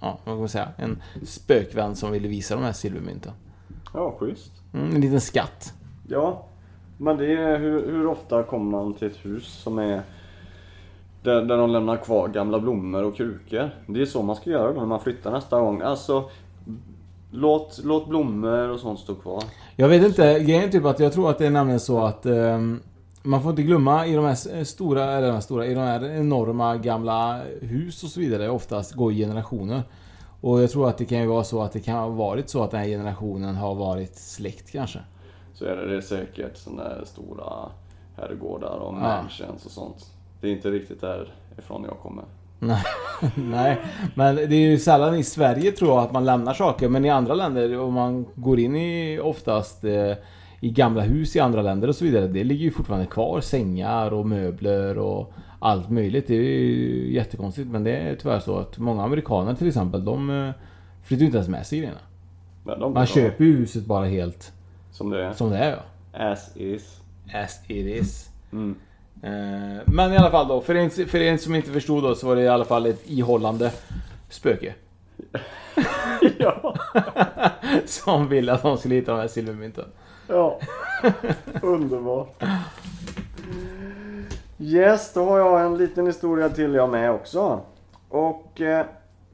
ja, 0.00 0.18
vad 0.24 0.34
kan 0.34 0.38
man 0.38 0.48
säga, 0.48 0.68
en 0.76 1.02
spökvän 1.26 1.96
som 1.96 2.12
ville 2.12 2.28
visa 2.28 2.54
de 2.54 2.64
här 2.64 2.72
silvermynten. 2.72 3.32
Ja, 3.94 4.14
schysst. 4.18 4.52
Mm, 4.72 4.94
en 4.94 5.00
liten 5.00 5.20
skatt. 5.20 5.72
Ja, 6.08 6.44
men 6.98 7.16
det 7.16 7.32
är, 7.32 7.58
hur, 7.58 7.86
hur 7.86 8.06
ofta 8.06 8.42
kommer 8.42 8.70
man 8.70 8.94
till 8.94 9.08
ett 9.08 9.24
hus 9.24 9.46
som 9.46 9.78
är 9.78 10.02
där, 11.22 11.42
där 11.42 11.56
de 11.56 11.70
lämnar 11.70 11.96
kvar 11.96 12.28
gamla 12.28 12.60
blommor 12.60 13.02
och 13.02 13.16
krukor. 13.16 13.70
Det 13.86 14.00
är 14.00 14.06
så 14.06 14.22
man 14.22 14.36
ska 14.36 14.50
göra 14.50 14.72
när 14.72 14.86
man 14.86 15.00
flyttar 15.00 15.30
nästa 15.30 15.60
gång. 15.60 15.82
Alltså, 15.82 16.30
låt, 17.30 17.80
låt 17.84 18.08
blommor 18.08 18.68
och 18.68 18.80
sånt 18.80 19.00
stå 19.00 19.14
kvar. 19.14 19.44
Jag 19.76 19.88
vet 19.88 20.06
inte, 20.06 20.40
grejen 20.40 20.64
är 20.64 20.68
typ 20.68 20.84
att 20.84 21.00
jag 21.00 21.12
tror 21.12 21.30
att 21.30 21.38
det 21.38 21.46
är 21.46 21.50
nämligen 21.50 21.80
så 21.80 22.04
att 22.04 22.26
um, 22.26 22.80
man 23.26 23.42
får 23.42 23.50
inte 23.50 23.62
glömma 23.62 24.06
i 24.06 24.14
de 24.14 24.24
här 24.24 24.64
stora, 24.64 25.12
eller 25.12 25.26
de 25.26 25.32
här 25.32 25.40
stora, 25.40 25.66
i 25.66 25.74
de 25.74 25.80
här 25.80 26.04
enorma 26.04 26.76
gamla 26.76 27.42
hus 27.60 28.02
och 28.04 28.10
så 28.10 28.20
vidare 28.20 28.50
oftast 28.50 28.92
går 28.92 29.12
generationer. 29.12 29.82
Och 30.40 30.62
jag 30.62 30.70
tror 30.70 30.88
att 30.88 30.98
det 30.98 31.04
kan 31.04 31.20
ju 31.20 31.26
vara 31.26 31.44
så 31.44 31.62
att 31.62 31.72
det 31.72 31.80
kan 31.80 31.94
ha 31.94 32.08
varit 32.08 32.48
så 32.48 32.62
att 32.62 32.70
den 32.70 32.80
här 32.80 32.86
generationen 32.86 33.54
har 33.54 33.74
varit 33.74 34.16
släkt 34.16 34.70
kanske. 34.70 34.98
Så 35.54 35.64
är 35.64 35.76
det, 35.76 35.86
det 35.86 35.96
är 35.96 36.00
säkert 36.00 36.56
sådana 36.56 36.82
där 36.82 37.04
stora 37.04 37.70
herrgårdar 38.16 38.76
och 38.76 38.94
mansions 38.94 39.66
och 39.66 39.70
sånt. 39.72 40.10
Det 40.40 40.48
är 40.48 40.52
inte 40.52 40.70
riktigt 40.70 41.00
därifrån 41.00 41.84
jag 41.88 41.98
kommer. 41.98 42.24
Nej, 43.34 43.80
men 44.14 44.36
det 44.36 44.54
är 44.54 44.70
ju 44.70 44.78
sällan 44.78 45.14
i 45.14 45.24
Sverige 45.24 45.72
tror 45.72 45.90
jag 45.90 45.98
att 45.98 46.12
man 46.12 46.24
lämnar 46.24 46.54
saker. 46.54 46.88
Men 46.88 47.04
i 47.04 47.10
andra 47.10 47.34
länder, 47.34 47.80
om 47.80 47.94
man 47.94 48.26
går 48.34 48.58
in 48.58 48.76
i 48.76 49.20
oftast 49.22 49.84
eh, 49.84 50.12
i 50.64 50.70
gamla 50.70 51.02
hus 51.02 51.36
i 51.36 51.40
andra 51.40 51.62
länder 51.62 51.88
och 51.88 51.96
så 51.96 52.04
vidare. 52.04 52.26
Det 52.26 52.44
ligger 52.44 52.64
ju 52.64 52.70
fortfarande 52.70 53.06
kvar. 53.06 53.40
Sängar 53.40 54.12
och 54.12 54.26
möbler 54.26 54.98
och 54.98 55.32
allt 55.58 55.90
möjligt. 55.90 56.26
Det 56.26 56.34
är 56.34 56.40
ju 56.40 57.12
jättekonstigt 57.12 57.68
men 57.68 57.84
det 57.84 57.96
är 57.96 58.16
tyvärr 58.16 58.40
så 58.40 58.58
att 58.58 58.78
många 58.78 59.02
amerikaner 59.02 59.54
till 59.54 59.68
exempel, 59.68 60.04
de 60.04 60.30
eh, 60.30 60.50
flyttar 61.02 61.24
inte 61.24 61.36
ens 61.36 61.48
med 61.48 61.66
sig 61.66 61.78
grejerna. 61.78 62.90
Man 62.90 63.06
köper 63.06 63.44
ju 63.44 63.56
huset 63.56 63.84
bara 63.84 64.06
helt 64.06 64.52
som 64.92 65.10
det 65.10 65.24
är. 65.24 65.32
Som 65.32 65.50
det 65.50 65.58
är 65.58 65.70
ja. 65.70 66.30
As 66.32 66.56
is. 66.56 67.00
As 67.34 67.60
it 67.66 67.86
is. 67.86 68.30
Mm. 68.52 68.76
Eh, 69.22 69.82
men 69.86 70.12
i 70.12 70.16
alla 70.16 70.30
fall 70.30 70.48
då, 70.48 70.60
för 70.60 70.74
en, 70.74 70.90
för 70.90 71.20
en 71.20 71.38
som 71.38 71.54
inte 71.54 71.70
förstod 71.70 72.02
då 72.02 72.14
så 72.14 72.26
var 72.26 72.36
det 72.36 72.42
i 72.42 72.48
alla 72.48 72.64
fall 72.64 72.86
ett 72.86 73.10
ihållande 73.10 73.70
spöke. 74.28 74.74
ja. 76.38 76.74
som 77.90 78.28
ville 78.28 78.52
att 78.52 78.62
de 78.62 78.78
skulle 78.78 78.94
hitta 78.94 79.12
de 79.12 79.20
här 79.20 79.28
silvermynten. 79.28 79.84
Ja, 80.28 80.58
underbart. 81.62 82.42
Yes, 84.58 85.12
då 85.14 85.24
har 85.24 85.38
jag 85.38 85.64
en 85.64 85.76
liten 85.76 86.06
historia 86.06 86.48
till 86.48 86.74
jag 86.74 86.90
med 86.90 87.10
också. 87.10 87.60
Och 88.08 88.60
eh, 88.60 88.86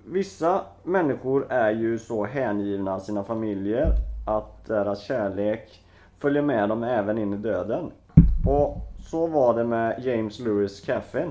vissa 0.07 0.61
människor 0.83 1.53
är 1.53 1.71
ju 1.71 1.99
så 1.99 2.25
hängivna 2.25 3.01
sina 3.01 3.25
familjer 3.25 3.93
att 4.27 4.67
deras 4.67 5.03
kärlek 5.03 5.85
följer 6.19 6.43
med 6.43 6.69
dem 6.69 6.83
även 6.83 7.19
in 7.19 7.35
i 7.35 7.37
döden. 7.37 7.91
Och 8.47 8.77
så 9.01 9.27
var 9.27 9.55
det 9.55 9.65
med 9.65 10.05
James 10.05 10.39
Lewis 10.39 10.81
Caffin. 10.81 11.31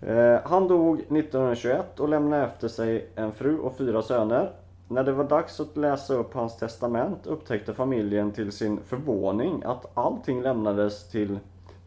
Eh, 0.00 0.38
han 0.44 0.68
dog 0.68 0.94
1921 0.98 2.00
och 2.00 2.08
lämnade 2.08 2.44
efter 2.44 2.68
sig 2.68 3.08
en 3.14 3.32
fru 3.32 3.58
och 3.58 3.76
fyra 3.76 4.02
söner. 4.02 4.50
När 4.92 5.04
det 5.04 5.12
var 5.12 5.24
dags 5.24 5.60
att 5.60 5.76
läsa 5.76 6.14
upp 6.14 6.34
hans 6.34 6.56
testament 6.56 7.26
upptäckte 7.26 7.74
familjen 7.74 8.32
till 8.32 8.52
sin 8.52 8.80
förvåning 8.80 9.62
att 9.64 9.98
allting 9.98 10.42
lämnades 10.42 11.08
till 11.08 11.38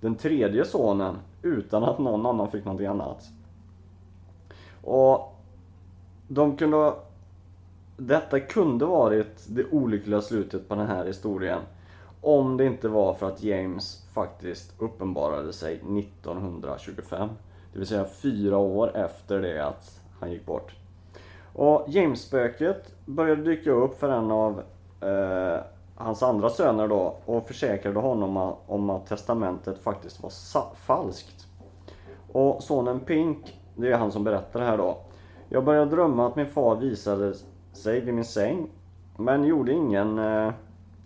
den 0.02 0.16
tredje 0.16 0.66
sonen 0.66 1.16
utan 1.42 1.84
att 1.84 2.00
någon 2.00 2.26
annan 2.26 2.52
fick 2.52 2.66
någonting 2.66 2.88
annat. 2.88 3.24
Och 4.84 5.36
de 6.28 6.58
kunde... 6.58 6.94
Detta 7.98 8.40
kunde 8.40 8.86
varit 8.86 9.46
det 9.48 9.66
olyckliga 9.72 10.22
slutet 10.22 10.70
på 10.70 10.76
den 10.76 10.88
här 10.88 11.06
historien. 11.06 11.60
Om 12.22 12.58
det 12.58 12.66
inte 12.66 12.88
var 12.88 13.14
för 13.14 13.28
att 13.28 13.44
James 13.44 14.08
faktiskt 14.14 14.82
uppenbarade 14.82 15.54
sig 15.54 15.74
1925. 15.76 17.30
Det 17.74 17.80
vill 17.80 17.88
säga 17.88 18.06
fyra 18.06 18.58
år 18.58 18.98
efter 18.98 19.42
det 19.42 19.68
att 19.68 20.02
han 20.20 20.32
gick 20.32 20.46
bort. 20.46 20.76
Och 21.56 21.86
James-spöket 21.88 22.94
började 23.06 23.44
dyka 23.44 23.72
upp 23.72 24.00
för 24.00 24.10
en 24.10 24.32
av 24.32 24.62
eh, 25.02 25.60
hans 25.96 26.24
andra 26.24 26.50
söner 26.50 26.88
då 26.88 27.18
och 27.26 27.48
försäkrade 27.48 28.00
honom 28.00 28.54
om 28.68 28.90
att 28.90 29.08
testamentet 29.08 29.80
faktiskt 29.80 30.24
var 30.24 30.32
falskt. 30.76 31.48
Och 32.32 32.64
sonen 32.64 33.00
Pink, 33.00 33.62
det 33.76 33.92
är 33.92 33.98
han 33.98 34.12
som 34.12 34.24
berättar 34.24 34.60
det 34.60 34.66
här 34.66 34.78
då. 34.78 34.98
Jag 35.50 35.66
började 35.66 35.92
drömma 35.92 36.28
att 36.28 36.36
min 36.36 36.48
far 36.48 36.76
visade 36.76 37.34
sig 37.74 38.02
vid 38.02 38.14
min 38.14 38.26
säng. 38.26 38.70
Men 39.18 39.44
gjorde 39.44 39.72
ingen... 39.72 40.20
Eh, 40.20 40.54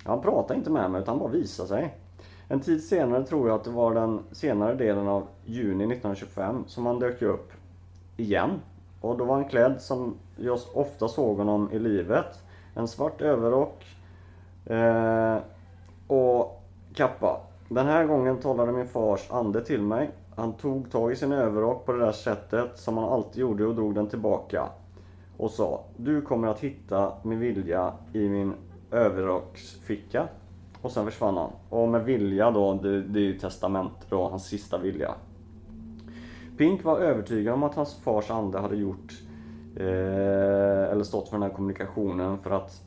han 0.03 0.21
pratade 0.21 0.57
inte 0.57 0.71
med 0.71 0.91
mig 0.91 1.01
utan 1.01 1.11
han 1.11 1.19
bara 1.19 1.31
visade 1.31 1.69
sig. 1.69 1.97
En 2.47 2.59
tid 2.59 2.83
senare 2.83 3.23
tror 3.23 3.47
jag 3.47 3.55
att 3.55 3.63
det 3.63 3.71
var 3.71 3.93
den 3.93 4.19
senare 4.31 4.75
delen 4.75 5.07
av 5.07 5.27
juni 5.45 5.83
1925 5.83 6.63
som 6.67 6.85
han 6.85 6.99
dök 6.99 7.21
upp 7.21 7.51
igen. 8.17 8.49
Och 9.01 9.17
då 9.17 9.25
var 9.25 9.35
han 9.35 9.45
klädd 9.45 9.81
som 9.81 10.15
jag 10.35 10.59
ofta 10.73 11.07
såg 11.07 11.37
honom 11.37 11.69
i 11.71 11.79
livet. 11.79 12.43
En 12.75 12.87
svart 12.87 13.21
överrock, 13.21 13.85
Eh, 14.69 15.37
och 16.07 16.61
kappa. 16.93 17.41
Den 17.69 17.85
här 17.85 18.05
gången 18.05 18.37
talade 18.37 18.71
min 18.71 18.87
fars 18.87 19.31
ande 19.31 19.65
till 19.65 19.81
mig. 19.81 20.09
Han 20.35 20.53
tog 20.53 20.91
tag 20.91 21.11
i 21.11 21.15
sin 21.15 21.31
överrock 21.31 21.85
på 21.85 21.91
det 21.91 21.99
där 21.99 22.11
sättet 22.11 22.77
som 22.77 22.97
han 22.97 23.09
alltid 23.09 23.41
gjorde 23.41 23.65
och 23.65 23.75
drog 23.75 23.95
den 23.95 24.07
tillbaka. 24.07 24.69
Och 25.37 25.51
sa, 25.51 25.83
du 25.97 26.21
kommer 26.21 26.47
att 26.47 26.59
hitta 26.59 27.13
min 27.23 27.39
vilja 27.39 27.93
i 28.13 28.29
min 28.29 28.53
överrocksficka. 28.91 30.27
Och 30.81 30.91
sen 30.91 31.05
försvann 31.05 31.37
han. 31.37 31.51
Och 31.69 31.89
med 31.89 32.05
vilja 32.05 32.51
då, 32.51 32.73
det, 32.73 33.01
det 33.01 33.19
är 33.19 33.23
ju 33.23 33.39
testament 33.39 33.93
då, 34.09 34.27
hans 34.27 34.45
sista 34.45 34.77
vilja. 34.77 35.13
Pink 36.59 36.83
var 36.83 36.99
övertygad 36.99 37.53
om 37.53 37.63
att 37.63 37.75
hans 37.75 37.95
fars 37.95 38.31
ande 38.31 38.59
hade 38.59 38.75
gjort 38.75 39.13
eh, 39.75 40.91
eller 40.91 41.03
stått 41.03 41.29
för 41.29 41.35
den 41.37 41.43
här 41.43 41.55
kommunikationen 41.55 42.37
för 42.37 42.51
att 42.51 42.81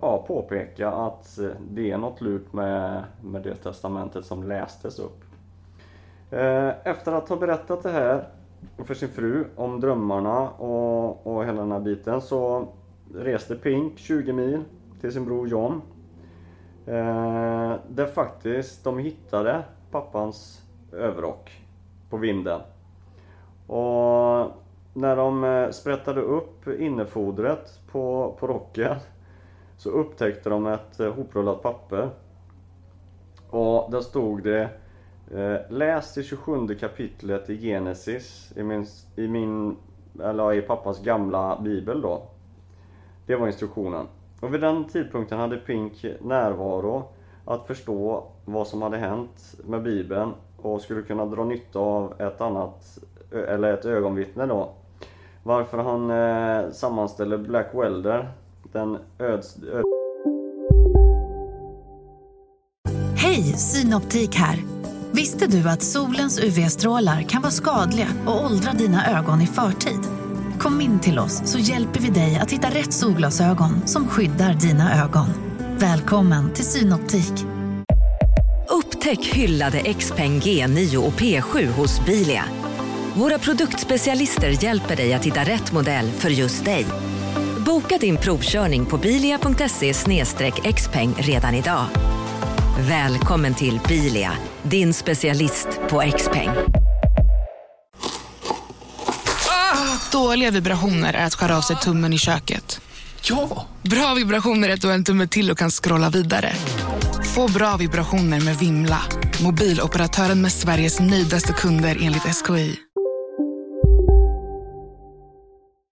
ja, 0.00 0.24
påpeka 0.28 0.90
att 0.90 1.38
eh, 1.38 1.48
det 1.70 1.90
är 1.90 1.98
något 1.98 2.20
lurt 2.20 2.52
med, 2.52 3.04
med 3.24 3.42
det 3.42 3.54
testamentet 3.54 4.24
som 4.24 4.42
lästes 4.44 4.98
upp. 4.98 5.24
Eh, 6.30 6.68
efter 6.86 7.12
att 7.12 7.28
ha 7.28 7.36
berättat 7.36 7.82
det 7.82 7.90
här 7.90 8.28
för 8.84 8.94
sin 8.94 9.08
fru 9.08 9.44
om 9.56 9.80
drömmarna 9.80 10.50
och, 10.50 11.26
och 11.26 11.44
hela 11.44 11.60
den 11.60 11.72
här 11.72 11.80
biten 11.80 12.20
så 12.20 12.68
reste 13.14 13.56
Pink 13.56 13.98
20 13.98 14.32
mil 14.32 14.62
till 15.00 15.12
sin 15.12 15.24
bror 15.24 15.48
John. 15.48 15.82
Eh, 16.86 17.74
där 17.88 18.06
faktiskt 18.06 18.84
de 18.84 18.98
hittade 18.98 19.62
pappans 19.90 20.62
överrock 20.92 21.62
på 22.10 22.16
vinden. 22.16 22.60
Och 23.66 24.52
när 24.92 25.16
de 25.16 25.44
eh, 25.44 25.70
sprättade 25.70 26.20
upp 26.20 26.68
innefodret 26.68 27.80
på, 27.92 28.36
på 28.40 28.46
rocken 28.46 28.96
så 29.76 29.90
upptäckte 29.90 30.50
de 30.50 30.66
ett 30.66 31.00
eh, 31.00 31.12
hoprullat 31.12 31.62
papper. 31.62 32.10
Och 33.50 33.90
där 33.90 34.00
stod 34.00 34.42
det 34.42 34.68
eh, 35.30 35.56
Läs 35.70 36.14
det 36.14 36.22
27 36.22 36.74
kapitlet 36.80 37.50
i 37.50 37.58
Genesis 37.58 38.52
i 38.56 38.62
min, 38.62 38.86
i 39.16 39.28
min, 39.28 39.76
eller 40.22 40.52
i 40.52 40.62
pappas 40.62 41.02
gamla 41.02 41.60
bibel 41.60 42.00
då. 42.00 42.22
Det 43.26 43.36
var 43.36 43.46
instruktionen. 43.46 44.06
Och 44.40 44.54
vid 44.54 44.60
den 44.60 44.84
tidpunkten 44.84 45.38
hade 45.38 45.56
Pink 45.56 46.06
närvaro 46.20 47.04
att 47.44 47.66
förstå 47.66 48.24
vad 48.44 48.66
som 48.66 48.82
hade 48.82 48.96
hänt 48.96 49.54
med 49.64 49.82
bibeln 49.82 50.32
och 50.56 50.80
skulle 50.80 51.02
kunna 51.02 51.26
dra 51.26 51.44
nytta 51.44 51.78
av 51.78 52.20
ett 52.20 52.40
annat, 52.40 52.98
eller 53.30 53.72
ett 53.72 53.84
ögonvittne 53.84 54.46
då. 54.46 54.72
Varför 55.42 55.78
han 55.78 56.10
eh, 56.10 56.72
sammanställer 56.72 57.38
Black 57.38 57.66
Welder, 57.74 58.32
den 58.72 58.98
öds... 59.18 59.58
Öd 59.72 59.84
Hej, 63.16 63.42
Synoptik 63.42 64.34
här! 64.34 64.58
Visste 65.12 65.46
du 65.46 65.68
att 65.68 65.82
solens 65.82 66.44
UV-strålar 66.44 67.22
kan 67.22 67.42
vara 67.42 67.50
skadliga 67.50 68.08
och 68.26 68.44
åldra 68.44 68.72
dina 68.72 69.18
ögon 69.18 69.40
i 69.40 69.46
förtid? 69.46 70.00
Kom 70.58 70.80
in 70.80 71.00
till 71.00 71.18
oss 71.18 71.42
så 71.44 71.58
hjälper 71.58 72.00
vi 72.00 72.10
dig 72.10 72.38
att 72.42 72.50
hitta 72.50 72.68
rätt 72.68 72.92
solglasögon 72.92 73.86
som 73.86 74.08
skyddar 74.08 74.54
dina 74.54 75.04
ögon. 75.04 75.26
Välkommen 75.78 76.52
till 76.52 76.64
Synoptik. 76.64 77.44
Upptäck 78.68 79.24
hyllade 79.24 79.78
XPeng 79.78 80.40
G9 80.40 80.96
och 80.96 81.12
P7 81.12 81.66
hos 81.66 82.06
Bilia. 82.06 82.44
Våra 83.16 83.38
produktspecialister 83.38 84.64
hjälper 84.64 84.96
dig 84.96 85.14
att 85.14 85.24
hitta 85.24 85.40
rätt 85.40 85.72
modell 85.72 86.10
för 86.10 86.30
just 86.30 86.64
dig. 86.64 86.86
Boka 87.66 87.98
din 87.98 88.16
provkörning 88.16 88.86
på 88.86 88.98
bilia.se 88.98 89.94
xpeng 90.72 91.14
redan 91.18 91.54
idag. 91.54 91.86
Välkommen 92.78 93.54
till 93.54 93.80
Bilia, 93.88 94.32
din 94.62 94.94
specialist 94.94 95.68
på 95.88 96.12
XPeng. 96.18 96.50
Dåliga 100.12 100.50
vibrationer 100.50 101.14
är 101.14 101.26
att 101.26 101.34
skära 101.34 101.56
av 101.56 101.62
sig 101.62 101.76
tummen 101.76 102.12
i 102.12 102.18
köket. 102.18 102.80
Ja! 103.22 103.66
Bra 103.82 104.14
vibrationer 104.14 104.68
är 104.68 104.74
att 104.74 104.80
du 104.80 104.86
har 104.86 104.94
en 104.94 105.04
tumme 105.04 105.26
till 105.26 105.50
och 105.50 105.58
kan 105.58 105.70
scrolla 105.70 106.10
vidare. 106.10 106.52
Få 107.34 107.48
bra 107.48 107.76
vibrationer 107.76 108.40
med 108.40 108.58
Vimla. 108.58 109.02
Mobiloperatören 109.42 110.42
med 110.42 110.52
Sveriges 110.52 111.00
nöjdaste 111.00 111.52
kunder 111.52 111.98
enligt 112.00 112.46
SKI. 112.46 112.85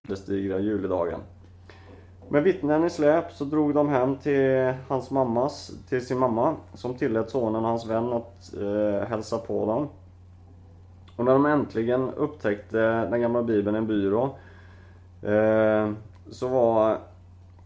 Digra 0.09 0.59
juledagen. 0.59 1.21
Med 2.29 2.43
vittnen 2.43 2.85
i 2.85 2.91
släp 2.91 3.33
så 3.33 3.45
drog 3.45 3.75
de 3.75 3.89
hem 3.89 4.17
till 4.17 4.73
hans 4.89 5.11
mammas, 5.11 5.73
till 5.89 6.07
sin 6.07 6.19
mamma 6.19 6.57
som 6.75 6.95
tillät 6.95 7.31
sonen 7.31 7.65
och 7.65 7.71
hans 7.71 7.87
vän 7.87 8.13
att 8.13 8.55
eh, 8.55 9.09
hälsa 9.09 9.39
på 9.39 9.67
dem. 9.67 9.89
Och 11.17 11.25
när 11.25 11.33
de 11.33 11.47
äntligen 11.47 12.11
upptäckte 12.11 12.79
den 13.11 13.21
gamla 13.21 13.43
bibeln 13.43 13.77
i 13.77 13.79
en 13.79 13.87
byrå 13.87 14.25
eh, 15.23 15.91
så 16.31 16.49
var 16.49 16.99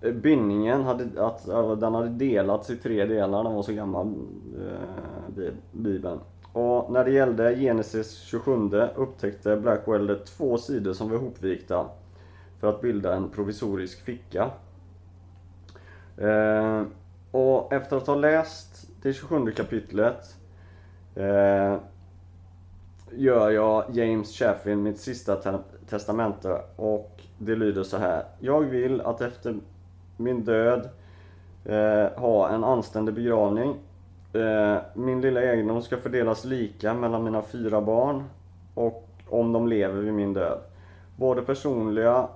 eh, 0.03 0.13
bindningen, 0.13 0.83
hade, 0.83 1.27
att, 1.27 1.49
eh, 1.49 1.73
den 1.73 1.95
hade 1.95 2.09
delats 2.09 2.71
i 2.71 2.77
tre 2.77 3.05
delar, 3.05 3.45
den 3.45 3.55
var 3.55 3.63
så 3.63 3.73
gammal, 3.73 4.15
eh, 5.37 5.53
bibeln. 5.73 6.21
Och 6.53 6.93
när 6.93 7.05
det 7.05 7.11
gällde 7.11 7.57
Genesis 7.57 8.19
27 8.19 8.71
upptäckte 8.97 9.57
Blackwell 9.57 10.19
två 10.19 10.59
sidor 10.59 10.93
som 10.93 11.09
var 11.09 11.17
ihopvikta 11.17 11.87
för 12.61 12.69
att 12.69 12.81
bilda 12.81 13.15
en 13.15 13.29
provisorisk 13.31 14.05
ficka. 14.05 14.51
Eh, 16.17 16.83
och 17.31 17.73
efter 17.73 17.97
att 17.97 18.07
ha 18.07 18.15
läst 18.15 18.89
det 19.03 19.13
27 19.13 19.53
kapitlet 19.53 20.37
eh, 21.15 21.77
gör 23.11 23.51
jag 23.51 23.85
James 23.93 24.39
Chaffin 24.39 24.83
mitt 24.83 24.99
sista 24.99 25.37
te 25.37 25.53
testamente 25.89 26.61
och 26.77 27.21
det 27.39 27.57
lyder 27.57 27.83
så 27.83 27.97
här. 27.97 28.25
Jag 28.39 28.61
vill 28.61 29.01
att 29.01 29.21
efter 29.21 29.57
min 30.17 30.45
död 30.45 30.89
eh, 31.65 32.21
ha 32.21 32.49
en 32.49 32.65
anständig 32.65 33.15
begravning. 33.15 33.77
Eh, 34.33 34.77
min 34.95 35.21
lilla 35.21 35.43
egendom 35.43 35.83
ska 35.83 35.97
fördelas 35.97 36.45
lika 36.45 36.95
mellan 36.95 37.25
mina 37.25 37.43
fyra 37.43 37.81
barn 37.81 38.25
och 38.75 39.09
om 39.29 39.53
de 39.53 39.69
lever 39.69 40.01
vid 40.01 40.15
min 40.15 40.35
död. 40.35 40.59
Både 41.17 41.43
personliga 41.43 42.29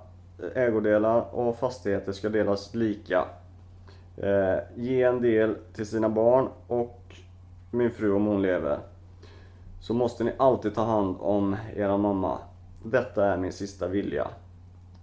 ägodelar 0.55 1.35
och 1.35 1.59
fastigheter 1.59 2.11
ska 2.11 2.29
delas 2.29 2.75
lika. 2.75 3.25
Eh, 4.17 4.57
ge 4.75 5.03
en 5.03 5.21
del 5.21 5.55
till 5.73 5.85
sina 5.85 6.09
barn 6.09 6.49
och 6.67 7.15
min 7.71 7.91
fru 7.91 8.13
om 8.13 8.25
hon 8.25 8.41
lever. 8.41 8.79
Så 9.79 9.93
måste 9.93 10.23
ni 10.23 10.31
alltid 10.37 10.75
ta 10.75 10.83
hand 10.83 11.15
om 11.19 11.55
era 11.75 11.97
mamma. 11.97 12.37
Detta 12.83 13.25
är 13.25 13.37
min 13.37 13.51
sista 13.51 13.87
vilja. 13.87 14.27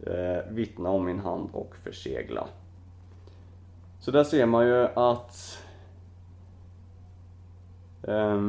Eh, 0.06 0.50
vittna 0.50 0.90
om 0.90 1.04
min 1.04 1.18
hand 1.18 1.48
och 1.52 1.76
försegla. 1.76 2.46
Så 4.00 4.10
där 4.10 4.24
ser 4.24 4.46
man 4.46 4.66
ju 4.66 4.88
att 4.94 5.58
eh, 8.02 8.40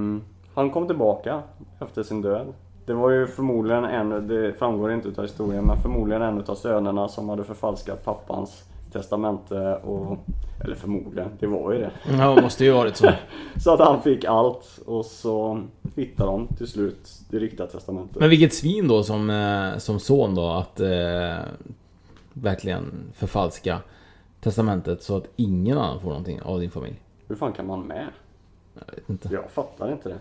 han 0.53 0.71
kom 0.71 0.87
tillbaka 0.87 1.43
efter 1.79 2.03
sin 2.03 2.21
död. 2.21 2.53
Det 2.91 2.95
var 2.95 3.09
ju 3.09 3.27
förmodligen 3.27 3.83
en, 3.83 4.27
det 4.27 4.53
framgår 4.53 4.91
inte 4.91 5.07
utav 5.07 5.25
historien, 5.25 5.65
men 5.65 5.81
förmodligen 5.81 6.21
en 6.21 6.39
utav 6.39 6.55
sönerna 6.55 7.07
som 7.07 7.29
hade 7.29 7.43
förfalskat 7.43 8.05
pappans 8.05 8.63
testamente 8.91 9.75
och... 9.75 10.17
Eller 10.63 10.75
förmodligen, 10.75 11.29
det 11.39 11.47
var 11.47 11.71
ju 11.73 11.79
det. 11.79 11.91
Ja, 12.09 12.35
det 12.35 12.41
måste 12.41 12.65
ju 12.65 12.71
varit 12.71 12.97
så. 12.97 13.11
så 13.63 13.73
att 13.73 13.79
han 13.79 14.01
fick 14.01 14.25
allt 14.25 14.79
och 14.85 15.05
så 15.05 15.61
hittade 15.95 16.31
de 16.31 16.47
till 16.47 16.67
slut 16.67 17.09
det 17.29 17.39
riktiga 17.39 17.67
testamentet. 17.67 18.19
Men 18.19 18.29
vilket 18.29 18.53
svin 18.53 18.87
då 18.87 19.03
som, 19.03 19.29
eh, 19.29 19.77
som 19.77 19.99
son 19.99 20.35
då 20.35 20.47
att 20.49 20.79
eh, 20.79 21.37
verkligen 22.33 23.11
förfalska 23.13 23.79
testamentet 24.41 25.03
så 25.03 25.17
att 25.17 25.27
ingen 25.35 25.77
annan 25.77 25.99
får 25.99 26.09
någonting 26.09 26.41
av 26.41 26.59
din 26.59 26.71
familj. 26.71 27.01
Hur 27.27 27.35
fan 27.35 27.53
kan 27.53 27.67
man 27.67 27.81
med? 27.81 28.07
Jag 28.73 28.95
vet 28.95 29.09
inte. 29.09 29.29
Jag 29.31 29.51
fattar 29.51 29.91
inte 29.91 30.09
det. 30.09 30.17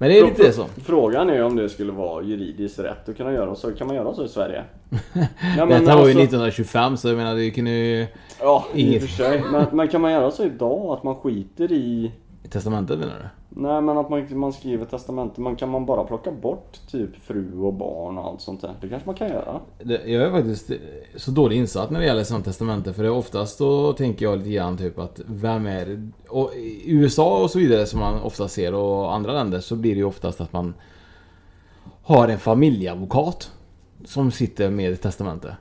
Men 0.00 0.08
det 0.08 0.18
är 0.18 0.24
lite 0.24 0.52
så. 0.52 0.66
Frågan 0.84 1.30
är 1.30 1.42
om 1.44 1.56
det 1.56 1.68
skulle 1.68 1.92
vara 1.92 2.22
juridiskt 2.22 2.78
rätt 2.78 3.08
att 3.08 3.16
kunna 3.16 3.32
göra 3.32 3.54
så. 3.54 3.72
Kan 3.72 3.86
man 3.86 3.96
göra 3.96 4.14
så 4.14 4.24
i 4.24 4.28
Sverige? 4.28 4.64
ja, 5.58 5.66
Detta 5.66 5.96
var 5.96 6.06
ju 6.06 6.10
1925 6.10 6.82
alltså- 6.82 7.02
så 7.02 7.08
jag 7.08 7.16
menar 7.16 7.34
det 7.36 7.50
kunde 7.50 7.70
ju... 7.70 8.06
Ja, 8.40 8.66
inget... 8.74 8.94
i 8.94 8.98
och 8.98 9.08
för 9.08 9.16
sig. 9.16 9.42
Men, 9.52 9.66
men 9.72 9.88
kan 9.88 10.00
man 10.00 10.12
göra 10.12 10.30
så 10.30 10.44
idag? 10.44 10.92
Att 10.92 11.02
man 11.02 11.14
skiter 11.16 11.72
i... 11.72 12.12
Testamentet 12.50 12.98
menar 12.98 13.14
du? 13.18 13.60
Nej 13.60 13.82
men 13.82 13.98
att 13.98 14.10
man, 14.10 14.38
man 14.38 14.52
skriver 14.52 14.84
testamente, 14.84 15.40
man 15.40 15.56
kan 15.56 15.68
man 15.68 15.86
bara 15.86 16.04
plocka 16.04 16.30
bort 16.32 16.78
typ 16.90 17.16
fru 17.16 17.60
och 17.60 17.74
barn 17.74 18.18
och 18.18 18.24
allt 18.24 18.40
sånt 18.40 18.60
där? 18.60 18.74
Det 18.80 18.88
kanske 18.88 19.06
man 19.08 19.14
kan 19.14 19.28
göra? 19.28 19.60
Det, 19.82 20.06
jag 20.06 20.22
är 20.22 20.30
faktiskt 20.30 20.70
så 21.16 21.30
dåligt 21.30 21.56
insatt 21.56 21.90
när 21.90 22.00
det 22.00 22.06
gäller 22.06 22.24
sånt 22.24 22.44
testamente 22.44 22.92
för 22.92 23.02
det 23.02 23.08
är 23.08 23.12
oftast 23.12 23.58
då 23.58 23.92
tänker 23.92 24.24
jag 24.24 24.38
lite 24.38 24.50
grann 24.50 24.76
typ 24.76 24.98
att 24.98 25.20
vem 25.26 25.66
är 25.66 25.86
det? 25.86 26.10
Och 26.28 26.54
i 26.54 26.92
USA 26.92 27.42
och 27.42 27.50
så 27.50 27.58
vidare 27.58 27.86
som 27.86 28.00
man 28.00 28.22
ofta 28.22 28.48
ser 28.48 28.74
och 28.74 29.14
andra 29.14 29.32
länder 29.32 29.60
så 29.60 29.76
blir 29.76 29.94
det 29.94 29.98
ju 29.98 30.04
oftast 30.04 30.40
att 30.40 30.52
man 30.52 30.74
har 32.02 32.28
en 32.28 32.38
familjeadvokat 32.38 33.52
som 34.04 34.30
sitter 34.30 34.70
med 34.70 34.92
ett 34.92 35.02
testamente. 35.02 35.56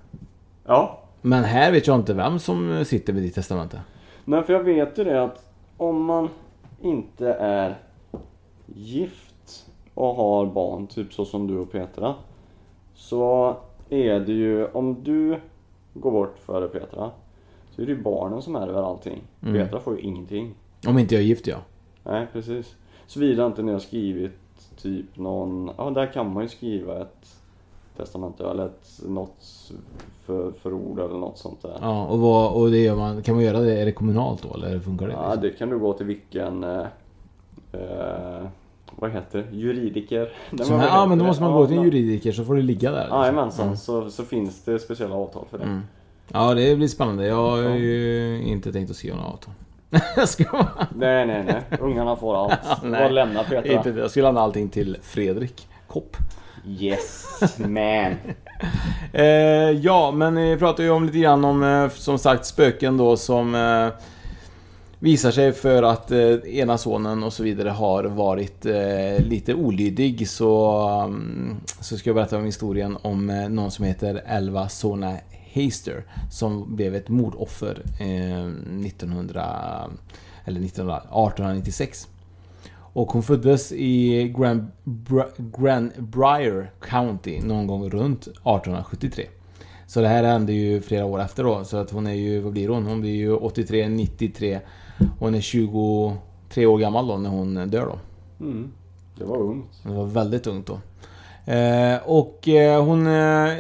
Ja. 0.66 1.00
Men 1.22 1.44
här 1.44 1.72
vet 1.72 1.88
jag 1.88 1.96
inte 1.96 2.14
vem 2.14 2.40
som 2.40 2.86
sitter 2.86 3.14
med 3.14 3.24
ditt 3.24 3.36
testamente. 3.36 3.82
Nej, 4.26 4.44
för 4.44 4.54
jag 4.54 4.64
vet 4.64 4.98
ju 4.98 5.04
det 5.04 5.24
att 5.24 5.46
om 5.78 6.06
man 6.06 6.30
inte 6.82 7.34
är 7.34 7.76
gift 8.66 9.66
och 9.94 10.16
har 10.16 10.46
barn, 10.46 10.88
typ 10.88 11.14
så 11.14 11.26
som 11.26 11.48
du 11.48 11.58
och 11.58 11.72
Petra. 11.72 12.16
Så 12.94 13.56
är 13.90 14.20
det 14.20 14.34
ju, 14.34 14.66
om 14.66 15.04
du 15.04 15.40
går 15.94 16.12
bort 16.12 16.40
före 16.40 16.68
Petra, 16.68 17.12
så 17.72 17.82
är 17.82 17.86
det 17.86 17.92
ju 17.92 18.02
barnen 18.02 18.42
som 18.42 18.56
är 18.56 18.68
över 18.68 18.84
allting. 18.84 19.22
Mm. 19.42 19.54
Petra 19.54 19.80
får 19.80 19.96
ju 19.96 20.02
ingenting. 20.02 20.56
Om 20.88 21.00
inte 21.00 21.16
jag 21.16 21.22
är 21.22 21.28
gift 21.28 21.48
ja. 21.48 21.58
Nej, 22.04 22.28
precis. 22.34 22.76
Såvida 23.08 23.46
inte 23.46 23.62
ni 23.62 23.72
har 23.72 23.80
skrivit 23.80 24.32
typ 24.78 25.18
någon, 25.18 25.72
ja 25.78 25.90
där 25.90 26.14
kan 26.14 26.34
man 26.34 26.44
ju 26.44 26.50
skriva 26.50 27.02
ett 27.02 27.39
testamente 28.00 28.44
eller 28.50 28.66
ett, 28.66 29.00
något 29.08 29.72
för, 30.26 30.52
förord 30.52 31.00
eller 31.00 31.18
något 31.18 31.38
sånt 31.38 31.62
där. 31.62 31.78
Ja, 31.82 32.06
och, 32.06 32.20
vad, 32.20 32.52
och 32.54 32.72
det 32.72 32.78
gör 32.78 32.96
man, 32.96 33.24
kan 33.24 33.36
man 33.36 33.44
göra 33.44 33.60
det? 33.60 33.82
Är 33.82 33.86
det 33.86 33.92
kommunalt 33.92 34.44
då 34.44 34.54
eller 34.54 34.80
funkar 34.80 35.08
det? 35.08 35.14
Ja, 35.14 35.36
det 35.36 35.50
kan 35.50 35.70
du 35.70 35.80
gå 35.80 35.94
till 35.94 36.06
vilken, 36.06 36.64
eh, 36.64 36.86
eh, 37.72 38.48
vad 38.96 39.12
heter 39.12 39.46
det, 39.52 39.58
juridiker? 39.58 40.32
Nej, 40.52 40.68
här, 40.70 40.88
ja 40.88 41.06
men 41.06 41.18
då 41.20 41.26
måste 41.26 41.44
man 41.44 41.54
gå 41.54 41.68
till 41.68 41.78
en 41.78 41.84
juridiker 41.84 42.32
så 42.32 42.44
får 42.46 42.56
det 42.56 42.62
ligga 42.62 42.92
där. 42.92 43.00
liksom. 43.02 43.20
Jajamensan, 43.20 43.66
Mm. 43.66 43.78
så, 43.78 44.10
så 44.10 44.24
finns 44.26 44.64
det 44.64 44.80
speciella 44.80 45.16
avtal 45.16 45.46
för 45.52 45.58
det. 45.58 45.64
Mm. 45.64 45.82
Ja 46.28 46.54
det 46.54 46.76
blir 46.76 46.88
spännande. 46.88 47.26
Jag 47.28 47.36
har 47.52 47.58
ju 47.70 48.42
inte 48.46 48.72
tänkt 48.72 48.90
att 48.90 48.96
skriva 48.96 49.16
några 49.16 49.30
avtal. 49.30 49.54
Nej, 50.96 51.26
nej, 51.28 51.44
nej. 51.46 51.80
Ungarna 51.80 52.16
får 52.16 52.36
allt. 52.44 52.60
Ja, 52.84 52.90
Bara 52.90 53.10
lämna 53.10 53.44
Petra. 53.44 53.74
Inte. 53.74 53.90
Jag 53.90 54.10
skulle 54.10 54.26
lämna 54.26 54.42
allting 54.42 54.70
till 54.70 54.98
Fredrik 55.02 55.68
Kopp. 55.88 56.18
Yes, 56.70 57.26
man. 57.58 58.16
Eh, 59.14 59.26
ja, 59.72 60.12
men 60.12 60.36
vi 60.36 60.58
pratar 60.58 60.84
ju 60.84 60.90
om 60.90 61.06
lite 61.06 61.18
grann 61.18 61.46
om 61.46 61.64
eh, 61.64 61.90
som 61.90 62.20
sagt 62.20 62.46
spöken 62.46 62.98
då 62.98 63.18
som 63.18 63.56
eh, 63.56 63.88
visar 65.00 65.32
sig 65.32 65.54
för 65.54 65.84
att 65.84 66.12
eh, 66.12 66.34
ena 66.46 66.78
sonen 66.78 67.24
och 67.24 67.34
så 67.34 67.44
vidare 67.44 67.70
har 67.70 68.04
varit 68.04 68.66
eh, 68.66 69.20
lite 69.20 69.54
olydig 69.54 70.30
så, 70.30 70.82
um, 71.06 71.60
så 71.82 71.98
ska 71.98 72.10
jag 72.10 72.16
berätta 72.16 72.38
om 72.38 72.46
historien 72.46 72.98
om 73.02 73.30
eh, 73.30 73.50
någon 73.50 73.72
som 73.72 73.86
heter 73.86 74.24
Elva 74.26 74.70
Sona 74.70 75.18
Heister 75.32 76.04
som 76.32 76.76
blev 76.76 76.96
ett 76.96 77.10
mordoffer 77.10 77.82
eh, 78.00 78.46
1900 78.86 79.46
eller 80.46 80.60
1900, 80.66 80.98
1896. 80.98 82.08
Och 83.00 83.12
hon 83.12 83.24
föddes 83.24 83.72
i 83.72 84.28
Grand, 84.38 84.68
Bra, 84.84 85.28
Grand 85.38 85.92
Briar 85.98 86.72
County 86.82 87.42
någon 87.42 87.68
gång 87.68 87.90
runt 87.90 88.22
1873. 88.22 89.26
Så 89.88 90.02
det 90.02 90.08
här 90.08 90.24
hände 90.24 90.54
ju 90.54 90.82
flera 90.82 91.06
år 91.06 91.22
efter 91.22 91.44
då. 91.44 91.64
Så 91.64 91.78
att 91.78 91.92
hon 91.92 92.08
är 92.08 92.14
ju, 92.14 92.40
vad 92.40 92.54
blir 92.54 92.70
hon? 92.70 92.86
Hon 92.86 93.02
blir 93.02 93.16
ju 93.16 93.34
83, 93.34 93.90
93. 93.90 94.60
Hon 95.20 95.36
är 95.36 95.42
23 95.42 96.66
år 96.66 96.78
gammal 96.78 97.08
då 97.08 97.18
när 97.18 97.30
hon 97.30 97.56
dör 97.70 97.86
då. 97.86 98.00
Mm. 98.46 98.72
Det 99.18 99.26
var 99.26 99.38
ungt. 99.38 99.84
Det 99.84 99.94
var 99.94 100.06
väldigt 100.06 100.48
ungt 100.48 100.68
då. 100.68 100.80
Eh, 101.52 101.98
och 102.06 102.48
eh, 102.48 102.84
hon 102.86 103.08
eh, 103.08 103.54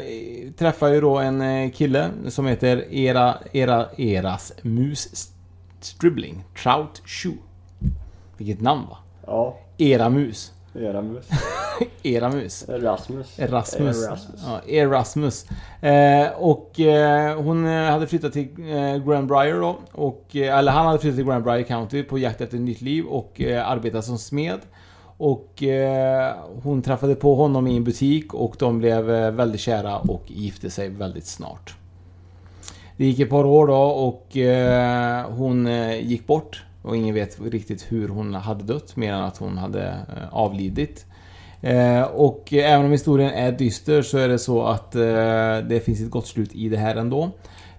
träffar 0.57 0.87
ju 0.87 1.01
då 1.01 1.17
en 1.17 1.41
eh, 1.41 1.71
kille 1.71 2.09
som 2.27 2.45
heter 2.45 2.93
Era, 2.93 3.37
Era, 3.51 3.85
Erasmus 3.97 5.31
Stribbling. 5.79 6.43
Trout 6.63 7.01
Shoe. 7.05 7.37
Vilket 8.37 8.61
namn 8.61 8.81
va? 8.89 8.97
Ja. 9.29 9.57
Eramus. 9.77 10.51
Eramus. 10.75 11.25
Eramus. 12.03 12.69
Erasmus. 12.69 13.39
Erasmus. 13.39 14.07
Erasmus. 14.07 14.41
Ja, 14.45 14.61
Erasmus. 14.73 15.45
Eh, 15.81 16.27
och 16.37 16.79
eh, 16.79 17.41
hon 17.41 17.67
eh, 17.67 17.91
hade 17.91 18.07
flyttat 18.07 18.33
till 18.33 18.47
eh, 18.59 18.97
Grand 19.07 19.27
Briar 19.27 19.59
då. 19.61 19.77
Och, 19.91 20.35
eh, 20.35 20.57
eller 20.57 20.71
han 20.71 20.85
hade 20.85 20.99
flyttat 20.99 21.17
till 21.17 21.25
Grand 21.25 21.43
Briar 21.43 21.63
County 21.63 22.03
på 22.03 22.17
jakt 22.17 22.41
efter 22.41 22.57
ett 22.57 22.63
nytt 22.63 22.81
liv 22.81 23.05
och 23.05 23.41
eh, 23.41 23.69
arbetade 23.69 24.03
som 24.03 24.17
smed. 24.17 24.59
Och 25.17 25.63
eh, 25.63 26.33
hon 26.63 26.81
träffade 26.81 27.15
på 27.15 27.35
honom 27.35 27.67
i 27.67 27.77
en 27.77 27.83
butik 27.83 28.33
och 28.33 28.55
de 28.59 28.79
blev 28.79 29.05
väldigt 29.35 29.61
kära 29.61 29.97
och 29.97 30.23
gifte 30.27 30.69
sig 30.69 30.89
väldigt 30.89 31.25
snart. 31.25 31.75
Det 32.97 33.05
gick 33.05 33.19
ett 33.19 33.29
par 33.29 33.45
år 33.45 33.67
då 33.67 33.81
och 33.81 34.37
hon 35.37 35.67
gick 36.01 36.27
bort. 36.27 36.63
Och 36.81 36.97
ingen 36.97 37.15
vet 37.15 37.41
riktigt 37.41 37.85
hur 37.89 38.09
hon 38.09 38.33
hade 38.33 38.63
dött 38.63 38.95
mer 38.95 39.13
än 39.13 39.23
att 39.23 39.37
hon 39.37 39.57
hade 39.57 39.87
eh, 39.87 40.33
avlidit. 40.33 41.05
Eh, 41.61 42.01
och 42.01 42.53
även 42.53 42.85
om 42.85 42.91
historien 42.91 43.33
är 43.33 43.51
dyster 43.51 44.01
så 44.01 44.17
är 44.17 44.27
det 44.27 44.39
så 44.39 44.63
att 44.63 44.95
eh, 44.95 45.57
det 45.69 45.85
finns 45.85 46.01
ett 46.01 46.09
gott 46.09 46.27
slut 46.27 46.55
i 46.55 46.69
det 46.69 46.77
här 46.77 46.95
ändå. 46.95 47.31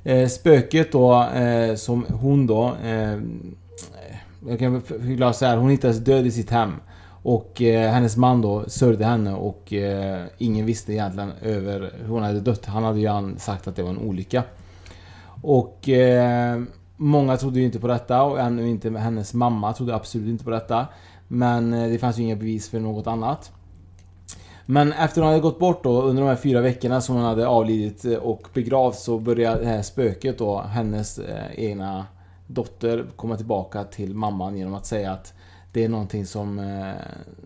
Eh, 0.04 0.28
spöket 0.28 0.92
då 0.92 1.22
eh, 1.22 1.74
som 1.74 2.06
hon 2.08 2.46
då... 2.46 2.76
Eh, 2.84 3.18
jag 4.48 4.58
kan 4.58 4.82
förklara 4.82 5.32
så 5.32 5.46
här, 5.46 5.56
hon 5.56 5.70
hittades 5.70 5.98
död 5.98 6.26
i 6.26 6.30
sitt 6.30 6.50
hem. 6.50 6.72
Och 7.22 7.60
hennes 7.60 8.16
man 8.16 8.42
då 8.42 8.64
sörjde 8.68 9.04
henne 9.04 9.34
och 9.34 9.72
ingen 10.38 10.66
visste 10.66 10.92
egentligen 10.92 11.32
över 11.42 11.92
hur 12.02 12.08
hon 12.08 12.22
hade 12.22 12.40
dött. 12.40 12.66
Han 12.66 12.84
hade 12.84 13.00
ju 13.00 13.36
sagt 13.38 13.68
att 13.68 13.76
det 13.76 13.82
var 13.82 13.90
en 13.90 13.98
olycka. 13.98 14.42
Och 15.42 15.88
många 17.00 17.36
trodde 17.36 17.58
ju 17.60 17.66
inte 17.66 17.80
på 17.80 17.86
detta 17.86 18.22
och 18.22 18.40
ännu 18.40 18.68
inte 18.68 18.90
hennes 18.90 19.34
mamma 19.34 19.72
trodde 19.72 19.94
absolut 19.94 20.28
inte 20.28 20.44
på 20.44 20.50
detta. 20.50 20.86
Men 21.28 21.74
eh, 21.74 21.90
det 21.90 21.98
fanns 21.98 22.18
ju 22.18 22.22
inga 22.22 22.36
bevis 22.36 22.68
för 22.68 22.80
något 22.80 23.06
annat. 23.06 23.52
Men 24.66 24.92
efter 24.92 25.20
hon 25.20 25.28
hade 25.28 25.40
gått 25.40 25.58
bort 25.58 25.84
då 25.84 26.02
under 26.02 26.22
de 26.22 26.28
här 26.28 26.36
fyra 26.36 26.60
veckorna 26.60 27.00
som 27.00 27.16
hon 27.16 27.24
hade 27.24 27.46
avlidit 27.46 28.04
eh, 28.04 28.14
och 28.14 28.48
begravts 28.54 29.02
så 29.02 29.18
började 29.18 29.60
det 29.60 29.66
här 29.66 29.82
spöket 29.82 30.38
då, 30.38 30.60
hennes 30.60 31.18
eh, 31.18 31.46
egna 31.56 32.06
dotter, 32.46 33.06
komma 33.16 33.36
tillbaka 33.36 33.84
till 33.84 34.14
mamman 34.14 34.56
genom 34.56 34.74
att 34.74 34.86
säga 34.86 35.12
att 35.12 35.34
det 35.72 35.84
är 35.84 35.88
någonting 35.88 36.26
som, 36.26 36.58
eh, 36.58 36.94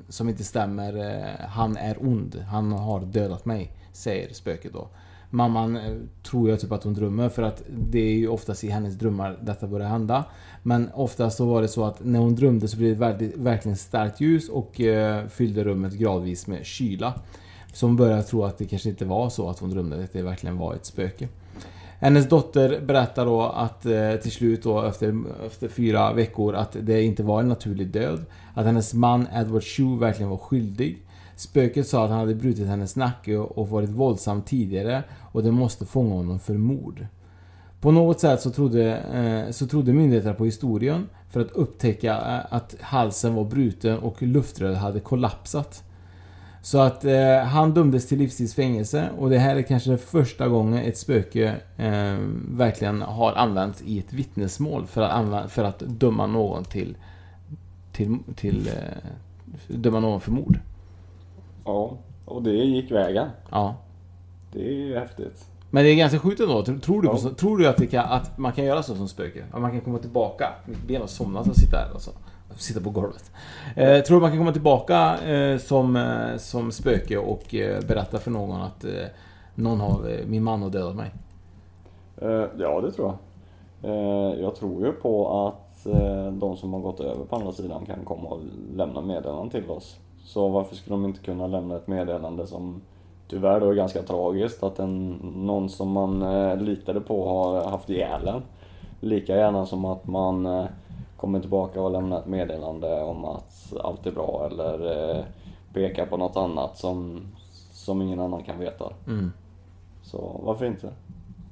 som 0.08 0.28
inte 0.28 0.44
stämmer. 0.44 0.96
Eh, 0.96 1.46
han 1.48 1.76
är 1.76 2.02
ond. 2.02 2.44
Han 2.50 2.72
har 2.72 3.00
dödat 3.00 3.44
mig. 3.44 3.72
Säger 3.92 4.34
spöket 4.34 4.72
då. 4.72 4.88
Mamman 5.34 5.76
eh, 5.76 5.94
tror 6.22 6.50
jag 6.50 6.60
typ 6.60 6.72
att 6.72 6.84
hon 6.84 6.94
drömmer 6.94 7.28
för 7.28 7.42
att 7.42 7.62
det 7.68 7.98
är 7.98 8.14
ju 8.14 8.28
oftast 8.28 8.64
i 8.64 8.68
hennes 8.68 8.94
drömmar 8.94 9.38
detta 9.42 9.66
börjar 9.66 9.88
hända. 9.88 10.24
Men 10.62 10.90
oftast 10.94 11.36
så 11.36 11.46
var 11.46 11.62
det 11.62 11.68
så 11.68 11.84
att 11.84 12.04
när 12.04 12.18
hon 12.18 12.34
drömde 12.34 12.68
så 12.68 12.76
blev 12.76 12.90
det 12.90 13.00
väldigt, 13.00 13.36
verkligen 13.36 13.76
starkt 13.76 14.20
ljus 14.20 14.48
och 14.48 14.80
eh, 14.80 15.26
fyllde 15.26 15.64
rummet 15.64 15.92
gradvis 15.92 16.46
med 16.46 16.66
kyla. 16.66 17.14
Så 17.72 17.86
hon 17.86 17.96
började 17.96 18.22
tro 18.22 18.44
att 18.44 18.58
det 18.58 18.64
kanske 18.64 18.88
inte 18.88 19.04
var 19.04 19.30
så 19.30 19.48
att 19.48 19.58
hon 19.58 19.70
drömde, 19.70 20.04
att 20.04 20.12
det 20.12 20.22
verkligen 20.22 20.58
var 20.58 20.74
ett 20.74 20.86
spöke. 20.86 21.28
Hennes 21.98 22.28
dotter 22.28 22.80
berättar 22.80 23.26
då 23.26 23.42
att 23.42 23.86
eh, 23.86 24.14
till 24.14 24.32
slut 24.32 24.62
då 24.62 24.82
efter, 24.82 25.14
efter 25.46 25.68
fyra 25.68 26.12
veckor 26.12 26.54
att 26.54 26.76
det 26.80 27.02
inte 27.02 27.22
var 27.22 27.40
en 27.40 27.48
naturlig 27.48 27.88
död. 27.88 28.24
Att 28.54 28.66
hennes 28.66 28.94
man 28.94 29.26
Edward 29.34 29.62
Shue 29.62 29.98
verkligen 29.98 30.30
var 30.30 30.36
skyldig. 30.36 31.03
Spöket 31.36 31.88
sa 31.88 32.04
att 32.04 32.10
han 32.10 32.18
hade 32.18 32.34
brutit 32.34 32.66
hennes 32.66 32.96
nacke 32.96 33.36
och 33.36 33.68
varit 33.68 33.90
våldsam 33.90 34.42
tidigare 34.42 35.02
och 35.32 35.42
det 35.42 35.50
måste 35.50 35.86
fånga 35.86 36.14
honom 36.14 36.38
för 36.38 36.54
mord. 36.54 37.06
På 37.80 37.90
något 37.90 38.20
sätt 38.20 38.40
så 38.40 38.50
trodde, 38.50 38.96
eh, 38.98 39.52
så 39.52 39.66
trodde 39.66 39.92
myndigheterna 39.92 40.34
på 40.34 40.44
historien 40.44 41.08
för 41.30 41.40
att 41.40 41.50
upptäcka 41.50 42.14
eh, 42.14 42.54
att 42.54 42.76
halsen 42.80 43.34
var 43.34 43.44
bruten 43.44 43.98
och 43.98 44.22
luftröret 44.22 44.78
hade 44.78 45.00
kollapsat. 45.00 45.84
Så 46.62 46.78
att 46.78 47.04
eh, 47.04 47.38
han 47.38 47.74
dömdes 47.74 48.08
till 48.08 48.18
livstidsfängelse 48.18 49.08
och 49.18 49.30
det 49.30 49.38
här 49.38 49.56
är 49.56 49.62
kanske 49.62 49.96
första 49.96 50.48
gången 50.48 50.84
ett 50.84 50.98
spöke 50.98 51.56
eh, 51.76 52.18
verkligen 52.50 53.02
har 53.02 53.32
använts 53.32 53.82
i 53.82 53.98
ett 53.98 54.12
vittnesmål 54.12 54.86
för 54.86 55.02
att, 55.02 55.12
använda, 55.12 55.48
för 55.48 55.64
att 55.64 55.78
döma 55.78 56.26
någon 56.26 56.64
till... 56.64 56.96
Till... 57.92 58.18
till 58.36 58.68
eh, 58.68 59.08
döma 59.68 60.00
någon 60.00 60.20
för 60.20 60.30
mord. 60.30 60.58
Ja, 61.64 61.96
och 62.24 62.42
det 62.42 62.50
gick 62.52 62.90
vägen. 62.90 63.28
Ja. 63.50 63.74
Det 64.52 64.58
är 64.68 64.72
ju 64.72 64.98
häftigt. 64.98 65.46
Men 65.70 65.84
det 65.84 65.90
är 65.90 65.96
ganska 65.96 66.18
sjukt 66.18 66.40
ändå. 66.40 66.62
Tror 66.64 67.02
du, 67.02 67.08
på, 67.08 67.14
Ja. 67.14 67.18
så- 67.18 67.30
tror 67.30 67.58
du 67.58 67.68
att, 67.68 67.76
det 67.76 67.86
kan, 67.86 68.04
att 68.04 68.38
man 68.38 68.52
kan 68.52 68.64
göra 68.64 68.82
så 68.82 68.94
som 68.94 69.08
spöke? 69.08 69.44
Att 69.52 69.60
man 69.60 69.70
kan 69.70 69.80
komma 69.80 69.98
tillbaka? 69.98 70.48
Mitt 70.66 70.82
ben 70.86 71.00
har 71.00 71.08
somnat 71.08 71.48
och 71.48 71.56
sitta 71.56 71.76
här 71.76 71.90
alltså. 71.92 72.10
Sitta 72.56 72.80
på 72.80 72.90
golvet. 72.90 73.32
Eh, 73.76 74.00
tror 74.02 74.16
du 74.16 74.20
man 74.20 74.30
kan 74.30 74.38
komma 74.38 74.52
tillbaka 74.52 75.18
eh, 75.18 75.58
som, 75.58 75.96
eh, 75.96 76.36
som 76.36 76.72
spöke 76.72 77.16
och 77.18 77.54
eh, 77.54 77.80
berätta 77.88 78.18
för 78.18 78.30
någon 78.30 78.60
att 78.62 78.84
eh, 78.84 78.90
någon 79.54 79.80
har, 79.80 80.08
eh, 80.10 80.26
min 80.26 80.42
man 80.42 80.62
har 80.62 80.70
dödat 80.70 80.96
mig? 80.96 81.10
Ja, 82.58 82.80
det 82.80 82.92
tror 82.92 83.08
jag. 83.08 83.18
Jag 84.38 84.54
tror 84.56 84.86
ju 84.86 84.92
på 84.92 85.46
att 85.46 85.84
de 86.40 86.56
som 86.56 86.72
har 86.72 86.80
gått 86.80 87.00
över 87.00 87.24
på 87.24 87.36
andra 87.36 87.52
sidan 87.52 87.86
kan 87.86 88.04
komma 88.04 88.28
och 88.28 88.40
lämna 88.76 89.00
meddelanden 89.00 89.50
till 89.50 89.70
oss. 89.70 89.96
Så 90.24 90.48
varför 90.48 90.76
skulle 90.76 90.94
de 90.94 91.04
inte 91.04 91.20
kunna 91.20 91.46
lämna 91.46 91.76
ett 91.76 91.86
meddelande 91.86 92.46
som 92.46 92.80
tyvärr 93.28 93.60
då 93.60 93.70
är 93.70 93.74
ganska 93.74 94.02
tragiskt 94.02 94.62
att 94.62 94.78
en, 94.78 95.10
någon 95.36 95.68
som 95.68 95.90
man 95.90 96.22
eh, 96.22 96.56
litade 96.56 97.00
på 97.00 97.28
har 97.28 97.70
haft 97.70 97.90
ihjäl 97.90 98.28
en. 98.28 98.42
Lika 99.00 99.36
gärna 99.36 99.66
som 99.66 99.84
att 99.84 100.06
man 100.06 100.46
eh, 100.46 100.64
kommer 101.16 101.40
tillbaka 101.40 101.80
och 101.80 101.90
lämnar 101.90 102.18
ett 102.18 102.26
meddelande 102.26 103.02
om 103.02 103.24
att 103.24 103.72
allt 103.80 104.06
är 104.06 104.12
bra 104.12 104.48
eller 104.50 105.10
eh, 105.16 105.24
pekar 105.72 106.06
på 106.06 106.16
något 106.16 106.36
annat 106.36 106.78
som, 106.78 107.20
som 107.72 108.02
ingen 108.02 108.20
annan 108.20 108.42
kan 108.42 108.58
veta. 108.58 108.92
Mm. 109.06 109.32
Så 110.02 110.40
varför 110.44 110.64
inte? 110.64 110.92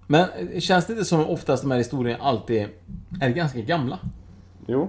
Men 0.06 0.28
känns 0.60 0.86
det 0.86 0.92
inte 0.92 1.04
som 1.04 1.26
oftast 1.26 1.62
de 1.62 1.70
här 1.70 1.78
historierna 1.78 2.24
alltid 2.24 2.68
är 3.20 3.28
ganska 3.28 3.60
gamla? 3.60 3.98
Jo. 4.66 4.88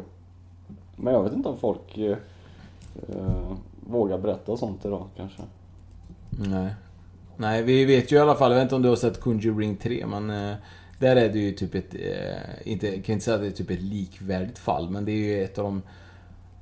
Men 0.96 1.14
jag 1.14 1.24
vet 1.24 1.34
inte 1.34 1.50
om 1.50 1.58
folk 1.58 1.98
eh, 1.98 2.18
eh, 3.10 3.52
vågar 3.88 4.18
berätta 4.18 4.58
sånt 4.58 4.86
idag 4.86 5.08
kanske. 5.16 5.42
Nej. 6.30 6.76
Nej, 7.38 7.64
vi 7.64 7.86
vet 7.86 8.12
ju 8.12 8.16
i 8.16 8.20
alla 8.20 8.36
fall, 8.36 8.52
jag 8.52 8.58
vet 8.58 8.64
inte 8.64 8.76
om 8.76 8.82
du 8.82 8.90
har 8.90 8.96
sett 8.96 9.22
Conjuring 9.22 9.78
3, 9.78 10.06
men 10.06 10.30
eh, 10.30 10.56
där 11.00 11.16
är 11.16 11.30
det 11.30 11.40
ju 11.40 11.52
typ 11.52 11.76
ett, 11.76 11.94
eh, 11.94 12.72
inte, 12.72 12.88
jag 12.88 13.06
kan 13.06 13.14
inte 13.14 13.26
säga 13.26 13.36
att 13.36 13.42
det 13.42 13.48
är 13.48 13.52
typ 13.52 13.70
ett 13.70 13.82
likvärdigt 13.82 14.60
fall, 14.60 14.90
men 14.90 15.06
det 15.06 15.12
är 15.12 15.16
ju 15.16 15.44
ett 15.44 15.58
av 15.58 15.64
de 15.64 15.82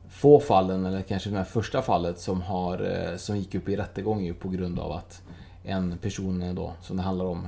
få 0.09 0.39
fallen, 0.39 0.85
eller 0.85 1.01
kanske 1.01 1.29
det 1.29 1.37
här 1.37 1.43
första 1.43 1.81
fallet, 1.81 2.19
som, 2.19 2.41
har, 2.41 3.09
eh, 3.11 3.17
som 3.17 3.37
gick 3.37 3.55
upp 3.55 3.69
i 3.69 3.75
rättegång 3.75 4.23
ju 4.23 4.33
på 4.33 4.49
grund 4.49 4.79
av 4.79 4.91
att 4.91 5.21
en 5.63 5.97
person 5.97 6.55
då, 6.55 6.73
som 6.81 6.97
det 6.97 7.03
handlar 7.03 7.25
om, 7.25 7.47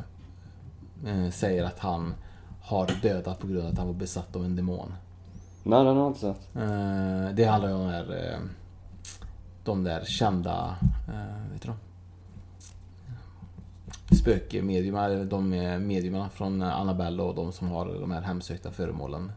eh, 1.07 1.30
säger 1.30 1.63
att 1.63 1.80
han 1.80 2.13
har 2.61 2.89
dödat 3.01 3.39
på 3.39 3.47
grund 3.47 3.65
av 3.65 3.71
att 3.71 3.78
han 3.78 3.88
var 3.88 3.93
besatt 3.93 4.36
av 4.36 4.45
en 4.45 4.55
demon. 4.55 4.93
Nej, 5.63 5.84
den 5.84 5.95
har 5.95 6.03
jag 6.03 6.09
inte 6.09 6.19
sett. 6.19 6.55
Eh, 6.55 7.36
det 7.36 7.43
handlar 7.43 7.69
ju 7.69 7.76
om 7.76 7.82
de 7.82 7.91
där, 7.91 8.34
eh, 8.34 8.39
de 9.64 9.84
där 9.84 10.03
kända, 10.05 10.76
eh, 11.07 11.51
vet 11.53 11.61
du 11.61 11.68
de? 11.68 11.76
Spökmediumer, 14.16 15.09
eller 15.09 15.26
de 15.26 15.49
mediumerna 15.88 16.30
från 16.30 16.61
Annabelle 16.61 17.24
och 17.24 17.36
de 17.36 17.51
som 17.51 17.68
har 17.68 17.86
de 17.86 18.11
här 18.11 18.22
hemsökta 18.22 18.72
föremålen. 18.72 19.32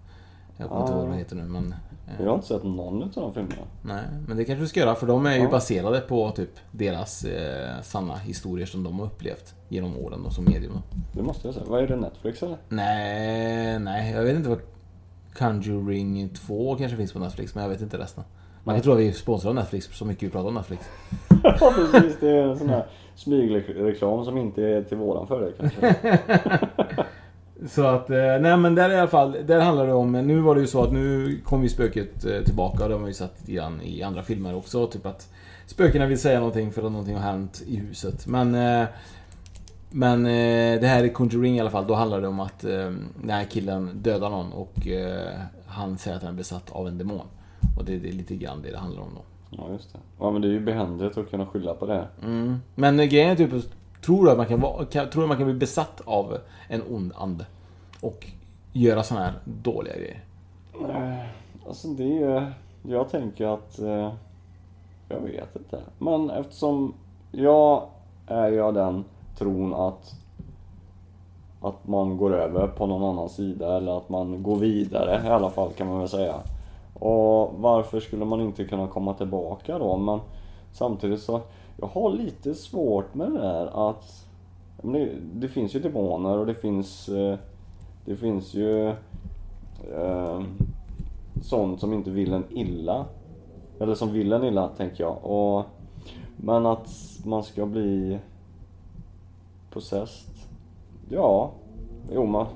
Jag 0.57 0.69
kommer 0.69 0.81
inte 0.81 0.93
ihåg 0.93 1.03
vad 1.03 1.11
de 1.13 1.19
heter 1.19 1.37
nu 1.37 1.43
men... 1.43 1.75
eh, 2.09 2.15
Jag 2.23 2.27
har 2.29 2.35
inte 2.35 2.47
sett 2.47 2.65
någon 2.65 3.03
av 3.03 3.11
de 3.15 3.35
filmerna. 3.35 3.63
Nej, 3.83 4.03
men 4.29 4.37
det 4.37 4.45
kanske 4.45 4.63
du 4.65 4.69
ska 4.69 4.81
göra 4.81 4.95
för 4.95 5.07
de 5.07 5.27
är 5.27 5.37
ju 5.37 5.49
baserade 5.49 6.01
på 6.01 6.31
typ 6.31 6.51
deras 6.73 7.25
eh, 7.25 7.83
sanna 7.83 8.17
historier 8.17 8.67
som 8.67 8.83
de 8.83 8.99
har 8.99 9.07
upplevt 9.07 9.55
genom 9.69 9.97
åren 9.97 10.23
då, 10.25 10.31
som 10.31 10.45
medium. 10.45 10.79
Det 11.13 11.23
måste 11.23 11.49
jag 11.49 11.55
säga. 11.55 11.67
Vad 11.69 11.83
är 11.83 11.87
det, 11.89 11.97
Netflix 11.97 12.43
eller? 12.43 12.57
Nej, 12.69 13.79
nej, 13.79 14.13
jag 14.13 14.23
vet 14.25 14.37
inte 14.37 14.49
vad 14.49 14.61
Conjuring 15.39 16.29
2 16.29 16.77
kanske 16.77 16.97
finns 16.97 17.13
på 17.13 17.19
Netflix, 17.19 17.55
men 17.55 17.63
jag 17.65 17.71
vet 17.71 17.81
inte 17.81 17.99
resten. 17.99 18.25
Man 18.67 18.75
kan 18.75 18.83
tro 18.83 18.93
att 18.93 18.99
vi 18.99 19.15
av 19.49 19.55
Netflix, 19.55 19.89
så 19.93 20.05
mycket 20.05 20.23
vi 20.23 20.31
pratar 20.31 20.49
om 20.49 20.55
Netflix. 20.55 20.89
Ja 21.43 21.73
precis, 21.75 22.17
det 22.21 22.29
är 22.29 22.43
en 22.43 22.59
sån 22.59 22.69
här 22.69 22.87
smygreklam 23.15 24.25
som 24.25 24.39
inte 24.39 24.63
är 24.63 24.83
till 24.83 24.97
våran 24.97 25.27
fördel 25.27 25.53
kanske. 25.61 26.19
Så 27.69 27.87
att, 27.87 28.11
eh, 28.11 28.17
nej 28.17 28.57
men 28.57 28.75
där 28.75 28.91
i 28.91 28.99
alla 28.99 29.09
fall, 29.09 29.37
där 29.47 29.61
handlar 29.61 29.87
det 29.87 29.93
om, 29.93 30.13
nu 30.13 30.41
var 30.41 30.55
det 30.55 30.61
ju 30.61 30.67
så 30.67 30.83
att 30.83 30.93
nu 30.93 31.37
kom 31.45 31.63
ju 31.63 31.69
spöket 31.69 32.25
eh, 32.25 32.43
tillbaka 32.45 32.89
det 32.89 32.95
har 32.95 33.01
man 33.01 33.09
ju 33.09 33.15
sett 33.15 33.47
grann 33.47 33.81
i 33.83 34.03
andra 34.03 34.23
filmer 34.23 34.57
också. 34.57 34.87
Typ 34.87 35.07
att 35.07 35.29
spökena 35.67 36.07
vill 36.07 36.19
säga 36.19 36.39
någonting 36.39 36.73
för 36.73 36.83
att 36.83 36.93
någonting 36.93 37.17
har 37.17 37.23
hänt 37.23 37.63
i 37.67 37.77
huset. 37.77 38.27
Men 38.27 38.55
eh, 38.55 38.89
men 39.91 40.27
eh, 40.27 40.81
det 40.81 40.87
här 40.87 41.05
är 41.05 41.09
Conjuring 41.09 41.57
i 41.57 41.61
alla 41.61 41.71
fall, 41.71 41.87
då 41.87 41.95
handlar 41.95 42.21
det 42.21 42.29
om 42.29 42.41
att 42.41 42.65
eh, 42.65 42.91
den 43.21 43.31
här 43.31 43.45
killen 43.45 43.91
dödar 44.03 44.31
någon 44.31 44.53
och 44.53 44.87
eh, 44.89 45.33
han 45.67 45.99
säger 45.99 46.17
att 46.17 46.23
han 46.23 46.33
är 46.33 46.37
besatt 46.37 46.71
av 46.71 46.89
en 46.89 46.99
demon. 46.99 47.27
Och 47.77 47.85
det, 47.85 47.99
det 47.99 48.09
är 48.09 48.13
lite 48.13 48.37
grann 48.37 48.63
det 48.63 48.71
det 48.71 48.79
handlar 48.79 49.03
om 49.03 49.09
då. 49.15 49.23
Ja 49.51 49.73
just 49.73 49.93
det. 49.93 49.99
Ja 50.19 50.31
men 50.31 50.43
det 50.43 50.49
är 50.49 50.53
ju 50.53 50.61
behändigt 50.61 51.19
att 51.19 51.31
kunna 51.31 51.47
skylla 51.47 51.75
på 51.75 51.87
det. 51.87 52.09
Mm. 52.23 52.61
Men 52.75 52.97
grejen 52.97 53.31
är 53.31 53.37
typ, 53.37 53.53
tror 54.03 54.25
du 54.25 54.31
att 54.31 54.37
man 54.37 54.47
kan, 54.47 54.61
vara, 54.61 54.85
kan, 54.85 55.11
tror 55.11 55.23
att 55.23 55.29
man 55.29 55.37
kan 55.39 55.47
bli 55.47 55.55
besatt 55.55 56.03
av 56.05 56.39
en 56.69 56.83
ond 56.91 57.13
ande? 57.17 57.47
Och 58.01 58.27
göra 58.73 59.03
såna 59.03 59.21
här 59.21 59.35
dåliga 59.45 59.95
grejer? 59.95 60.25
Eh, 60.89 61.27
Alltså 61.67 61.89
det 61.89 62.23
är 62.23 62.53
Jag 62.83 63.11
tänker 63.11 63.47
att 63.47 63.79
eh, 63.79 64.13
Jag 65.09 65.21
vet 65.21 65.57
inte. 65.57 65.81
Men 65.99 66.31
eftersom 66.31 66.95
jag 67.33 67.89
är 68.27 68.49
ju 68.49 68.61
av 68.61 68.75
den 68.75 69.05
tron 69.39 69.75
att 69.75 70.15
att 71.61 71.87
man 71.89 72.17
går 72.17 72.35
över 72.35 72.67
på 72.67 72.87
någon 72.87 73.11
annan 73.15 73.29
sida 73.29 73.77
eller 73.77 73.97
att 73.99 74.09
man 74.09 74.43
går 74.43 74.57
vidare 74.57 75.23
i 75.27 75.29
alla 75.29 75.51
fall 75.51 75.71
kan 75.73 75.87
man 75.87 75.99
väl 75.99 76.09
säga. 76.09 76.35
Och 76.99 77.55
varför 77.59 78.01
skulle 78.01 78.25
man 78.25 78.41
inte 78.41 78.65
kunna 78.65 78.89
komma 78.89 79.15
tillbaka 79.15 79.79
då? 79.79 79.97
Men 79.97 80.21
samtidigt 80.73 81.21
så, 81.21 81.41
jag 81.77 81.87
har 81.87 82.11
lite 82.11 82.55
svårt 82.55 83.15
med 83.15 83.33
det 83.33 83.39
där 83.39 83.91
att 83.91 84.27
men 84.83 84.93
det, 84.93 85.11
det 85.35 85.49
finns 85.49 85.75
ju 85.75 85.81
demoner 85.81 86.39
och 86.39 86.47
det 86.47 86.55
finns 86.55 87.09
eh, 87.09 87.39
Det 88.05 88.17
finns 88.17 88.55
ju 88.55 88.89
eh, 89.95 90.41
Sånt 91.43 91.81
som 91.81 91.93
inte 91.93 92.11
vill 92.11 92.33
en 92.33 92.45
illa. 92.51 93.07
Eller 93.81 93.95
som 93.95 94.13
vill 94.13 94.33
en 94.33 94.45
illa 94.45 94.69
tänker 94.69 95.05
jag. 95.05 95.25
Och, 95.25 95.65
men 96.37 96.67
att 96.67 96.89
man 97.25 97.43
ska 97.43 97.67
bli 97.67 98.19
Possessed. 99.71 100.35
Ja, 101.09 101.51
jo 102.13 102.27
man. 102.27 102.47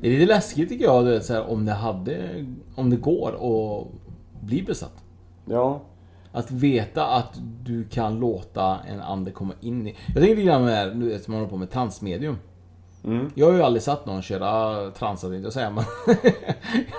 Det 0.00 0.08
är 0.08 0.12
lite 0.12 0.26
läskigt 0.26 0.68
tycker 0.68 0.84
jag, 0.84 1.04
du 1.04 1.10
vet, 1.10 1.24
så 1.24 1.32
här, 1.32 1.50
om 1.50 1.64
det 1.64 1.72
hade... 1.72 2.46
Om 2.74 2.90
det 2.90 2.96
går 2.96 3.28
att 3.28 3.86
bli 4.40 4.62
besatt. 4.62 5.04
Ja. 5.44 5.80
Att 6.32 6.50
veta 6.50 7.06
att 7.06 7.40
du 7.64 7.84
kan 7.84 8.18
låta 8.18 8.78
en 8.88 9.00
ande 9.00 9.30
komma 9.30 9.52
in 9.60 9.86
i... 9.86 9.96
Jag 10.06 10.14
tänker 10.14 10.36
lite 10.36 10.42
grann 10.42 10.64
med 10.64 10.72
det 10.72 10.76
här, 10.76 11.08
vet, 11.08 11.24
som 11.24 11.32
man 11.32 11.40
håller 11.40 11.50
på 11.50 11.56
med 11.56 11.70
transmedium. 11.70 12.36
Mm. 13.04 13.30
Jag 13.34 13.46
har 13.46 13.52
ju 13.52 13.62
aldrig 13.62 13.82
sett 13.82 14.06
någon 14.06 14.22
köra 14.22 14.90
trans, 14.90 15.24
jag 15.42 15.52
säga, 15.52 15.70
men 15.70 15.84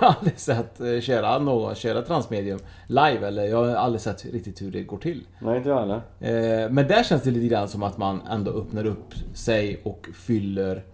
har 0.00 0.14
aldrig 0.18 0.38
sett 0.38 0.80
eh, 0.80 1.00
köra 1.00 1.38
någon 1.38 1.74
köra 1.74 2.02
transmedium 2.02 2.58
live, 2.86 3.26
eller 3.26 3.44
jag 3.44 3.56
har 3.64 3.74
aldrig 3.74 4.00
sett 4.00 4.24
riktigt 4.24 4.62
hur 4.62 4.70
det 4.70 4.82
går 4.82 4.98
till. 4.98 5.26
Nej 5.38 5.56
inte 5.56 5.68
jag 5.68 5.80
heller. 5.80 6.02
Eh, 6.20 6.70
Men 6.70 6.88
där 6.88 7.02
känns 7.02 7.22
det 7.22 7.30
lite 7.30 7.46
grann 7.46 7.68
som 7.68 7.82
att 7.82 7.98
man 7.98 8.20
ändå 8.30 8.50
öppnar 8.50 8.86
upp 8.86 9.14
sig 9.34 9.80
och 9.84 10.08
fyller 10.14 10.84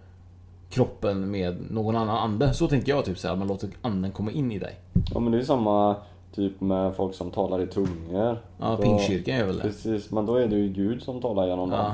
kroppen 0.69 1.31
med 1.31 1.71
någon 1.71 1.95
annan 1.95 2.17
ande. 2.17 2.53
Så 2.53 2.67
tänker 2.67 2.91
jag 2.91 3.05
typ 3.05 3.17
så 3.17 3.27
här, 3.27 3.35
man 3.35 3.47
låter 3.47 3.69
anden 3.81 4.11
komma 4.11 4.31
in 4.31 4.51
i 4.51 4.59
dig. 4.59 4.75
Ja 5.13 5.19
men 5.19 5.31
det 5.31 5.37
är 5.37 5.43
samma 5.43 5.95
typ 6.35 6.61
med 6.61 6.95
folk 6.95 7.15
som 7.15 7.31
talar 7.31 7.61
i 7.61 7.67
tungor. 7.67 8.37
Ja, 8.59 8.77
Pingstkyrkan 8.77 9.37
gör 9.37 9.45
väl 9.45 9.55
det. 9.57 9.61
Precis, 9.63 10.11
men 10.11 10.25
då 10.25 10.35
är 10.35 10.47
det 10.47 10.55
ju 10.55 10.67
Gud 10.69 11.01
som 11.01 11.21
talar 11.21 11.47
genom 11.47 11.71
Ja. 11.71 11.77
dem. 11.77 11.93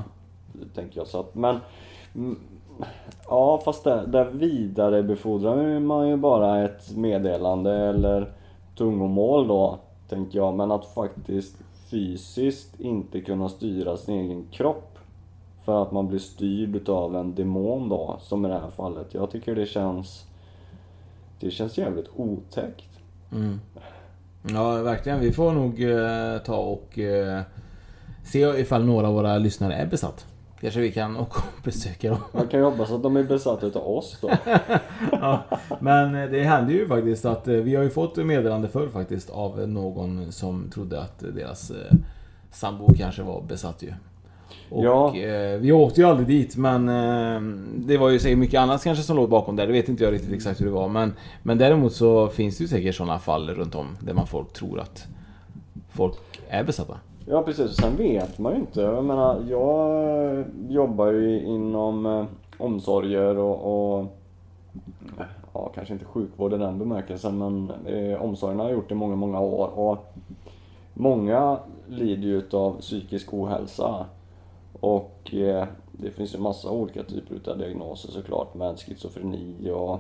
Tänker 0.76 0.98
jag 1.00 1.08
så 1.08 1.20
att, 1.20 1.36
men 1.36 1.58
mm, 2.16 2.40
Ja 3.30 3.62
fast 3.66 3.84
där, 3.84 4.08
där 4.08 4.26
vidarebefordrar 4.26 5.80
man 5.80 6.08
ju 6.10 6.18
bara 6.18 6.64
ett 6.66 6.96
meddelande 6.98 7.72
eller 7.74 8.32
tungomål 8.78 9.48
då, 9.48 9.80
tänker 10.10 10.40
jag. 10.40 10.54
Men 10.54 10.72
att 10.72 10.86
faktiskt 10.86 11.56
fysiskt 11.92 12.80
inte 12.80 13.22
kunna 13.22 13.50
styra 13.50 13.98
sin 13.98 14.16
egen 14.20 14.46
kropp. 14.52 14.93
För 15.66 15.84
att 15.84 15.92
man 15.92 16.08
blir 16.08 16.20
styrd 16.20 16.76
utav 16.76 17.16
en 17.16 17.36
demon 17.36 17.90
då, 17.90 18.18
som 18.22 18.46
i 18.46 18.50
det 18.50 18.60
här 18.60 18.70
fallet. 18.70 19.14
Jag 19.14 19.32
tycker 19.32 19.56
det 19.56 19.66
känns 19.66 20.26
Det 21.40 21.52
känns 21.52 21.78
jävligt 21.78 22.10
otäckt. 22.16 22.90
Mm. 23.32 23.60
Ja, 24.50 24.82
verkligen. 24.82 25.20
Vi 25.20 25.32
får 25.32 25.52
nog 25.52 25.84
eh, 25.84 26.38
ta 26.46 26.58
och 26.58 27.00
eh, 27.00 27.42
se 28.24 28.40
ifall 28.40 28.86
några 28.86 29.08
av 29.08 29.14
våra 29.14 29.38
lyssnare 29.38 29.74
är 29.74 29.86
besatt. 29.86 30.26
Kanske 30.64 30.80
vi 30.80 30.92
kan 30.92 31.18
åka 31.18 31.40
och 31.40 31.64
besöka 31.64 32.10
dem. 32.10 32.20
Man 32.32 32.48
kan 32.48 32.60
ju 32.60 32.66
hoppas 32.66 32.92
att 32.92 33.04
de 33.04 33.18
är 33.18 33.24
besatta 33.24 33.66
utav 33.66 33.88
oss 33.88 34.18
då. 34.22 34.32
ja, 35.12 35.44
men 35.80 36.16
eh, 36.16 36.30
det 36.30 36.44
händer 36.44 36.74
ju 36.74 36.88
faktiskt 36.88 37.26
att 37.26 37.48
eh, 37.48 37.54
vi 37.54 37.76
har 37.76 37.84
ju 37.84 37.90
fått 37.90 38.18
meddelande 38.18 38.68
förr 38.68 38.88
faktiskt 38.88 39.30
av 39.30 39.68
någon 39.70 40.32
som 40.32 40.70
trodde 40.70 41.02
att 41.02 41.20
deras 41.20 41.72
eh, 41.72 41.98
sambo 42.52 42.94
kanske 42.98 43.24
var 43.24 43.42
besatt 43.42 43.84
ju. 43.84 43.94
Och 44.70 44.86
Ja. 44.86 45.16
eh, 45.16 45.60
vi 45.60 45.72
åkte 45.72 46.02
ju 46.02 46.08
aldrig 46.08 46.28
dit 46.28 46.58
men 46.58 46.90
eh, 46.90 47.42
det 47.76 47.98
var 47.98 48.10
ju 48.10 48.20
säkert 48.20 48.38
mycket 48.38 48.60
annat 48.60 48.84
kanske 48.84 49.04
som 49.04 49.16
låg 49.16 49.30
bakom 49.30 49.56
där. 49.56 49.68
Det 49.68 49.74
vet 49.74 49.90
inte 49.90 50.04
jag 50.04 50.14
riktigt 50.14 50.34
exakt 50.34 50.62
hur 50.62 50.66
det 50.66 50.72
var. 50.72 50.88
Men, 50.88 51.14
men 51.44 51.58
däremot 51.58 51.94
så 51.94 52.28
finns 52.28 52.58
det 52.58 52.62
ju 52.64 52.68
säkert 52.68 52.96
sådana 52.96 53.20
fall 53.20 53.50
runt 53.50 53.76
om 53.76 53.88
där 54.00 54.14
man 54.14 54.28
folk 54.28 54.54
tror 54.54 54.80
att 54.80 55.06
folk 55.92 56.16
är 56.50 56.64
besatta. 56.64 56.98
Ja 57.26 57.42
precis, 57.44 57.66
och 57.66 57.76
sen 57.76 57.96
vet 57.98 58.40
man 58.40 58.54
ju 58.54 58.60
inte. 58.60 58.82
Jag 58.82 59.04
menar, 59.06 59.42
jag 59.50 60.44
jobbar 60.70 61.08
ju 61.12 61.42
inom 61.46 62.06
eh, 62.06 62.26
omsorger 62.58 63.38
och, 63.38 64.00
och 64.00 64.06
ja, 65.54 65.72
kanske 65.76 65.94
inte 65.94 66.06
sjukvård 66.06 66.54
i 66.54 66.58
den 66.58 66.80
bemärkelsen 66.80 67.38
men 67.38 67.72
eh, 67.86 68.22
omsorgerna 68.22 68.64
har 68.64 68.70
jag 68.70 68.76
gjort 68.78 68.92
i 68.92 68.96
många, 68.96 69.16
många 69.16 69.40
år 69.40 69.80
och 69.80 70.14
många 70.94 71.58
lider 71.88 72.28
ju 72.28 72.38
utav 72.38 72.80
psykisk 72.80 73.34
ohälsa 73.34 74.06
och 74.84 75.34
eh, 75.34 75.68
det 75.92 76.12
finns 76.12 76.36
ju 76.36 76.40
massa 76.40 76.70
olika 76.70 77.04
typer 77.04 77.36
utav 77.36 77.58
diagnoser 77.58 78.12
såklart 78.12 78.54
med 78.54 78.80
schizofreni 78.80 79.72
och, 79.72 80.00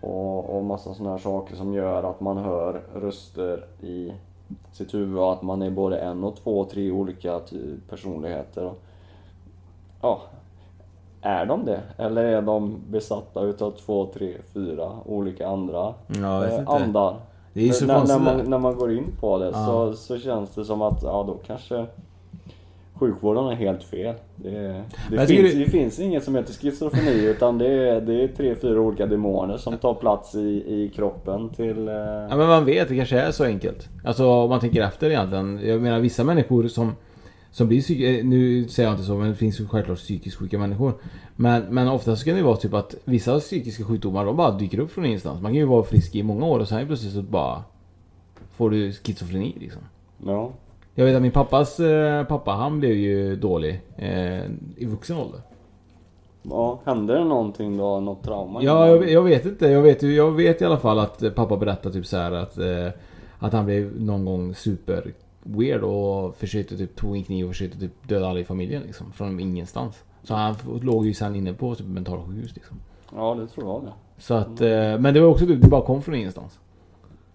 och, 0.00 0.56
och 0.56 0.64
massa 0.64 0.94
sådana 0.94 1.10
här 1.10 1.18
saker 1.18 1.56
som 1.56 1.74
gör 1.74 2.02
att 2.02 2.20
man 2.20 2.36
hör 2.36 2.82
röster 2.94 3.64
i 3.80 4.12
sitt 4.72 4.94
huvud 4.94 5.18
och 5.18 5.32
att 5.32 5.42
man 5.42 5.62
är 5.62 5.70
både 5.70 5.98
en 5.98 6.24
och 6.24 6.36
två, 6.36 6.64
tre 6.64 6.90
olika 6.90 7.40
personligheter. 7.88 8.72
Ja, 10.02 10.20
är 11.22 11.46
de 11.46 11.64
det? 11.64 11.82
Eller 11.96 12.24
är 12.24 12.42
de 12.42 12.80
besatta 12.90 13.40
utav 13.40 13.70
två, 13.70 14.06
tre, 14.06 14.36
fyra 14.54 14.90
olika 15.06 15.48
andra 15.48 15.94
Ja, 16.06 16.46
eh, 16.46 16.68
andar? 16.68 17.16
Det 17.52 17.68
är 17.68 17.72
så 17.72 17.86
när, 17.86 18.06
när, 18.06 18.18
man, 18.18 18.50
när 18.50 18.58
man 18.58 18.76
går 18.76 18.92
in 18.92 19.16
på 19.20 19.38
det 19.38 19.46
Ja. 19.46 19.66
så, 19.66 19.92
så 19.92 20.18
känns 20.18 20.50
det 20.50 20.64
som 20.64 20.82
att, 20.82 21.02
ja 21.02 21.24
då 21.26 21.34
kanske 21.46 21.86
sjukvården 23.00 23.46
är 23.46 23.54
helt 23.54 23.82
fel. 23.84 24.14
Det, 24.36 24.84
det, 25.10 25.26
finns, 25.26 25.52
det- 25.52 25.58
det 25.58 25.70
finns 25.70 26.00
inget 26.00 26.24
som 26.24 26.34
heter 26.34 26.52
schizofreni 26.52 27.24
utan 27.24 27.58
det 27.58 27.66
är, 27.88 28.00
det 28.00 28.22
är 28.24 28.28
tre, 28.28 28.54
fyra 28.54 28.80
olika 28.80 29.06
demoner 29.06 29.56
som 29.56 29.78
tar 29.78 29.94
plats 29.94 30.34
i, 30.34 30.38
i 30.66 30.92
kroppen 30.96 31.48
till... 31.50 31.88
eh, 31.88 31.94
Ja 31.94 32.36
men 32.36 32.48
man 32.48 32.64
vet, 32.64 32.88
det 32.88 32.96
kanske 32.96 33.20
är 33.20 33.30
så 33.30 33.44
enkelt. 33.44 33.88
Alltså 34.04 34.26
om 34.28 34.50
man 34.50 34.60
tänker 34.60 34.82
efter 34.82 35.10
egentligen. 35.10 35.60
Jag 35.64 35.82
menar 35.82 36.00
vissa 36.00 36.24
människor 36.24 36.68
som 36.68 36.92
som 37.52 37.68
blir 37.68 37.80
psyk- 37.80 38.22
Nu 38.24 38.68
säger 38.68 38.88
jag 38.88 38.94
inte 38.94 39.04
så 39.06 39.14
men 39.16 39.28
det 39.28 39.34
finns 39.34 39.60
ju 39.60 39.66
självklart 39.66 39.98
psykiskt 39.98 40.36
sjuka 40.36 40.58
människor. 40.58 40.92
Men, 41.36 41.62
men 41.62 41.88
ofta 41.88 42.16
så 42.16 42.24
kan 42.24 42.36
det 42.36 42.42
vara 42.42 42.56
typ 42.56 42.74
att 42.74 42.94
vissa 43.04 43.38
psykiska 43.40 43.84
sjukdomar 43.84 44.24
de 44.24 44.36
bara 44.36 44.50
dyker 44.58 44.78
upp 44.80 44.90
från 44.90 45.04
ingenstans. 45.06 45.42
Man 45.42 45.52
kan 45.52 45.58
ju 45.58 45.64
vara 45.64 45.82
frisk 45.82 46.14
i 46.14 46.22
många 46.22 46.46
år 46.46 46.58
och 46.58 46.68
sen 46.68 46.86
plötsligt 46.86 47.12
så 47.12 47.22
bara 47.22 47.62
Får 48.56 48.70
du 48.70 48.92
schizofreni 48.92 49.56
liksom. 49.60 49.82
Ja. 50.26 50.52
Jag 50.94 51.04
vet 51.04 51.16
att 51.16 51.22
min 51.22 51.32
pappas 51.32 51.80
eh, 51.80 52.24
pappa 52.24 52.50
han 52.50 52.80
blev 52.80 52.92
ju 52.92 53.36
dålig 53.36 53.80
eh, 53.96 54.44
i 54.76 54.86
vuxen 54.86 55.16
ålder. 55.16 55.40
Ja, 56.42 56.80
hände 56.84 57.14
det 57.18 57.24
någonting 57.24 57.76
då? 57.76 58.00
Något 58.00 58.22
trauma? 58.22 58.62
Ja, 58.62 58.86
jag, 58.86 59.10
jag 59.10 59.22
vet 59.22 59.46
inte. 59.46 59.66
Jag 59.68 59.82
vet, 59.82 60.02
jag 60.02 60.30
vet 60.30 60.62
i 60.62 60.64
alla 60.64 60.78
fall 60.78 60.98
att 60.98 61.22
eh, 61.22 61.30
pappa 61.30 61.56
berättade 61.56 61.94
typ 61.94 62.06
så 62.06 62.16
här 62.16 62.32
att 62.32 62.58
eh, 62.58 62.88
Att 63.38 63.52
han 63.52 63.64
blev 63.64 64.00
någon 64.00 64.24
gång 64.24 64.54
super 64.54 65.12
weird 65.42 65.82
och 65.82 66.36
försökte 66.36 66.76
typ 66.76 66.96
tog 66.96 67.16
en 67.16 67.24
kniv 67.24 67.46
och 67.46 67.52
försökte 67.52 67.78
typ 67.78 68.08
döda 68.08 68.28
alla 68.28 68.40
i 68.40 68.44
familjen 68.44 68.82
liksom. 68.82 69.12
Från 69.12 69.40
ingenstans. 69.40 70.04
Så 70.22 70.34
han 70.34 70.54
låg 70.82 71.06
ju 71.06 71.14
sen 71.14 71.36
inne 71.36 71.52
på 71.52 71.74
typ 71.74 71.86
mentalsjukhus 71.86 72.54
liksom. 72.54 72.76
Ja, 73.16 73.34
det 73.34 73.46
tror 73.46 73.66
jag 73.66 73.82
det. 73.82 73.92
Så 74.18 74.34
att, 74.34 74.60
eh, 74.60 74.98
men 74.98 75.14
det 75.14 75.20
var 75.20 75.28
också 75.28 75.46
typ, 75.46 75.62
det 75.62 75.68
bara 75.68 75.82
kom 75.82 76.02
från 76.02 76.14
ingenstans. 76.14 76.58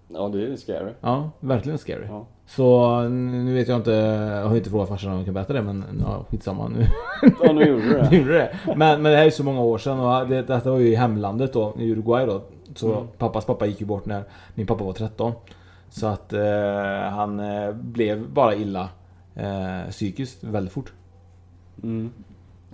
Ja, 0.08 0.28
det 0.28 0.48
är 0.48 0.56
scary. 0.56 0.92
Ja, 1.02 1.30
verkligen 1.40 1.78
scary. 1.78 2.06
Ja. 2.10 2.26
Så 2.48 3.02
nu 3.10 3.54
vet 3.54 3.68
jag 3.68 3.78
inte, 3.78 3.92
jag 3.92 4.48
har 4.50 4.56
inte 4.56 4.70
frågat 4.70 4.90
farsan 4.90 5.10
om 5.12 5.16
han 5.16 5.26
kan 5.26 5.34
berätta 5.34 5.54
det 5.54 5.62
men 5.62 5.84
ja, 6.06 6.26
skitsamma 6.30 6.68
nu. 6.68 6.86
Ja, 7.44 7.54
nu 7.54 7.66
gjorde 7.68 7.82
du 7.84 7.94
det. 7.94 8.08
Nu 8.12 8.18
gjorde 8.18 8.34
det. 8.34 8.56
Men, 8.66 9.02
men 9.02 9.04
det 9.12 9.18
här 9.18 9.26
är 9.26 9.30
så 9.30 9.44
många 9.44 9.62
år 9.62 9.78
sedan 9.78 10.00
och 10.00 10.28
det, 10.28 10.42
detta 10.42 10.72
var 10.72 10.78
ju 10.78 10.88
i 10.88 10.96
hemlandet 10.96 11.54
då, 11.54 11.74
i 11.80 11.92
Uruguay 11.92 12.26
då. 12.26 12.42
Så 12.76 12.92
Mm. 12.94 13.08
pappas 13.18 13.46
pappa 13.46 13.66
gick 13.66 13.80
ju 13.82 13.86
bort 13.88 14.06
när 14.06 14.24
min 14.56 14.68
pappa 14.68 14.84
var 14.84 14.94
13. 14.94 15.32
Så 15.90 16.08
att 16.08 16.34
eh, 16.34 17.10
han 17.12 17.40
eh, 17.40 17.72
blev 17.72 18.30
bara 18.30 18.56
illa 18.56 18.90
eh, 19.36 19.90
psykiskt 19.90 20.44
väldigt 20.44 20.74
fort. 20.74 20.94
Mm. 21.84 22.12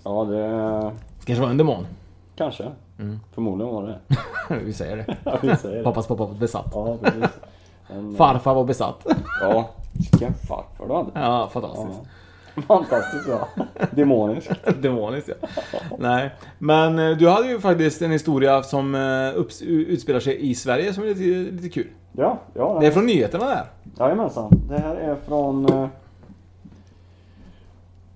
Ja, 0.04 0.24
det... 0.24 0.92
Kanske 1.26 1.44
var 1.44 1.50
en 1.50 1.58
demon. 1.58 1.86
Kanske. 2.36 2.64
Mm. 3.02 3.20
Förmodligen 3.34 3.74
var 3.74 3.84
det. 3.84 4.00
vi 4.66 4.74
säger 4.74 4.98
det. 4.98 5.18
Ja, 5.24 5.38
vi 5.42 5.56
säger 5.56 5.78
det. 5.78 5.84
Pappas 5.84 6.08
pappa 6.08 6.26
var 6.26 6.34
besatt. 6.34 6.72
Ja, 6.74 6.98
precis. 7.04 7.24
Men, 7.90 8.16
Farfar 8.18 8.54
var 8.56 8.64
besatt. 8.64 9.06
Ja, 9.42 9.70
vilken 9.94 10.34
farfar 10.34 10.88
du 10.88 10.94
hade. 10.94 11.10
Ja, 11.14 11.50
fantastiskt. 11.54 12.00
Ja. 12.56 12.62
Fantastiskt 12.68 13.26
bra. 13.26 13.48
Demonisk. 13.92 14.52
Demoniskt 14.82 15.30
ja. 15.42 15.48
Nej. 16.00 16.30
Men 16.60 17.00
eh, 17.00 17.18
du 17.18 17.30
hade 17.30 17.48
ju 17.48 17.60
faktiskt 17.60 18.02
en 18.02 18.12
historia 18.12 18.64
som 18.64 18.96
eh, 18.96 19.00
upps- 19.00 19.64
utspelar 19.66 20.20
sig 20.20 20.50
i 20.50 20.56
Sverige 20.56 20.94
som 20.94 21.04
är 21.04 21.08
lite, 21.08 21.52
lite 21.52 21.70
kul. 21.70 21.88
Ja, 22.12 22.40
ja. 22.54 22.78
Det 22.82 22.88
är 22.88 22.92
från 22.92 23.06
nyheterna 23.06 23.46
där. 23.46 23.64
Jajamensan. 24.00 24.52
Det 24.70 24.78
här 24.80 24.96
är 24.96 25.16
från 25.28 25.66
eh, 25.66 25.88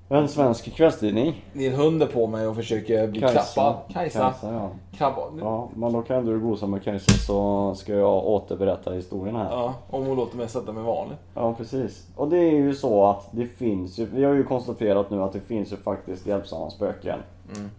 en 0.09 0.27
svensk 0.27 0.73
kvällstidning. 0.75 1.45
Din 1.53 1.73
hund 1.73 2.03
är 2.03 2.07
på 2.07 2.27
mig 2.27 2.47
och 2.47 2.55
försöker 2.55 3.07
bli 3.07 3.19
Kajsa. 3.19 3.41
klappad. 3.53 3.75
Kajsa. 3.93 4.19
Kajsa, 4.19 4.53
ja. 4.53 4.69
Krabba. 4.97 5.21
Ja, 5.39 5.69
men 5.75 5.93
då 5.93 6.01
kan 6.01 6.25
du 6.25 6.39
gosa 6.39 6.67
med 6.67 6.83
Kajsa 6.83 7.11
så 7.11 7.73
ska 7.75 7.93
jag 7.93 8.25
återberätta 8.27 8.91
historien 8.91 9.35
här. 9.35 9.49
Ja, 9.51 9.73
om 9.89 10.05
hon 10.05 10.17
låter 10.17 10.37
mig 10.37 10.49
sätta 10.49 10.71
mig 10.71 10.83
vanligt. 10.83 11.17
Ja, 11.33 11.53
precis. 11.53 12.07
Och 12.15 12.29
det 12.29 12.37
är 12.37 12.51
ju 12.51 12.75
så 12.75 13.05
att 13.05 13.27
det 13.31 13.45
finns 13.45 13.97
ju, 13.97 14.05
vi 14.05 14.23
har 14.23 14.33
ju 14.33 14.43
konstaterat 14.43 15.09
nu 15.09 15.23
att 15.23 15.33
det 15.33 15.39
finns 15.41 15.71
ju 15.71 15.77
faktiskt 15.77 16.27
hjälpsamma 16.27 16.69
spöken. 16.69 17.19
Mm. 17.55 17.69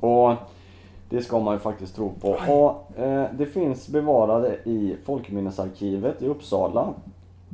Och 0.00 0.36
det 1.08 1.22
ska 1.22 1.38
man 1.38 1.54
ju 1.54 1.60
faktiskt 1.60 1.96
tro 1.96 2.12
på. 2.20 2.28
Och 2.28 3.00
eh, 3.00 3.26
det 3.32 3.46
finns 3.46 3.88
bevarade 3.88 4.54
i 4.64 4.96
Folkminnesarkivet 5.04 6.22
i 6.22 6.26
Uppsala. 6.26 6.88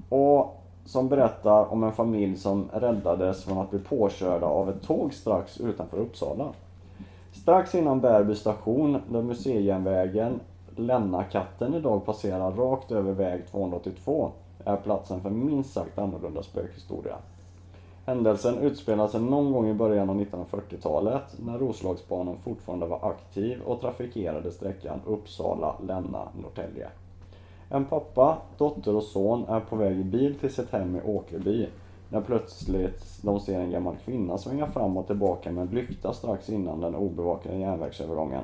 Och 0.08 0.57
som 0.88 1.08
berättar 1.08 1.72
om 1.72 1.84
en 1.84 1.92
familj 1.92 2.36
som 2.36 2.68
räddades 2.72 3.44
från 3.44 3.58
att 3.58 3.70
bli 3.70 3.78
påkörda 3.78 4.46
av 4.46 4.70
ett 4.70 4.82
tåg 4.82 5.14
strax 5.14 5.60
utanför 5.60 5.98
Uppsala. 5.98 6.48
Strax 7.32 7.74
innan 7.74 8.00
Bärby 8.00 8.34
station, 8.34 8.98
där 9.08 9.22
museijärnvägen 9.22 10.40
Lennakatten 10.76 11.74
idag 11.74 12.06
passerar 12.06 12.52
rakt 12.52 12.92
över 12.92 13.12
väg 13.12 13.46
282, 13.50 14.30
är 14.64 14.76
platsen 14.76 15.20
för 15.20 15.30
minst 15.30 15.72
sagt 15.72 15.98
annorlunda 15.98 16.42
spökhistoria. 16.42 17.16
Händelsen 18.06 18.58
utspelar 18.58 19.08
sig 19.08 19.20
någon 19.20 19.52
gång 19.52 19.68
i 19.68 19.74
början 19.74 20.10
av 20.10 20.20
1940-talet 20.20 21.36
när 21.38 21.58
Roslagsbanan 21.58 22.36
fortfarande 22.44 22.86
var 22.86 23.10
aktiv 23.10 23.60
och 23.60 23.80
trafikerade 23.80 24.50
sträckan 24.50 25.00
Uppsala-Länna-Norrtälje. 25.06 26.88
En 27.70 27.84
pappa, 27.84 28.38
dotter 28.58 28.96
och 28.96 29.02
son 29.02 29.44
är 29.48 29.60
på 29.60 29.76
väg 29.76 29.98
i 29.98 30.04
bil 30.04 30.34
till 30.34 30.54
sitt 30.54 30.70
hem 30.70 30.96
i 30.96 31.00
Åkerby 31.04 31.68
när 32.10 32.20
plötsligt 32.20 33.22
de 33.22 33.40
ser 33.40 33.60
en 33.60 33.70
gammal 33.70 33.96
kvinna 34.04 34.38
svänga 34.38 34.66
fram 34.66 34.96
och 34.96 35.06
tillbaka 35.06 35.52
med 35.52 35.62
en 35.62 35.74
lykta 35.74 36.12
strax 36.12 36.48
innan 36.48 36.80
den 36.80 36.94
obevakade 36.94 37.56
järnvägsövergången. 37.56 38.42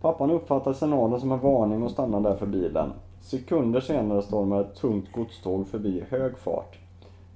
Pappan 0.00 0.30
uppfattar 0.30 0.72
signalen 0.72 1.20
som 1.20 1.32
en 1.32 1.40
varning 1.40 1.82
och 1.82 1.90
stannar 1.90 2.20
därför 2.20 2.46
bilen. 2.46 2.92
Sekunder 3.20 3.80
senare 3.80 4.22
stormar 4.22 4.60
ett 4.60 4.74
tungt 4.74 5.12
godståg 5.12 5.66
förbi 5.66 5.98
i 5.98 6.04
hög 6.08 6.38
fart. 6.38 6.78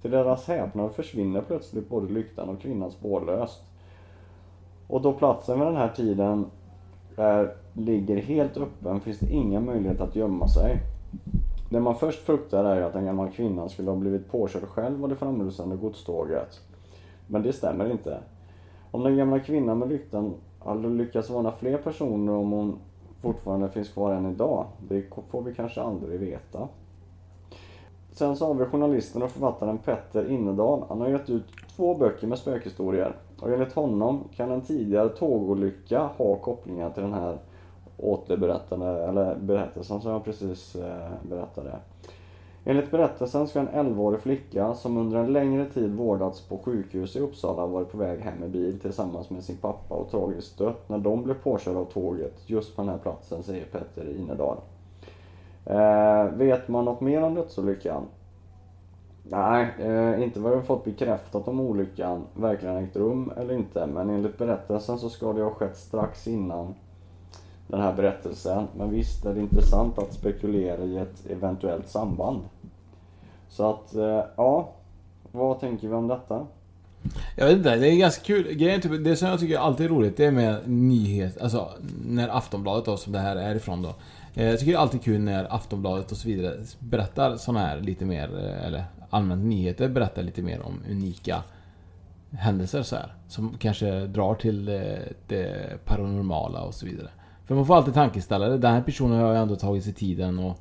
Till 0.03 0.11
deras 0.11 0.49
häpnad 0.49 0.93
försvinner 0.93 1.41
plötsligt 1.41 1.89
både 1.89 2.13
lyktan 2.13 2.49
och 2.49 2.61
kvinnan 2.61 2.91
spårlöst. 2.91 3.63
Och 4.87 5.03
då 5.03 5.13
platsen 5.13 5.59
vid 5.59 5.69
den 5.69 5.77
här 5.77 5.89
tiden 5.89 6.47
är, 7.17 7.55
ligger 7.73 8.17
helt 8.17 8.57
öppen 8.57 9.01
finns 9.01 9.19
det 9.19 9.31
ingen 9.31 9.67
möjlighet 9.67 10.01
att 10.01 10.17
gömma 10.17 10.49
sig. 10.49 10.79
Det 11.71 11.81
man 11.81 11.95
först 11.95 12.23
fruktar 12.23 12.65
är 12.65 12.83
att 12.83 12.93
den 12.93 13.07
gamla 13.07 13.29
kvinnan 13.29 13.71
skulle 13.71 13.91
ha 13.91 13.97
blivit 13.97 14.31
påkörd 14.31 14.63
själv 14.63 15.03
av 15.03 15.09
det 15.09 15.17
framrusande 15.17 15.77
godståget. 15.77 16.61
Men 17.27 17.43
det 17.43 17.53
stämmer 17.53 17.91
inte. 17.91 18.19
Om 18.91 19.03
den 19.03 19.17
gamla 19.17 19.41
kvinnan 19.41 19.79
med 19.79 19.89
lyktan 19.89 20.35
hade 20.59 20.89
lyckats 20.89 21.31
varna 21.31 21.53
fler 21.53 21.79
personer 21.79 22.33
om 22.33 22.51
hon 22.51 22.79
fortfarande 23.21 23.69
finns 23.69 23.89
kvar 23.89 24.13
än 24.13 24.31
idag, 24.31 24.67
det 24.89 25.05
får 25.31 25.43
vi 25.43 25.55
kanske 25.55 25.81
aldrig 25.81 26.21
veta. 26.21 26.69
Sen 28.13 28.37
så 28.37 28.47
har 28.47 28.55
vi 28.55 28.65
journalisten 28.65 29.23
och 29.23 29.31
författaren 29.31 29.79
Petter 29.79 30.31
Innedal. 30.31 30.85
Han 30.89 31.01
har 31.01 31.09
gett 31.09 31.31
ut 31.31 31.47
två 31.77 31.95
böcker 31.95 32.27
med 32.27 32.39
spökhistorier. 32.39 33.17
Och 33.43 33.53
enligt 33.53 33.73
honom 33.73 34.29
kan 34.37 34.51
en 34.51 34.61
tidigare 34.61 35.09
tågolycka 35.09 36.11
ha 36.17 36.37
kopplingar 36.37 36.91
till 36.91 37.03
den 37.03 37.13
här 37.13 37.39
återberättande, 37.97 38.87
eller 38.87 39.35
berättelsen 39.35 40.01
som 40.01 40.11
jag 40.11 40.25
precis 40.25 40.77
eh, 40.77 41.11
berättade. 41.23 41.77
Enligt 42.65 42.91
berättelsen 42.91 43.49
ska 43.49 43.61
en 43.61 43.69
11-årig 43.69 44.21
flicka 44.21 44.75
som 44.75 44.97
under 44.97 45.19
en 45.19 45.33
längre 45.33 45.67
tid 45.67 45.95
vårdats 45.95 46.41
på 46.41 46.59
sjukhus 46.59 47.17
i 47.17 47.21
Uppsala 47.21 47.67
varit 47.67 47.93
på 47.93 47.99
väg 47.99 48.21
hem 48.21 48.45
i 48.45 48.49
bil 48.49 48.81
tillsammans 48.81 49.31
med 49.31 49.45
sin 49.45 49.57
pappa 49.57 49.95
och 49.95 50.11
tragiskt 50.11 50.59
dött 50.59 50.89
när 50.89 50.99
de 50.99 51.23
blev 51.23 51.35
påkörda 51.35 51.79
av 51.79 51.85
tåget 51.85 52.35
just 52.47 52.77
på 52.77 52.83
den 52.83 52.89
här 52.91 52.99
platsen, 52.99 53.43
säger 53.43 53.65
Petter 53.65 54.09
Inedal. 54.17 54.57
Eh, 55.65 56.25
vet 56.25 56.69
man 56.69 56.85
något 56.85 57.01
mer 57.01 57.23
om 57.23 57.35
dödsolyckan? 57.35 58.03
Nej, 59.33 59.75
eh, 59.79 60.23
inte 60.23 60.41
vad 60.41 60.53
jag 60.53 60.67
fått 60.67 60.85
bekräftat 60.85 61.49
om 61.49 61.61
olyckan 61.61 62.23
verkligen 62.35 62.77
ägt 62.77 62.97
rum 62.97 63.33
eller 63.37 63.55
inte. 63.55 63.87
Men 63.87 64.11
enligt 64.11 64.39
berättelsen 64.39 64.99
så 64.99 65.11
ska 65.11 65.33
det 65.33 65.43
ha 65.43 65.51
skett 65.51 65.77
strax 65.77 66.27
innan 66.27 66.75
den 67.67 67.81
här 67.81 67.93
berättelsen. 67.93 68.67
Men 68.77 68.91
visst 68.91 69.25
är 69.25 69.35
det 69.35 69.41
intressant 69.41 69.99
att 69.99 70.13
spekulera 70.13 70.85
i 70.85 70.99
ett 70.99 71.31
eventuellt 71.31 71.89
samband. 71.89 72.41
Så 73.49 73.71
att, 73.71 73.95
eh, 73.95 74.21
ja. 74.37 74.69
Vad 75.33 75.61
tänker 75.61 75.89
vi 75.89 75.95
om 75.95 76.09
detta? 76.09 76.47
Jag 77.37 77.47
vet 77.47 77.57
inte, 77.57 77.77
det 77.77 77.89
är 77.89 77.97
ganska 77.97 78.25
kul. 78.25 78.55
Grejen 78.55 78.77
är 78.77 78.83
typ, 78.83 79.05
det 79.05 79.17
som 79.17 79.29
jag 79.29 79.41
tycker 79.41 79.59
alltid 79.59 79.87
är 79.87 79.91
roligt, 79.91 80.17
det 80.17 80.25
är 80.25 80.31
med 80.31 80.69
nyhet, 80.69 81.43
alltså 81.43 81.69
när 82.05 82.29
Aftonbladet 82.29 82.85
då, 82.85 82.97
som 82.97 83.13
det 83.13 83.19
här 83.19 83.37
är 83.37 83.55
ifrån 83.55 83.83
då. 83.83 83.95
Eh, 84.35 84.47
jag 84.47 84.59
tycker 84.59 84.73
det 84.73 84.79
är 84.79 84.83
alltid 84.83 85.03
kul 85.03 85.21
när 85.21 85.55
Aftonbladet 85.55 86.13
och 86.13 86.17
så 86.17 86.29
vidare 86.29 86.55
berättar 86.79 87.37
såna 87.37 87.61
här 87.61 87.81
lite 87.81 88.05
mer, 88.05 88.39
eh, 88.39 88.67
eller 88.67 88.85
allmänt 89.13 89.45
nyheter 89.45 89.89
berättar 89.89 90.23
lite 90.23 90.43
mer 90.43 90.63
om 90.63 90.81
unika 90.91 91.43
händelser 92.31 92.83
så 92.83 92.97
här. 92.97 93.15
Som 93.29 93.55
kanske 93.59 94.07
drar 94.07 94.35
till 94.35 94.69
eh, 94.69 94.75
det, 95.27 95.79
paranormala 95.85 96.63
och 96.63 96.75
så 96.75 96.87
vidare. 96.87 97.09
För 97.45 97.55
man 97.55 97.67
får 97.67 97.77
alltid 97.77 97.95
tankeställare. 97.95 98.59
Den 98.59 98.73
här 98.73 98.83
personen 98.83 99.21
har 99.21 99.33
ju 99.33 99.39
ändå 99.39 99.57
tagit 99.57 99.85
sig 99.85 99.93
tiden 99.93 100.39
och 100.39 100.59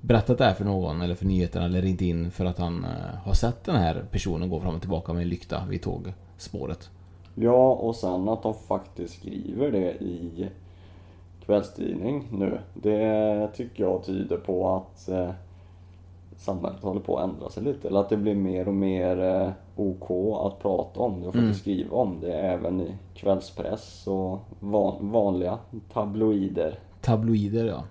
berättat 0.00 0.38
det 0.38 0.44
här 0.44 0.54
för 0.54 0.64
någon 0.64 1.02
eller 1.02 1.14
för 1.14 1.26
nyheterna 1.26 1.64
eller 1.64 1.82
ringt 1.82 2.00
in 2.00 2.30
för 2.30 2.44
att 2.44 2.58
han 2.58 2.84
eh, 2.84 3.18
har 3.24 3.34
sett 3.34 3.64
den 3.64 3.76
här 3.76 4.04
personen 4.10 4.50
gå 4.50 4.60
fram 4.60 4.74
och 4.74 4.80
tillbaka 4.80 5.12
med 5.12 5.22
en 5.22 5.28
lykta 5.28 5.62
vid 5.68 5.82
tågspåret. 5.82 6.90
Ja, 7.34 7.72
och 7.72 7.96
sen 7.96 8.28
att 8.28 8.42
de 8.42 8.54
faktiskt 8.54 9.14
skriver 9.14 9.70
det 9.70 9.92
i 9.92 10.48
kvällstidning 11.46 12.28
nu. 12.30 12.58
Det 12.74 13.48
tycker 13.54 13.84
jag 13.84 14.04
tyder 14.04 14.36
på 14.36 14.76
att 14.76 15.08
eh, 15.08 15.30
samhället 16.36 16.82
håller 16.82 17.00
på 17.00 17.18
att 17.18 17.30
ändra 17.30 17.48
sig 17.50 17.62
lite. 17.62 17.88
Eller 17.88 18.00
att 18.00 18.08
det 18.08 18.16
blir 18.16 18.34
mer 18.34 18.68
och 18.68 18.74
mer 18.74 19.22
eh, 19.22 19.50
OK 19.76 20.10
att 20.46 20.62
prata 20.62 21.00
om 21.00 21.20
det 21.20 21.28
och 21.28 21.34
Mm. 21.34 21.46
faktiskt 21.46 21.60
skriva 21.60 21.96
om 21.96 22.20
det 22.20 22.32
även 22.32 22.80
i 22.80 22.94
kvällspress 23.14 24.06
och 24.06 24.38
van, 24.60 25.10
vanliga 25.12 25.58
tabloider. 25.92 26.78
Tabloider 27.00 27.64
ja. 27.64 27.84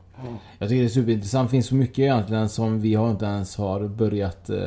Jag 0.59 0.69
tycker 0.69 0.81
det 0.81 0.87
är 0.87 0.89
superintressant. 0.89 1.49
Det 1.49 1.51
finns 1.51 1.67
så 1.67 1.75
mycket 1.75 1.99
egentligen 1.99 2.49
som 2.49 2.79
vi 2.79 2.95
har 2.95 3.11
inte 3.11 3.25
ens 3.25 3.57
har 3.57 3.87
börjat 3.87 4.49
eh, 4.49 4.57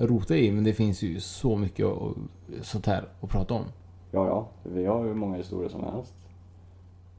rota 0.00 0.36
i. 0.36 0.52
Men 0.52 0.64
det 0.64 0.72
finns 0.72 1.02
ju 1.02 1.20
så 1.20 1.56
mycket 1.56 1.86
och, 1.86 2.16
sånt 2.62 2.86
här 2.86 3.04
att 3.20 3.30
prata 3.30 3.54
om. 3.54 3.64
Ja, 4.10 4.26
ja, 4.26 4.48
vi 4.62 4.86
har 4.86 5.04
ju 5.04 5.14
många 5.14 5.36
historier 5.36 5.68
som 5.68 5.84
helst. 5.84 6.14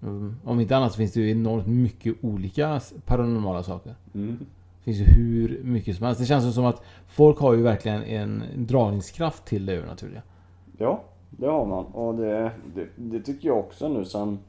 Mm. 0.04 0.36
Om 0.44 0.60
inte 0.60 0.78
annat 0.78 0.92
så 0.92 0.98
finns 0.98 1.14
det 1.14 1.20
ju 1.20 1.32
enormt 1.32 1.68
mycket 1.68 2.16
olika 2.22 2.82
paranormala 3.06 3.64
saker. 3.64 3.96
Mm. 4.14 4.38
Det 4.84 4.94
finns 4.94 5.00
ju 5.00 5.14
hur 5.14 5.64
mycket 5.64 5.98
som 5.98 6.06
helst. 6.06 6.22
Det 6.22 6.26
känns 6.26 6.46
ju 6.46 6.52
som 6.52 6.66
att 6.66 6.82
folk 7.08 7.40
har 7.40 7.54
ju 7.54 7.62
verkligen 7.62 8.04
en 8.04 8.44
dragningskraft 8.56 9.46
till 9.46 9.66
det 9.66 9.74
övernaturliga. 9.74 10.22
Ja, 10.78 11.02
det 11.30 11.48
har 11.48 11.66
man. 11.66 11.86
Och 11.86 12.16
det, 12.16 12.52
det, 12.76 12.88
det 12.96 13.22
tycker 13.22 13.48
jag 13.48 13.60
också 13.60 13.88
nu 13.88 14.06
sen... 14.06 14.40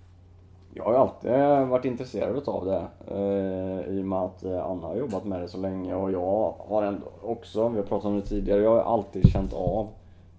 Jag 0.75 0.85
har 0.85 0.93
ju 0.93 0.99
alltid 0.99 1.31
varit 1.69 1.85
intresserad 1.85 2.49
av 2.49 2.65
det. 2.65 2.87
Eh, 3.07 3.95
I 3.95 4.01
och 4.03 4.07
med 4.07 4.19
att 4.19 4.45
eh, 4.45 4.65
Anna 4.65 4.87
har 4.87 4.97
jobbat 4.97 5.25
med 5.25 5.41
det 5.41 5.49
så 5.49 5.59
länge 5.59 5.95
och 5.95 6.13
jag 6.13 6.55
har 6.59 6.83
ändå 6.83 7.07
också, 7.23 7.69
vi 7.69 7.77
har 7.77 7.85
pratat 7.85 8.05
om 8.05 8.17
det 8.17 8.27
tidigare, 8.27 8.63
jag 8.63 8.71
har 8.71 8.95
alltid 8.95 9.29
känt 9.29 9.53
av 9.53 9.89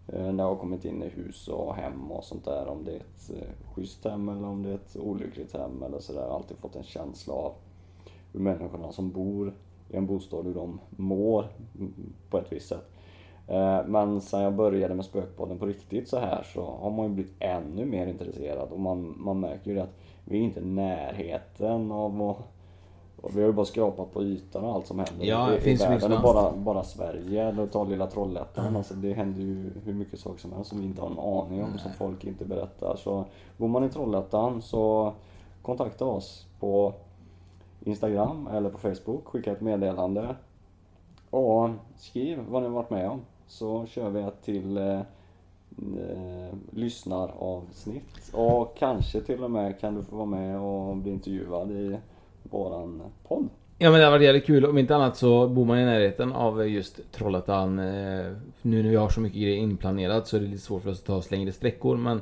eh, 0.07 0.31
när 0.31 0.43
jag 0.43 0.49
har 0.49 0.55
kommit 0.55 0.85
in 0.85 1.03
i 1.03 1.09
hus 1.09 1.47
och 1.47 1.75
hem 1.75 2.11
och 2.11 2.23
sånt 2.23 2.45
där. 2.45 2.67
Om 2.67 2.83
det 2.83 2.91
är 2.91 2.95
ett 2.95 3.31
eh, 3.35 3.73
schysst 3.73 4.05
hem 4.05 4.29
eller 4.29 4.47
om 4.47 4.63
det 4.63 4.69
är 4.69 4.75
ett 4.75 4.97
olyckligt 4.99 5.53
hem 5.53 5.83
eller 5.83 5.99
sådär. 5.99 6.35
Alltid 6.35 6.57
fått 6.57 6.75
en 6.75 6.83
känsla 6.83 7.33
av 7.33 7.51
hur 8.33 8.39
människorna 8.39 8.91
som 8.91 9.11
bor 9.11 9.53
i 9.93 9.97
en 9.97 10.05
bostad, 10.05 10.45
hur 10.45 10.53
de 10.53 10.79
mår 10.89 11.45
mm, 11.79 11.93
på 12.29 12.37
ett 12.37 12.51
visst 12.51 12.69
sätt. 12.69 12.89
Eh, 13.47 13.79
Men 13.85 14.21
sen 14.21 14.41
jag 14.41 14.53
började 14.53 14.95
med 14.95 15.05
Spökpodden 15.05 15.59
på 15.59 15.65
riktigt 15.65 16.09
så 16.09 16.19
här 16.19 16.43
så 16.53 16.65
har 16.65 16.91
man 16.91 17.05
ju 17.07 17.13
blivit 17.13 17.33
ännu 17.39 17.85
mer 17.85 18.07
intresserad 18.07 18.69
och 18.71 18.79
man, 18.79 19.15
man 19.17 19.39
märker 19.39 19.71
ju 19.71 19.75
det 19.75 19.83
att 19.83 19.95
vi 20.25 20.37
är 20.37 20.41
inte 20.41 20.59
i 20.59 20.65
närheten 20.65 21.91
av 21.91 22.21
att 22.21 22.37
och 23.23 23.37
vi 23.37 23.41
har 23.41 23.47
ju 23.47 23.53
bara 23.53 23.65
skrapat 23.65 24.13
på 24.13 24.23
ytan 24.23 24.63
och 24.63 24.73
allt 24.73 24.87
som 24.87 24.99
händer 24.99 25.25
Ja, 25.25 25.47
det 25.47 25.57
i, 25.57 25.59
finns 25.61 25.81
världen. 25.81 26.11
Och 26.13 26.21
bara, 26.21 26.51
bara 26.51 26.83
Sverige, 26.83 27.47
eller 27.47 27.67
ta 27.67 27.83
lilla 27.83 28.07
Trollhättan. 28.07 28.75
Alltså 28.75 28.93
det 28.93 29.13
händer 29.13 29.41
ju 29.41 29.71
hur 29.85 29.93
mycket 29.93 30.19
saker 30.19 30.39
som 30.39 30.53
helst 30.53 30.69
som 30.69 30.79
vi 30.79 30.85
inte 30.85 31.01
har 31.01 31.09
en 31.09 31.19
aning 31.19 31.63
om, 31.63 31.77
som 31.77 31.91
folk 31.91 32.23
inte 32.23 32.45
berättar. 32.45 32.95
Så 32.95 33.25
bor 33.57 33.67
man 33.67 33.83
i 33.83 33.89
Trollhättan 33.89 34.61
så 34.61 35.13
kontakta 35.61 36.05
oss 36.05 36.47
på 36.59 36.93
Instagram 37.85 38.47
eller 38.47 38.69
på 38.69 38.77
Facebook, 38.77 39.27
skicka 39.27 39.51
ett 39.51 39.61
meddelande. 39.61 40.35
Och 41.29 41.69
skriv 41.97 42.39
vad 42.49 42.61
ni 42.61 42.67
har 42.67 42.75
varit 42.75 42.89
med 42.89 43.09
om. 43.09 43.21
Så 43.47 43.85
kör 43.85 44.09
vi 44.09 44.21
ett 44.21 44.41
till 44.43 44.77
eh, 44.77 44.99
eh, 45.79 46.55
lyssnaravsnitt. 46.71 48.33
Och 48.33 48.77
kanske 48.77 49.21
till 49.21 49.43
och 49.43 49.51
med 49.51 49.79
kan 49.79 49.95
du 49.95 50.03
få 50.03 50.15
vara 50.15 50.25
med 50.25 50.59
och 50.59 50.97
bli 50.97 51.11
intervjuad 51.11 51.71
i 51.71 51.97
våran 52.43 53.01
podd. 53.27 53.49
Ja 53.77 53.91
men 53.91 53.99
det 53.99 54.05
var 54.05 54.11
varit 54.11 54.25
jävligt 54.25 54.45
kul. 54.45 54.65
Om 54.65 54.77
inte 54.77 54.95
annat 54.95 55.17
så 55.17 55.47
bor 55.47 55.65
man 55.65 55.79
i 55.79 55.85
närheten 55.85 56.33
av 56.33 56.69
just 56.69 57.11
Trollhättan. 57.11 57.79
Eh, 57.79 58.31
nu 58.61 58.83
när 58.83 58.89
vi 58.89 58.95
har 58.95 59.09
så 59.09 59.21
mycket 59.21 59.41
grejer 59.41 59.57
inplanerat 59.57 60.27
så 60.27 60.37
är 60.37 60.41
det 60.41 60.47
lite 60.47 60.61
svårt 60.61 60.83
för 60.83 60.89
oss 60.89 60.99
att 60.99 61.05
ta 61.05 61.15
oss 61.15 61.31
längre 61.31 61.51
sträckor. 61.51 61.97
Men 61.97 62.21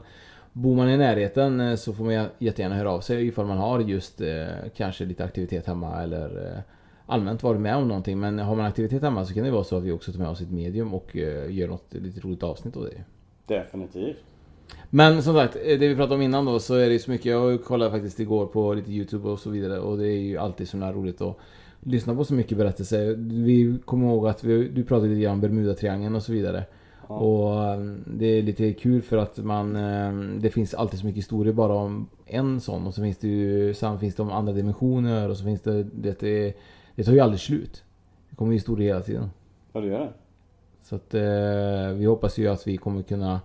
bor 0.54 0.76
man 0.76 0.90
i 0.90 0.98
närheten 0.98 1.60
eh, 1.60 1.76
så 1.76 1.94
får 1.94 2.04
man 2.04 2.28
jättegärna 2.40 2.76
höra 2.76 2.92
av 2.92 3.02
sig 3.02 3.28
ifall 3.28 3.46
man 3.46 3.58
har 3.58 3.80
just 3.80 4.22
eh, 4.22 4.46
kanske 4.76 5.06
lite 5.06 5.24
aktivitet 5.24 5.66
hemma 5.66 6.04
eller 6.04 6.48
eh, 6.48 6.60
allmänt 7.06 7.44
varit 7.44 7.62
med 7.62 7.76
om 7.76 7.88
någonting. 7.88 8.20
Men 8.20 8.40
har 8.40 8.56
man 8.56 8.66
aktivitet 8.66 9.02
hemma 9.02 9.26
så 9.26 9.34
kan 9.34 9.44
det 9.44 9.52
vara 9.52 9.64
så 9.64 9.78
att 9.78 9.84
vi 9.84 9.92
också 9.92 10.12
tar 10.12 10.20
med 10.20 10.30
oss 10.30 10.42
ett 10.42 10.52
medium 10.52 10.94
och 10.94 11.16
gör 11.50 11.68
något 11.68 11.94
lite 11.94 12.20
roligt 12.20 12.44
avsnitt 12.44 12.78
av 12.78 12.84
det. 12.84 13.04
Definitivt. 13.56 14.18
Men 14.90 15.24
som 15.24 15.34
sagt, 15.34 15.54
det 15.54 15.78
vi 15.78 15.96
pratade 15.96 16.16
om 16.16 16.22
innan 16.22 16.46
då 16.46 16.60
så 16.60 16.76
är 16.76 16.88
det 16.88 16.94
ju 16.94 17.00
så 17.00 17.12
mycket. 17.12 17.26
Jag 17.26 17.64
kollade 17.64 17.92
faktiskt 17.92 18.20
igår 18.20 18.46
på 18.46 18.74
lite 18.74 18.92
YouTube 18.92 19.30
och 19.30 19.40
så 19.40 19.50
vidare 19.50 19.80
och 19.80 19.98
det 19.98 20.08
är 20.08 20.20
ju 20.20 20.38
alltid 20.38 20.70
så 20.70 20.78
himla 20.78 20.94
roligt 20.94 21.22
att 21.22 21.38
lyssna 21.80 22.16
på 22.16 22.26
så 22.26 22.34
mycket 22.34 22.58
berättelser. 22.58 23.16
Vi 23.18 23.78
kommer 23.86 24.08
ihåg 24.08 24.28
att 24.28 24.44
vi, 24.44 24.68
du 24.68 24.84
pratade 24.84 25.10
lite 25.10 25.22
grann 25.22 25.34
om 25.34 25.42
Bermudatriangeln 25.42 26.16
och 26.16 26.24
så 26.24 26.32
vidare. 26.32 26.64
Och 27.18 27.64
eh, 27.64 27.80
det 28.08 28.26
är 28.26 28.42
lite 28.42 28.74
kul 28.74 29.02
för 29.02 29.18
att 29.18 29.38
man... 29.38 29.76
eh, 29.76 30.40
Det 30.42 30.50
finns 30.50 30.74
alltid 30.74 31.00
så 31.00 31.06
mycket 31.06 31.18
historier 31.18 31.54
bara 31.54 31.74
om 31.74 32.08
en 32.26 32.62
sån 32.62 32.88
och 32.88 32.94
så 32.94 33.02
finns 33.02 33.18
det 33.18 33.28
ju... 33.28 33.74
Sen 33.74 34.00
finns 34.00 34.16
det 34.16 34.24
om 34.24 34.32
andra 34.32 34.54
dimensioner 34.54 35.30
och 35.30 35.38
så 35.38 35.44
finns 35.44 35.62
det... 35.62 35.84
Det, 35.84 36.20
det, 36.20 36.54
det 36.96 37.04
tar 37.04 37.12
ju 37.12 37.20
aldrig 37.20 37.40
slut. 37.40 37.84
Det 38.30 38.36
kommer 38.36 38.52
ju 38.52 38.58
historier 38.58 38.88
hela 38.88 39.02
tiden. 39.02 39.30
Ja, 39.74 39.80
det 39.82 39.88
gör 39.88 40.00
det. 40.00 40.14
Så 40.82 40.96
att 40.96 41.14
eh, 41.14 41.98
vi 41.98 42.06
hoppas 42.06 42.38
ju 42.38 42.48
att 42.48 42.68
vi 42.68 42.78
kommer 42.78 43.02
kunna 43.02 43.42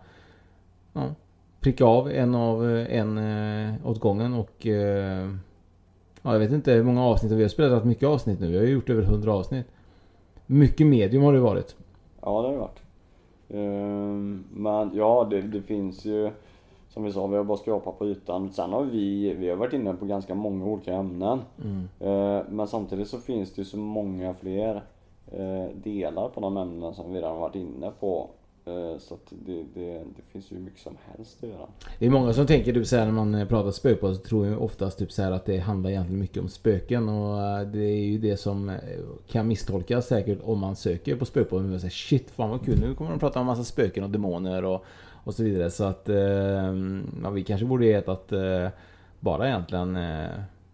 ja, 0.92 1.14
pricka 1.60 1.84
av 1.84 2.10
en 2.10 2.34
av 2.34 2.70
eh, 2.70 2.98
en 2.98 3.18
eh, 3.18 3.74
åt 3.86 4.00
gången 4.00 4.34
och 4.34 4.66
ja, 6.22 6.32
jag 6.32 6.38
vet 6.38 6.52
inte 6.52 6.72
hur 6.72 6.82
många 6.82 7.04
avsnitt 7.04 7.32
vi 7.32 7.42
har 7.42 7.48
spelat 7.48 7.72
rätt 7.72 7.84
mycket 7.84 8.08
avsnitt 8.08 8.40
nu. 8.40 8.50
Vi 8.50 8.56
har 8.56 8.64
ju 8.64 8.70
gjort 8.70 8.90
över 8.90 9.02
100 9.02 9.32
avsnitt. 9.32 9.66
Mycket 10.46 10.86
medium 10.86 11.22
har 11.22 11.32
det 11.32 11.40
varit. 11.40 11.76
Ja, 12.22 12.42
det 12.42 12.48
har 12.48 12.52
det 12.52 12.58
varit. 12.58 12.82
Ehm, 13.48 14.44
Men 14.50 14.90
ja, 14.94 15.26
det, 15.30 15.40
det 15.42 15.62
finns 15.62 16.04
ju 16.04 16.30
som 16.88 17.04
vi 17.04 17.12
sa, 17.12 17.26
vi 17.26 17.36
har 17.36 17.44
bara 17.44 17.58
skrapat 17.58 17.98
på 17.98 18.06
ytan. 18.06 18.52
Sen 18.52 18.72
har 18.72 18.84
vi, 18.84 19.34
vi 19.34 19.48
har 19.48 19.56
varit 19.56 19.72
inne 19.72 19.94
på 19.94 20.04
ganska 20.04 20.34
många 20.34 20.64
olika 20.64 20.94
ämnen. 20.94 21.40
Mm. 21.64 21.88
Eh, 22.00 22.42
Men 22.48 22.66
samtidigt 22.66 23.08
så 23.08 23.18
finns 23.18 23.54
det 23.54 23.60
ju 23.60 23.64
så 23.64 23.76
många 23.78 24.34
fler 24.34 24.82
eh, 25.32 25.66
delar 25.74 26.28
på 26.28 26.40
de 26.40 26.56
ämnena 26.56 26.92
som 26.92 27.12
vi 27.12 27.18
redan 27.18 27.38
varit 27.38 27.54
inne 27.54 27.90
på. 28.00 28.30
Eh, 28.66 28.98
Så 28.98 29.14
att 29.14 29.32
det, 29.46 29.64
det, 29.74 29.92
det 29.98 30.22
finns 30.32 30.52
ju 30.52 30.58
mycket 30.58 30.80
som 30.80 30.96
helst 31.06 31.44
att 31.44 31.48
göra. 31.48 31.66
Det 31.98 32.06
är 32.06 32.10
många 32.10 32.32
som 32.32 32.46
tänker 32.46 32.72
typ 32.72 32.86
såhär 32.86 33.04
när 33.04 33.12
man 33.12 33.34
eh, 33.34 33.48
pratar 33.48 33.70
spökpodd 33.70 34.16
så 34.16 34.22
tror 34.22 34.46
jag 34.46 34.62
oftast 34.62 34.98
typ 34.98 35.12
såhär 35.12 35.30
att 35.30 35.44
det 35.44 35.58
handlar 35.58 35.90
egentligen 35.90 36.20
mycket 36.20 36.42
om 36.42 36.48
spöken 36.48 37.08
och 37.08 37.42
eh, 37.42 37.66
det 37.66 37.84
är 37.84 38.04
ju 38.04 38.18
det 38.18 38.36
som 38.36 38.76
kan 39.28 39.48
misstolkas 39.48 40.06
säkert 40.06 40.38
om 40.44 40.58
man 40.58 40.76
söker 40.76 41.16
på 41.16 41.24
spökpodden 41.24 41.80
säger 41.80 41.90
shit 41.90 42.30
fan 42.30 42.50
vad 42.50 42.64
kul 42.64 42.78
nu 42.80 42.94
kommer 42.94 43.10
de 43.10 43.20
prata 43.20 43.40
om 43.40 43.46
massa 43.46 43.64
spöken 43.64 44.04
och 44.04 44.10
demoner 44.10 44.64
och, 44.64 44.84
och 45.24 45.34
så 45.34 45.42
vidare 45.44 45.70
så 45.70 45.84
att 45.84 46.08
eh, 46.08 46.16
ja, 47.22 47.30
vi 47.32 47.44
kanske 47.46 47.66
borde 47.66 47.86
hetat 47.86 48.32
eh, 48.32 48.68
bara 49.20 49.48
egentligen 49.48 49.96
eh, 49.96 50.28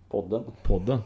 Podden. 0.09 0.43
Podden. 0.63 0.99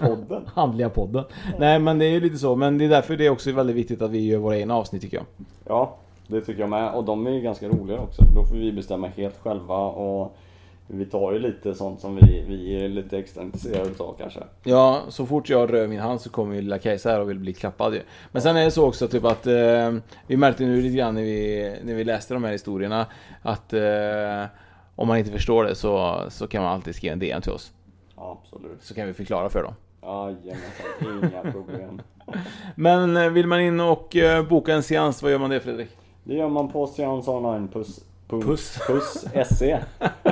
Podden. 0.00 0.42
Handliga 0.54 0.90
podden. 0.90 1.24
Nej 1.58 1.78
men 1.78 1.98
det 1.98 2.04
är 2.04 2.10
ju 2.10 2.20
lite 2.20 2.38
så 2.38 2.56
men 2.56 2.78
det 2.78 2.84
är 2.84 2.88
därför 2.88 3.16
det 3.16 3.26
är 3.26 3.30
också 3.30 3.52
väldigt 3.52 3.76
viktigt 3.76 4.02
att 4.02 4.10
vi 4.10 4.26
gör 4.26 4.38
våra 4.38 4.58
egna 4.58 4.74
avsnitt 4.74 5.02
tycker 5.02 5.16
jag. 5.16 5.26
Ja, 5.66 5.96
det 6.26 6.40
tycker 6.40 6.60
jag 6.60 6.70
med. 6.70 6.94
Och 6.94 7.04
de 7.04 7.26
är 7.26 7.30
ju 7.30 7.40
ganska 7.40 7.68
roliga 7.68 7.98
också. 7.98 8.22
Då 8.34 8.44
får 8.44 8.56
vi 8.56 8.72
bestämma 8.72 9.06
helt 9.06 9.38
själva 9.42 9.76
och 9.76 10.36
vi 10.86 11.04
tar 11.04 11.32
ju 11.32 11.38
lite 11.38 11.74
sånt 11.74 12.00
som 12.00 12.16
vi, 12.16 12.44
vi 12.48 12.84
är 12.84 12.88
lite 12.88 13.18
extra 13.18 13.42
intresserade 13.42 13.90
utav 13.90 14.14
kanske. 14.18 14.40
Ja, 14.64 15.02
så 15.08 15.26
fort 15.26 15.48
jag 15.48 15.72
rör 15.72 15.86
min 15.86 16.00
hand 16.00 16.20
så 16.20 16.30
kommer 16.30 16.54
ju 16.54 16.60
lilla 16.60 16.78
Kajsa 16.78 17.10
här 17.10 17.20
och 17.20 17.30
vill 17.30 17.38
bli 17.38 17.52
klappad 17.52 17.94
ju. 17.94 18.00
Men 18.32 18.42
sen 18.42 18.56
är 18.56 18.64
det 18.64 18.70
så 18.70 18.86
också 18.88 19.08
typ 19.08 19.24
att 19.24 19.46
eh, 19.46 19.92
vi 20.26 20.36
märkte 20.36 20.64
nu 20.64 20.82
lite 20.82 20.96
grann 20.96 21.14
när 21.14 21.22
vi, 21.22 21.74
när 21.84 21.94
vi 21.94 22.04
läste 22.04 22.34
de 22.34 22.44
här 22.44 22.52
historierna 22.52 23.06
att 23.42 23.72
eh, 23.72 24.44
om 24.96 25.08
man 25.08 25.18
inte 25.18 25.30
förstår 25.30 25.64
det 25.64 25.74
så, 25.74 26.22
så 26.28 26.46
kan 26.46 26.62
man 26.62 26.72
alltid 26.72 26.94
skriva 26.94 27.12
en 27.12 27.18
DM 27.18 27.42
till 27.42 27.52
oss. 27.52 27.72
Ja, 28.22 28.38
absolut. 28.42 28.82
Så 28.82 28.94
kan 28.94 29.06
vi 29.06 29.12
förklara 29.12 29.48
för 29.48 29.62
dem. 29.62 29.74
Jajamensan, 30.02 31.30
inga 31.32 31.52
problem. 31.52 32.02
Men 32.74 33.16
eh, 33.16 33.28
vill 33.30 33.46
man 33.46 33.60
in 33.60 33.80
och 33.80 34.16
eh, 34.16 34.48
boka 34.48 34.74
en 34.74 34.82
seans, 34.82 35.22
vad 35.22 35.32
gör 35.32 35.38
man 35.38 35.50
det 35.50 35.60
Fredrik? 35.60 35.88
Det 36.24 36.34
gör 36.34 36.48
man 36.48 36.68
på 36.68 36.86
Seans 36.86 37.28
Online 37.28 37.68
Puss, 37.68 38.04
puss, 38.28 38.44
Puss. 38.46 38.78
puss 38.86 39.26
SE. 39.58 39.82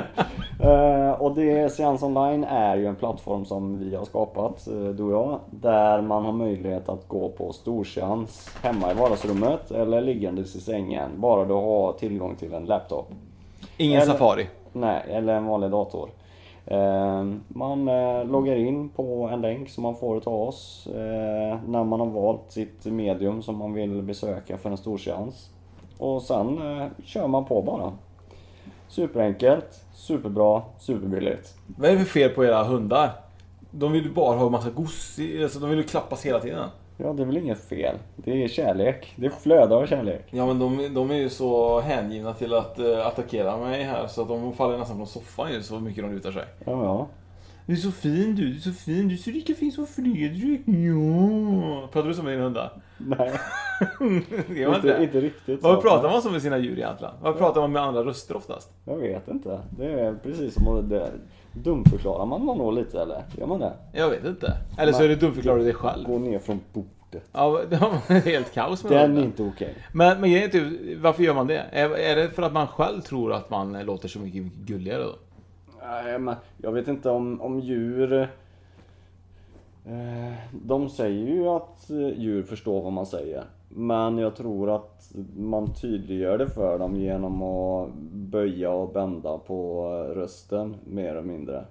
Eh, 0.63 1.11
och 1.11 1.35
det, 1.35 1.69
Seans 1.73 2.03
Online 2.03 2.43
är 2.43 2.75
ju 2.77 2.85
en 2.87 2.95
plattform 2.95 3.45
som 3.45 3.79
vi 3.79 3.95
har 3.95 4.05
skapat, 4.05 4.65
du 4.65 5.03
och 5.03 5.11
jag, 5.11 5.39
där 5.51 6.01
man 6.01 6.25
har 6.25 6.31
möjlighet 6.31 6.89
att 6.89 7.07
gå 7.07 7.29
på 7.29 7.53
storseans 7.53 8.49
hemma 8.63 8.91
i 8.91 8.93
vardagsrummet 8.93 9.71
eller 9.71 10.01
liggandes 10.01 10.55
i 10.55 10.61
sängen, 10.61 11.09
bara 11.15 11.45
du 11.45 11.53
har 11.53 11.93
tillgång 11.93 12.35
till 12.35 12.53
en 12.53 12.65
laptop. 12.65 13.11
Ingen 13.77 14.01
Eller- 14.01 14.11
Safari. 14.11 14.47
Nej, 14.73 15.03
eller 15.09 15.33
en 15.35 15.45
vanlig 15.45 15.71
dator. 15.71 16.09
Eh, 16.65 17.25
man 17.47 17.87
eh, 17.87 18.25
loggar 18.25 18.55
in 18.55 18.89
på 18.89 19.29
en 19.33 19.41
länk 19.41 19.69
som 19.69 19.83
man 19.83 19.95
får 19.95 20.17
utav 20.17 20.33
oss 20.33 20.87
eh, 20.87 21.59
när 21.67 21.83
man 21.83 21.99
har 21.99 22.07
valt 22.07 22.51
sitt 22.51 22.85
medium 22.85 23.41
som 23.41 23.57
man 23.57 23.73
vill 23.73 24.01
besöka 24.01 24.57
för 24.57 24.69
en 24.69 24.77
stor 24.77 24.97
chans. 24.97 25.49
Och 25.97 26.21
sen 26.21 26.59
kör 27.03 27.27
man 27.27 27.45
på 27.45 27.61
bara. 27.61 27.93
Superenkelt, 28.87 29.85
superbra, 29.93 30.61
superbilligt. 30.79 31.55
Vad 31.77 31.89
är 31.89 31.93
det 31.93 31.99
för 31.99 32.05
fel 32.05 32.29
på 32.29 32.45
era 32.45 32.63
hundar? 32.63 33.11
De 33.71 33.91
vill 33.91 34.03
ju 34.03 34.13
bara 34.13 34.37
ha 34.37 34.45
en 34.45 34.51
massa 34.51 34.69
gosig, 34.69 35.43
alltså 35.43 35.59
de 35.59 35.69
vill 35.69 35.79
ju 35.79 35.83
klappas 35.83 36.25
hela 36.25 36.39
tiden. 36.39 36.69
Ja, 37.03 37.13
det 37.13 37.21
är 37.23 37.25
väl 37.25 37.37
inget 37.37 37.63
fel. 37.69 37.95
Det 38.15 38.43
är 38.43 38.47
kärlek. 38.47 39.13
Det 39.15 39.29
flödar 39.29 39.81
av 39.81 39.85
kärlek. 39.85 40.25
Ja 40.29 40.45
men 40.45 40.59
de, 40.59 40.93
de 40.93 41.11
är 41.11 41.15
ju 41.15 41.29
så 41.29 41.79
hängivna 41.79 42.33
till 42.33 42.53
att 42.53 42.79
eh, 42.79 43.07
attackera 43.07 43.57
mig 43.57 43.83
här 43.83 44.07
så 44.07 44.21
att 44.21 44.27
de 44.27 44.53
faller 44.53 44.77
nästan 44.77 44.97
från 44.97 45.07
soffan 45.07 45.53
ju 45.53 45.61
så 45.61 45.79
mycket 45.79 46.03
de 46.03 46.13
lutar 46.13 46.31
sig. 46.31 46.43
Ja, 46.65 46.71
ja. 46.83 47.07
Du 47.65 47.73
är 47.73 47.77
så 47.77 47.91
fin 47.91 48.35
du, 48.35 48.49
du 48.49 48.55
är 48.55 48.59
så 48.59 48.71
fin, 48.71 49.07
du 49.07 49.13
är 49.13 49.17
så 49.17 49.29
lika 49.29 49.53
fin 49.53 49.71
som 49.71 49.87
Fredrik. 49.87 50.61
Ja. 50.65 51.87
Pratar 51.91 52.07
du 52.09 52.13
som 52.13 52.25
med 52.25 52.33
dina 52.33 52.43
hundar? 52.43 52.71
Nej. 52.97 53.31
Det 54.47 54.65
var 54.65 54.75
Inte- 54.75 54.97
inte 55.01 55.21
riktigt 55.21 55.63
Vad 55.63 55.81
pratar 55.81 56.09
man 56.11 56.21
som 56.21 56.31
med 56.31 56.41
sina 56.41 56.57
djur 56.57 56.77
egentligen? 56.77 57.13
Vad 57.21 57.37
pratar 57.37 57.61
man 57.61 57.71
med 57.71 57.81
andra 57.81 58.03
röster 58.05 58.35
oftast? 58.37 58.69
Jag 58.85 58.97
vet 58.97 59.27
inte. 59.27 59.59
Det 59.77 59.85
är 59.85 60.13
precis 60.23 60.53
som 60.53 60.67
att 60.67 60.89
det, 60.89 61.11
dumförklarar 61.53 62.25
man 62.25 62.45
man 62.45 62.57
nog 62.57 62.73
lite 62.73 63.01
eller? 63.01 63.23
Gör 63.37 63.47
man 63.47 63.59
det? 63.59 63.73
Jag 63.93 64.09
vet 64.09 64.25
inte. 64.25 64.53
Eller 64.77 64.93
så 64.93 65.03
är 65.03 65.07
det 65.07 65.15
dumförklarar 65.15 65.57
du 65.57 65.63
dig 65.63 65.73
själv. 65.73 66.07
Gå 66.07 66.19
ner 66.19 66.39
från 66.39 66.59
bordet. 66.73 67.29
Ja, 67.31 67.61
det 67.69 67.77
var 67.77 68.19
helt 68.19 68.53
kaos 68.53 68.83
med 68.83 68.91
Den 68.91 69.17
är 69.17 69.23
inte 69.23 69.43
okej. 69.43 69.75
Men, 69.93 70.21
men 70.21 70.31
grejen 70.31 70.49
är 70.49 70.51
typ, 70.51 70.99
varför 71.01 71.23
gör 71.23 71.33
man 71.33 71.47
det? 71.47 71.65
Är, 71.71 71.89
är 71.89 72.15
det 72.15 72.29
för 72.29 72.43
att 72.43 72.53
man 72.53 72.67
själv 72.67 73.01
tror 73.01 73.33
att 73.33 73.49
man 73.49 73.85
låter 73.85 74.07
så 74.07 74.19
mycket 74.19 74.43
gulligare 74.43 75.03
då? 75.03 75.15
Nej, 75.81 76.19
men 76.19 76.35
jag 76.57 76.71
vet 76.71 76.87
inte 76.87 77.09
om, 77.09 77.41
om 77.41 77.59
djur... 77.59 78.29
Eh, 79.85 80.33
de 80.51 80.89
säger 80.89 81.27
ju 81.27 81.47
att 81.47 81.89
eh, 81.89 82.19
djur 82.19 82.43
förstår 82.43 82.81
vad 82.81 82.93
man 82.93 83.05
säger. 83.05 83.43
Men 83.69 84.17
jag 84.17 84.35
tror 84.35 84.75
att 84.75 85.11
man 85.37 85.73
tydliggör 85.73 86.37
det 86.37 86.49
för 86.49 86.79
dem 86.79 86.95
genom 86.95 87.41
att 87.41 87.89
böja 88.11 88.71
och 88.71 88.93
bända 88.93 89.37
på 89.37 89.85
rösten 90.15 90.75
mer 90.83 91.09
eller 91.09 91.21
mindre. 91.21 91.65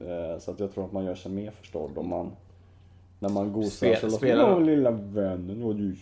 Eh, 0.00 0.38
så 0.38 0.50
att 0.50 0.60
jag 0.60 0.74
tror 0.74 0.84
att 0.84 0.92
man 0.92 1.04
gör 1.04 1.14
sig 1.14 1.32
mer 1.32 1.50
förstådd 1.50 1.90
om 1.98 2.08
man... 2.08 2.30
När 3.20 3.28
man 3.28 3.52
gosar 3.52 3.68
Spel- 3.70 3.96
så 4.00 4.06
låter 4.06 4.36
man 4.36 4.50
då? 4.50 4.58
lilla 4.58 4.90
vännen, 4.90 5.62
åh 5.62 5.74
du. 5.74 5.96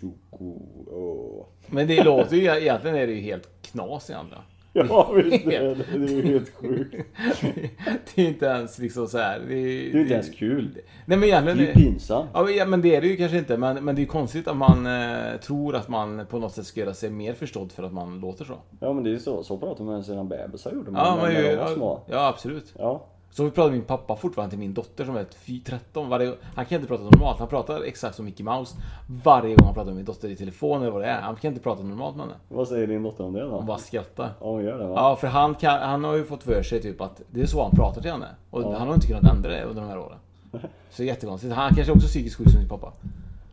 Åh. 0.91 1.45
Men 1.67 1.89
det 1.89 2.05
låter 2.05 2.37
ju, 2.37 2.43
egentligen 2.45 2.97
är 2.97 3.07
det 3.07 3.13
ju 3.13 3.21
helt 3.21 3.49
knas 3.63 4.11
egentligen. 4.11 4.43
Ja 4.89 5.13
visst 5.15 5.45
det 5.47 5.57
är 5.57 5.63
det. 5.63 5.99
Det 5.99 6.05
är 6.13 6.17
ju 6.17 6.23
helt 6.23 6.55
sjukt. 6.55 6.95
det 8.15 8.23
är 8.23 8.29
inte 8.29 8.47
ens 8.47 8.79
liksom 8.79 9.09
så 9.09 9.19
här. 9.19 9.41
Det 9.49 9.55
är, 9.55 9.93
Det 9.93 9.99
är 9.99 10.03
inte 10.03 10.15
ens 10.15 10.31
kul. 10.31 10.79
Nej 11.07 11.19
men 11.19 11.25
egentligen... 11.29 11.59
Det 11.59 11.65
är 11.65 11.67
ju 11.67 11.73
pinsamt. 11.75 12.31
Ja, 12.35 12.67
men- 12.67 12.83
det 12.83 12.97
är 12.97 13.01
det 13.01 13.07
ju 13.07 13.17
kanske 13.17 13.39
inte. 13.39 13.57
Men, 13.57 13.85
men 13.85 13.95
det 13.95 13.99
är 14.01 14.03
ju 14.03 14.09
konstigt 14.09 14.49
att 14.49 14.57
man 14.57 14.87
eh, 14.87 15.37
tror 15.41 15.77
att 15.77 15.89
man 15.89 16.27
på 16.31 16.39
något 16.39 16.53
sätt 16.53 16.67
ska 16.67 16.81
göra 16.81 16.95
sig 16.95 17.11
mer 17.11 17.33
förstådd 17.35 17.73
för 17.73 17.83
att 17.83 17.93
man 17.93 18.21
låter 18.21 18.45
så. 18.45 18.55
Ja 18.81 18.93
men 18.93 19.05
det 19.05 19.11
är 19.11 19.13
ju 19.13 19.19
så, 19.19 19.43
så 19.43 19.59
pratar 19.59 19.85
man 19.85 20.05
sina 20.05 20.25
bebisar 20.25 20.73
gjorde 20.73 20.91
man 20.91 21.03
Ja, 21.07 21.17
när, 21.29 21.43
de 21.43 21.57
var 21.57 21.69
ja, 21.69 21.75
små. 21.75 22.03
ja 22.11 22.27
absolut. 22.29 22.75
Ja. 22.79 23.07
Så 23.37 23.51
pratar 23.51 23.71
min 23.71 23.83
pappa 23.85 24.17
fortfarande 24.17 24.51
till 24.51 24.59
min 24.59 24.75
dotter 24.75 25.05
som 25.05 25.17
är 25.17 25.21
ett 25.21 25.35
fy- 25.35 25.61
13. 25.61 26.09
Varje, 26.09 26.35
han 26.55 26.65
kan 26.67 26.77
inte 26.77 26.89
prata 26.89 27.03
normalt. 27.05 27.39
Han 27.39 27.49
pratar 27.49 27.83
exakt 27.83 28.17
som 28.17 28.25
Mickey 28.25 28.43
Mouse. 28.43 28.77
Varje 29.25 29.55
gång 29.57 29.65
han 29.67 29.75
pratar 29.75 29.87
med 29.87 29.97
min 29.97 30.05
dotter 30.05 30.29
i 30.29 30.37
telefon 30.37 30.83
eller 30.83 30.91
vad 30.91 31.03
det 31.03 31.09
är. 31.09 31.21
Han 31.21 31.37
kan 31.37 31.49
inte 31.49 31.63
prata 31.63 31.83
normalt 31.83 32.17
med 32.17 32.27
henne. 32.27 32.37
Vad 32.49 32.69
säger 32.69 32.87
din 32.87 33.03
dotter 33.03 33.25
om 33.25 33.33
det 33.33 33.41
då? 33.41 33.49
Hon 33.51 33.67
bara 33.67 33.79
skrattar. 33.79 34.31
Ja 34.41 34.47
hon 34.47 34.65
gör 34.65 34.79
det 34.79 34.87
va? 34.87 34.95
Ja, 34.97 35.17
för 35.17 35.27
han, 35.29 35.55
kan, 35.55 35.81
han 35.81 36.05
har 36.05 36.15
ju 36.15 36.25
fått 36.25 36.43
för 36.43 36.63
sig 36.63 36.83
typ 36.83 37.01
att 37.01 37.23
det 37.31 37.41
är 37.43 37.47
så 37.47 37.63
han 37.63 37.71
pratar 37.71 38.03
till 38.03 38.11
henne. 38.11 38.27
Och 38.51 38.63
Ja. 38.63 38.79
han 38.79 38.87
har 38.89 38.95
inte 38.95 39.07
kunnat 39.07 39.25
ändra 39.33 39.51
det 39.51 39.63
under 39.65 39.83
de 39.83 39.89
här 39.89 39.99
åren. 39.99 40.19
Så 40.91 41.05
jättekonstigt. 41.05 41.55
Han 41.55 41.75
kanske 41.75 41.93
också 41.93 42.07
är 42.07 42.09
psykiskt 42.09 42.37
sjuk 42.37 42.51
som 42.51 42.61
sin 42.61 42.69
pappa. 42.69 42.93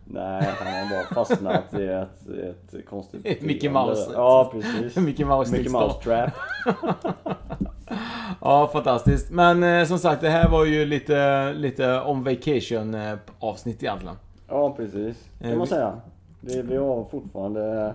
Nej, 0.06 0.50
han 0.60 0.74
har 0.74 0.90
bara 0.90 1.26
fastnat 1.26 1.74
i 1.74 1.84
ett, 1.88 2.28
ett 2.74 2.86
konstigt 2.90 3.42
Mickey. 3.42 3.70
Mouse. 3.70 4.12
Ja 4.14 4.50
precis. 4.52 4.96
Mickey 5.06 5.26
Mouse 5.26 5.52
Mickey 5.52 5.64
tillstånd. 5.64 6.32
Ja, 8.42 8.70
fantastiskt. 8.74 9.32
Men 9.32 9.64
eh, 9.64 9.86
som 9.86 9.98
sagt, 10.00 10.22
det 10.22 10.30
här 10.30 10.50
var 10.50 10.66
ju 10.66 10.86
lite, 10.86 11.54
lite 11.54 12.00
om 12.02 12.24
vacation 12.24 12.94
eh, 12.94 13.14
avsnitt 13.40 13.84
egentligen. 13.84 14.16
Ja 14.50 14.74
precis, 14.78 15.30
Eh, 15.40 15.48
kan 15.50 15.58
man 15.58 15.60
vi- 15.66 15.68
säga. 15.70 15.94
Vi, 16.42 16.62
vi 16.62 16.78
har 16.78 17.06
fortfarande 17.12 17.82
eh, 17.86 17.92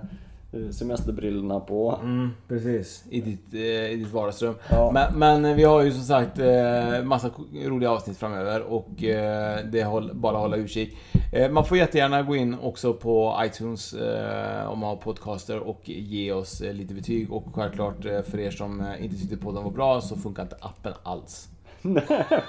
semesterbrillorna 0.72 1.61
på. 1.61 1.99
Mm, 2.03 2.30
precis. 2.49 3.05
I 3.11 3.20
ditt, 3.20 3.55
eh, 3.55 3.61
i 3.90 3.96
ditt 3.96 4.12
vardagsrum. 4.12 4.55
Ja. 4.70 4.90
Men, 4.92 5.18
men 5.18 5.44
eh, 5.44 5.57
vi 5.57 5.64
har 5.64 5.82
ju 5.82 5.92
som 5.92 6.03
sagt 6.03 6.38
eh, 6.38 7.05
massa 7.05 7.30
roliga 7.64 7.90
avsnitt 7.90 8.18
framöver 8.18 8.62
och 8.62 9.05
eh, 9.05 9.59
det 9.72 9.80
är 9.80 10.14
bara 10.14 10.36
att 10.36 10.42
hålla 10.42 10.57
utkik. 10.57 10.96
Eh, 11.32 11.51
man 11.51 11.64
får 11.64 11.78
jättegärna 11.78 12.22
gå 12.22 12.36
in 12.36 12.57
också 12.62 12.94
på 12.94 13.40
iTunes 13.44 13.92
eh, 13.94 14.70
om 14.70 14.78
man 14.78 14.88
har 14.88 14.96
podcaster 14.96 15.59
och 15.59 15.80
ge 15.88 16.32
oss 16.32 16.61
eh, 16.61 16.72
lite 16.72 16.94
betyg. 16.94 17.32
Och 17.32 17.44
självklart 17.55 18.05
eh, 18.05 18.22
för 18.22 18.40
er 18.40 18.51
som 18.51 18.80
eh, 18.80 19.05
inte 19.05 19.16
tyckte 19.16 19.36
podden 19.36 19.64
var 19.64 19.70
bra 19.70 20.01
så 20.01 20.16
funkar 20.16 20.42
inte 20.42 20.57
appen 20.61 20.92
alls. 21.03 21.49
Nej, 21.82 22.05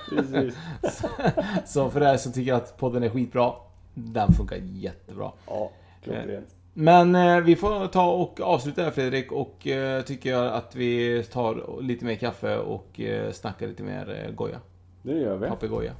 precis. 0.09 0.55
så 1.65 1.89
för 1.89 2.13
er 2.13 2.17
som 2.17 2.33
tycker 2.33 2.53
att 2.53 2.77
podden 2.77 3.03
är 3.03 3.09
skitbra, 3.09 3.53
den 3.93 4.33
funkar 4.33 4.57
jättebra. 4.57 5.31
Ja, 5.47 5.71
klockrent. 6.03 6.55
Men 6.81 7.15
eh, 7.15 7.39
vi 7.39 7.55
får 7.55 7.87
ta 7.87 8.11
och 8.13 8.41
avsluta 8.41 8.81
här 8.81 8.91
Fredrik 8.91 9.31
och 9.31 9.67
eh, 9.67 10.01
tycker 10.01 10.29
jag 10.29 10.53
att 10.53 10.75
vi 10.75 11.23
tar 11.23 11.81
lite 11.81 12.05
mer 12.05 12.15
kaffe 12.15 12.57
och 12.57 12.99
eh, 12.99 13.31
snackar 13.31 13.67
lite 13.67 13.83
mer 13.83 14.25
eh, 14.25 14.35
goja. 14.35 14.59
Det 15.03 15.19
gör 15.19 15.37
vi. 15.37 15.47
Papegoja. 15.47 15.93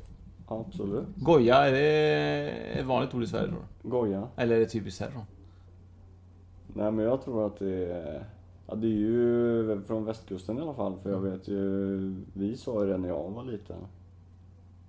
Absolut. 0.47 1.07
Goja, 1.15 1.55
är 1.55 1.71
det 1.71 2.49
ett 2.79 2.85
vanligt 2.85 3.13
ord 3.13 3.23
i 3.23 3.27
Sverige 3.27 3.47
då? 3.47 3.89
Goja. 3.89 4.27
Eller 4.35 4.55
är 4.55 4.59
det 4.59 4.65
typiskt 4.65 5.01
härifrån? 5.01 5.23
Nej 6.73 6.91
men 6.91 7.05
jag 7.05 7.21
tror 7.21 7.47
att 7.47 7.59
det 7.59 7.91
är... 7.91 8.23
Ja, 8.67 8.75
det 8.75 8.87
är 8.87 8.91
ju 8.97 9.81
från 9.87 10.05
västkusten 10.05 10.57
i 10.57 10.61
alla 10.61 10.73
fall. 10.73 10.99
För 11.03 11.11
jag 11.11 11.19
vet 11.19 11.47
ju... 11.47 12.15
Vi 12.33 12.57
sa 12.57 12.83
ju 12.83 12.91
det 12.91 12.97
när 12.97 13.09
jag 13.09 13.29
var 13.29 13.43
liten. 13.43 13.77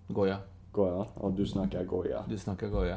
Goja. 0.08 0.36
Goja. 0.72 1.06
Ja, 1.22 1.32
du 1.36 1.46
snackar 1.46 1.84
goja. 1.84 2.24
Du 2.28 2.38
snackar 2.38 2.68
goja. 2.68 2.96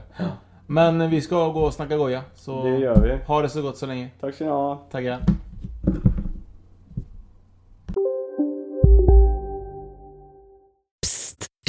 Men 0.68 1.10
vi 1.10 1.22
ska 1.22 1.48
gå 1.48 1.62
och 1.62 1.74
snacka 1.74 1.98
goja. 1.98 2.22
Så 2.36 2.64
Det 2.64 2.78
gör 2.78 3.02
vi. 3.02 3.24
ha 3.26 3.42
det 3.42 3.50
så 3.50 3.62
gott 3.62 3.78
så 3.78 3.86
länge. 3.86 4.10
Tack 4.22 4.36
ska 4.36 4.44
ni 4.44 4.50
ha. 4.50 4.76
Tackar. 4.92 5.20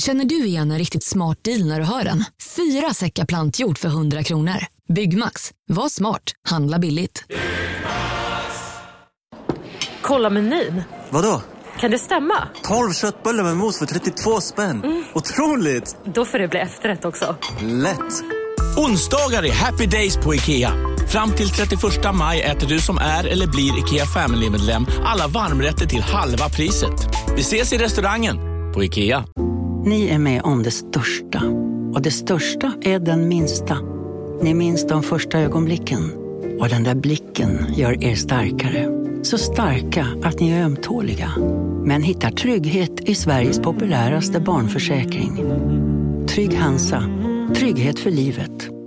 Känner 0.00 0.24
du 0.24 0.44
igen 0.46 0.70
en 0.70 0.78
riktigt 0.78 1.04
smart 1.04 1.38
deal 1.44 1.66
när 1.66 1.78
du 1.80 1.86
hör 1.86 2.04
den? 2.04 2.24
Fyra 2.56 2.94
säckar 2.94 3.24
plantjord 3.24 3.78
för 3.78 3.88
100 3.88 4.22
kronor. 4.22 4.56
Byggmax. 4.94 5.50
Var 5.68 5.88
smart. 5.88 6.22
Handla 6.48 6.78
billigt. 6.78 7.24
Kolla 10.02 10.30
menyn. 10.30 10.82
Vadå? 11.10 11.42
Kan 11.80 11.90
det 11.90 11.98
stämma? 11.98 12.48
12 12.62 12.92
köttbullar 12.92 13.44
med 13.44 13.56
mos 13.56 13.78
för 13.78 13.86
32 13.86 14.40
spänn. 14.40 15.04
Otroligt! 15.14 15.96
Då 16.04 16.24
får 16.24 16.38
det 16.38 16.48
bli 16.48 16.60
efterrätt 16.60 17.04
också. 17.04 17.36
Lätt! 17.62 17.98
Onsdagar 18.76 19.44
är 19.44 19.52
happy 19.52 19.86
days 19.86 20.16
på 20.16 20.34
IKEA. 20.34 20.72
Fram 21.08 21.30
till 21.30 21.48
31 21.48 21.80
maj 22.14 22.42
äter 22.42 22.68
du 22.68 22.78
som 22.78 22.98
är 22.98 23.24
eller 23.24 23.46
blir 23.46 23.78
IKEA 23.78 24.06
Family-medlem 24.06 24.86
alla 25.04 25.26
varmrätter 25.26 25.86
till 25.86 26.02
halva 26.02 26.48
priset. 26.48 27.08
Vi 27.36 27.40
ses 27.40 27.72
i 27.72 27.78
restaurangen 27.78 28.36
på 28.74 28.84
IKEA. 28.84 29.24
Ni 29.84 30.08
är 30.08 30.18
med 30.18 30.42
om 30.42 30.62
det 30.62 30.70
största. 30.70 31.42
Och 31.94 32.02
det 32.02 32.10
största 32.10 32.72
är 32.82 32.98
den 32.98 33.28
minsta. 33.28 33.78
Ni 34.42 34.54
minns 34.54 34.86
de 34.86 35.02
första 35.02 35.38
ögonblicken. 35.38 36.12
Och 36.60 36.68
den 36.68 36.84
där 36.84 36.94
blicken 36.94 37.66
gör 37.76 38.04
er 38.04 38.14
starkare. 38.14 38.88
Så 39.22 39.38
starka 39.38 40.06
att 40.22 40.40
ni 40.40 40.50
är 40.50 40.64
ömtåliga. 40.64 41.32
Men 41.84 42.02
hittar 42.02 42.30
trygghet 42.30 43.00
i 43.00 43.14
Sveriges 43.14 43.58
populäraste 43.58 44.40
barnförsäkring. 44.40 45.44
Trygg 46.28 46.54
Hansa. 46.58 47.02
Trygghet 47.52 47.98
för 47.98 48.10
livet. 48.10 48.83